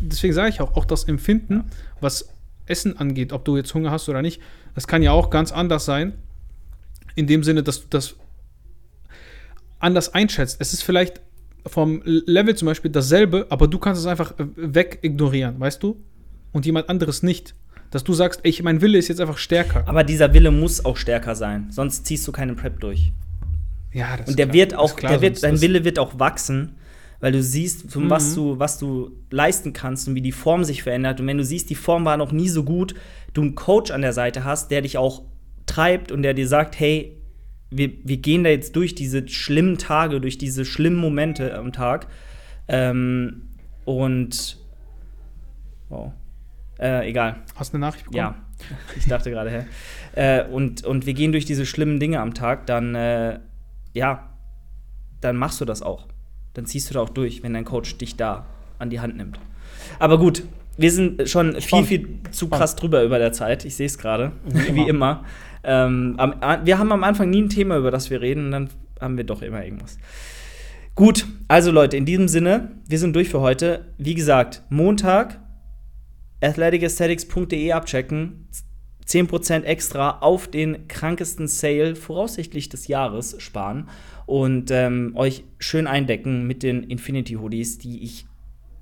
deswegen 0.00 0.34
sage 0.34 0.50
ich 0.50 0.60
auch, 0.60 0.76
auch 0.76 0.84
das 0.84 1.04
Empfinden, 1.04 1.64
was 2.00 2.28
Essen 2.66 2.98
angeht, 2.98 3.32
ob 3.32 3.44
du 3.44 3.56
jetzt 3.56 3.72
Hunger 3.74 3.90
hast 3.90 4.08
oder 4.08 4.22
nicht, 4.22 4.42
das 4.74 4.86
kann 4.86 5.02
ja 5.02 5.12
auch 5.12 5.30
ganz 5.30 5.52
anders 5.52 5.84
sein. 5.84 6.14
In 7.14 7.26
dem 7.26 7.42
Sinne, 7.42 7.62
dass 7.62 7.80
du 7.80 7.86
das 7.90 8.16
anders 9.78 10.14
einschätzt. 10.14 10.60
Es 10.60 10.72
ist 10.72 10.82
vielleicht 10.82 11.20
vom 11.68 12.02
Level 12.04 12.54
zum 12.54 12.66
Beispiel 12.66 12.90
dasselbe, 12.90 13.46
aber 13.50 13.68
du 13.68 13.78
kannst 13.78 14.00
es 14.00 14.06
einfach 14.06 14.34
weg 14.56 14.98
ignorieren, 15.02 15.58
weißt 15.58 15.82
du? 15.82 16.02
Und 16.52 16.66
jemand 16.66 16.88
anderes 16.88 17.22
nicht. 17.22 17.54
Dass 17.90 18.04
du 18.04 18.12
sagst, 18.12 18.40
ey, 18.42 18.54
mein 18.62 18.82
Wille 18.82 18.98
ist 18.98 19.08
jetzt 19.08 19.20
einfach 19.20 19.38
stärker. 19.38 19.84
Aber 19.86 20.04
dieser 20.04 20.34
Wille 20.34 20.50
muss 20.50 20.84
auch 20.84 20.96
stärker 20.96 21.34
sein, 21.34 21.68
sonst 21.70 22.06
ziehst 22.06 22.26
du 22.28 22.32
keinen 22.32 22.56
Prep 22.56 22.80
durch. 22.80 23.12
Ja, 23.92 24.16
das 24.16 24.28
Und 24.28 24.38
der 24.38 24.46
klar. 24.46 24.54
wird 24.54 24.74
auch, 24.74 24.96
klar, 24.96 25.12
der 25.12 25.22
wird, 25.22 25.42
dein 25.42 25.60
Wille 25.60 25.84
wird 25.84 25.98
auch 25.98 26.18
wachsen, 26.18 26.76
weil 27.20 27.32
du 27.32 27.42
siehst, 27.42 27.96
mhm. 27.96 28.10
was, 28.10 28.34
du, 28.34 28.58
was 28.58 28.78
du 28.78 29.12
leisten 29.30 29.72
kannst 29.72 30.06
und 30.06 30.14
wie 30.14 30.20
die 30.20 30.32
Form 30.32 30.64
sich 30.64 30.82
verändert. 30.82 31.20
Und 31.20 31.26
wenn 31.26 31.38
du 31.38 31.44
siehst, 31.44 31.70
die 31.70 31.74
Form 31.74 32.04
war 32.04 32.16
noch 32.16 32.32
nie 32.32 32.48
so 32.48 32.62
gut, 32.62 32.94
du 33.32 33.40
einen 33.40 33.54
Coach 33.54 33.90
an 33.90 34.02
der 34.02 34.12
Seite 34.12 34.44
hast, 34.44 34.70
der 34.70 34.82
dich 34.82 34.98
auch 34.98 35.22
treibt 35.66 36.12
und 36.12 36.22
der 36.22 36.34
dir 36.34 36.46
sagt, 36.46 36.78
hey, 36.78 37.17
wir, 37.70 37.90
wir 38.04 38.16
gehen 38.16 38.44
da 38.44 38.50
jetzt 38.50 38.76
durch 38.76 38.94
diese 38.94 39.28
schlimmen 39.28 39.78
Tage, 39.78 40.20
durch 40.20 40.38
diese 40.38 40.64
schlimmen 40.64 40.98
Momente 40.98 41.54
am 41.56 41.72
Tag. 41.72 42.06
Ähm, 42.66 43.48
und 43.84 44.58
wow. 45.88 46.12
Äh, 46.78 47.08
egal. 47.08 47.36
Hast 47.56 47.72
du 47.72 47.76
eine 47.76 47.86
Nachricht 47.86 48.04
bekommen? 48.04 48.18
Ja, 48.18 48.34
ich 48.96 49.06
dachte 49.06 49.30
gerade, 49.30 49.50
hä? 49.50 49.64
Äh, 50.14 50.44
und, 50.48 50.84
und 50.84 51.06
wir 51.06 51.14
gehen 51.14 51.32
durch 51.32 51.44
diese 51.44 51.66
schlimmen 51.66 51.98
Dinge 51.98 52.20
am 52.20 52.34
Tag, 52.34 52.66
dann, 52.66 52.94
äh, 52.94 53.40
ja, 53.94 54.30
dann 55.20 55.36
machst 55.36 55.60
du 55.60 55.64
das 55.64 55.82
auch. 55.82 56.06
Dann 56.54 56.66
ziehst 56.66 56.90
du 56.90 56.94
da 56.94 57.00
auch 57.00 57.08
durch, 57.08 57.42
wenn 57.42 57.54
dein 57.54 57.64
Coach 57.64 57.98
dich 57.98 58.16
da 58.16 58.46
an 58.78 58.90
die 58.90 59.00
Hand 59.00 59.16
nimmt. 59.16 59.38
Aber 59.98 60.18
gut, 60.18 60.44
wir 60.76 60.92
sind 60.92 61.28
schon 61.28 61.60
Spannend. 61.60 61.88
viel, 61.88 62.06
viel 62.06 62.18
zu 62.30 62.48
krass 62.48 62.76
drüber 62.76 63.02
über 63.02 63.18
der 63.18 63.32
Zeit. 63.32 63.64
Ich 63.64 63.74
sehe 63.74 63.86
es 63.86 63.98
gerade, 63.98 64.32
wie 64.44 64.88
immer. 64.88 65.24
Ähm, 65.64 66.14
am, 66.18 66.34
wir 66.64 66.78
haben 66.78 66.92
am 66.92 67.04
Anfang 67.04 67.30
nie 67.30 67.42
ein 67.42 67.48
Thema, 67.48 67.76
über 67.76 67.90
das 67.90 68.10
wir 68.10 68.20
reden, 68.20 68.46
und 68.46 68.50
dann 68.52 68.70
haben 69.00 69.16
wir 69.16 69.24
doch 69.24 69.42
immer 69.42 69.64
irgendwas. 69.64 69.98
Gut, 70.94 71.26
also 71.46 71.70
Leute, 71.70 71.96
in 71.96 72.06
diesem 72.06 72.28
Sinne, 72.28 72.72
wir 72.88 72.98
sind 72.98 73.14
durch 73.14 73.28
für 73.28 73.40
heute. 73.40 73.84
Wie 73.98 74.14
gesagt, 74.14 74.62
Montag 74.68 75.40
athleticesthetics.de 76.40 77.72
abchecken. 77.72 78.48
10% 79.06 79.62
extra 79.62 80.18
auf 80.18 80.48
den 80.48 80.86
krankesten 80.86 81.48
Sale 81.48 81.96
voraussichtlich 81.96 82.68
des 82.68 82.88
Jahres 82.88 83.40
sparen 83.40 83.88
und 84.26 84.70
ähm, 84.70 85.12
euch 85.14 85.44
schön 85.58 85.86
eindecken 85.86 86.46
mit 86.46 86.62
den 86.62 86.82
Infinity 86.82 87.34
Hoodies, 87.34 87.78
die 87.78 88.02
ich 88.02 88.26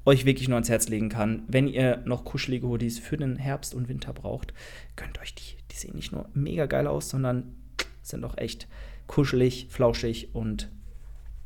euch 0.04 0.24
wirklich 0.24 0.48
nur 0.48 0.56
ans 0.56 0.68
Herz 0.68 0.88
legen 0.88 1.10
kann. 1.10 1.42
Wenn 1.46 1.68
ihr 1.68 2.02
noch 2.06 2.24
kuschelige 2.24 2.66
Hoodies 2.66 2.98
für 2.98 3.16
den 3.16 3.36
Herbst 3.36 3.74
und 3.74 3.88
Winter 3.88 4.12
braucht, 4.12 4.52
könnt 4.96 5.20
euch 5.20 5.34
die 5.34 5.55
die 5.76 5.80
sehen 5.80 5.96
nicht 5.96 6.12
nur 6.12 6.28
mega 6.34 6.66
geil 6.66 6.86
aus, 6.86 7.10
sondern 7.10 7.54
sind 8.02 8.24
auch 8.24 8.38
echt 8.38 8.66
kuschelig, 9.06 9.66
flauschig 9.70 10.34
und 10.34 10.70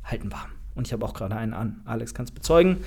halten 0.03 0.31
warm. 0.31 0.51
Und 0.73 0.87
ich 0.87 0.93
habe 0.93 1.05
auch 1.05 1.13
gerade 1.13 1.35
einen 1.35 1.53
an. 1.53 1.81
Alex 1.85 2.13
kann 2.13 2.25
es 2.25 2.31
bezeugen. 2.31 2.77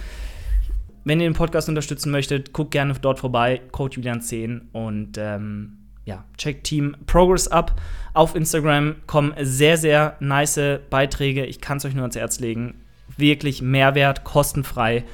Wenn 1.05 1.21
ihr 1.21 1.29
den 1.29 1.35
Podcast 1.35 1.69
unterstützen 1.69 2.11
möchtet, 2.11 2.53
guckt 2.55 2.71
gerne 2.71 2.95
dort 2.95 3.19
vorbei, 3.19 3.61
Code 3.73 4.01
Julian10 4.01 4.63
und 4.73 5.19
ähm, 5.19 5.77
ja, 6.07 6.25
checkt 6.39 6.65
Team 6.65 6.97
Progress 7.07 7.47
ab. 7.47 7.79
Auf 8.15 8.35
Instagram 8.35 8.97
kommen 9.07 9.35
sehr, 9.41 9.77
sehr 9.77 10.17
nice 10.21 10.81
Beiträge. 10.89 11.45
Ich 11.45 11.61
kann 11.61 11.77
es 11.77 11.85
euch 11.85 11.95
nur 11.95 12.05
ans 12.05 12.17
Herz 12.17 12.41
legen. 12.41 12.81
Wirklich 13.19 13.61
Mehrwert, 13.61 14.25
kostenfrei. 14.25 15.05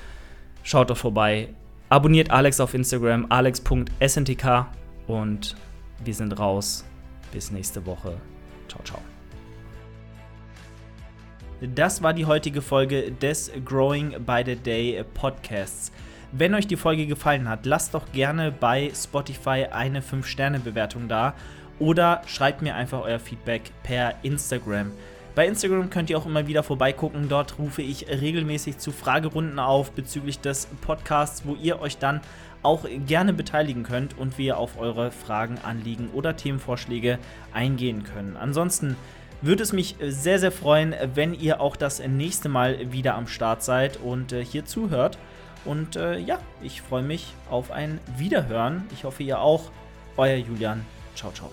Schaut 0.62 0.90
doch 0.90 0.96
vorbei. 0.96 1.48
Abonniert 1.88 2.30
Alex 2.30 2.60
auf 2.60 2.72
Instagram, 2.72 3.26
alex.sntk 3.30 4.66
und 5.08 5.56
wir 6.04 6.14
sind 6.14 6.38
raus. 6.38 6.84
Bis 7.32 7.50
nächste 7.50 7.84
Woche. 7.86 8.16
Ciao, 8.68 8.82
ciao. 8.84 9.00
Das 11.60 12.02
war 12.02 12.14
die 12.14 12.24
heutige 12.24 12.62
Folge 12.62 13.12
des 13.12 13.50
Growing 13.64 14.24
by 14.24 14.42
the 14.44 14.56
Day 14.56 15.04
Podcasts. 15.14 15.92
Wenn 16.32 16.54
euch 16.54 16.66
die 16.66 16.76
Folge 16.76 17.06
gefallen 17.06 17.48
hat, 17.48 17.66
lasst 17.66 17.92
doch 17.92 18.12
gerne 18.12 18.50
bei 18.50 18.90
Spotify 18.94 19.66
eine 19.70 20.00
5-Sterne-Bewertung 20.00 21.08
da 21.08 21.34
oder 21.78 22.22
schreibt 22.26 22.62
mir 22.62 22.76
einfach 22.76 23.02
euer 23.02 23.18
Feedback 23.18 23.72
per 23.82 24.14
Instagram. 24.22 24.92
Bei 25.34 25.46
Instagram 25.46 25.90
könnt 25.90 26.08
ihr 26.10 26.18
auch 26.18 26.26
immer 26.26 26.46
wieder 26.46 26.62
vorbeigucken. 26.62 27.28
Dort 27.28 27.58
rufe 27.58 27.82
ich 27.82 28.08
regelmäßig 28.08 28.78
zu 28.78 28.90
Fragerunden 28.90 29.58
auf 29.58 29.92
bezüglich 29.92 30.40
des 30.40 30.66
Podcasts, 30.80 31.42
wo 31.44 31.54
ihr 31.54 31.80
euch 31.80 31.98
dann 31.98 32.20
auch 32.62 32.86
gerne 33.06 33.32
beteiligen 33.32 33.82
könnt 33.82 34.18
und 34.18 34.38
wir 34.38 34.58
auf 34.58 34.78
eure 34.78 35.10
Fragen, 35.10 35.58
Anliegen 35.62 36.10
oder 36.12 36.36
Themenvorschläge 36.36 37.18
eingehen 37.52 38.04
können. 38.04 38.36
Ansonsten 38.36 38.96
würde 39.42 39.62
es 39.62 39.72
mich 39.72 39.96
sehr, 40.00 40.38
sehr 40.38 40.52
freuen, 40.52 40.94
wenn 41.14 41.32
ihr 41.34 41.60
auch 41.60 41.76
das 41.76 42.06
nächste 42.06 42.48
Mal 42.48 42.92
wieder 42.92 43.14
am 43.14 43.26
Start 43.26 43.62
seid 43.62 43.96
und 43.98 44.32
äh, 44.32 44.44
hier 44.44 44.66
zuhört. 44.66 45.18
Und 45.64 45.96
äh, 45.96 46.18
ja, 46.18 46.38
ich 46.62 46.82
freue 46.82 47.02
mich 47.02 47.34
auf 47.50 47.70
ein 47.70 48.00
Wiederhören. 48.16 48.86
Ich 48.92 49.04
hoffe, 49.04 49.22
ihr 49.22 49.40
auch. 49.40 49.70
Euer 50.16 50.36
Julian. 50.36 50.84
Ciao, 51.14 51.32
ciao. 51.32 51.50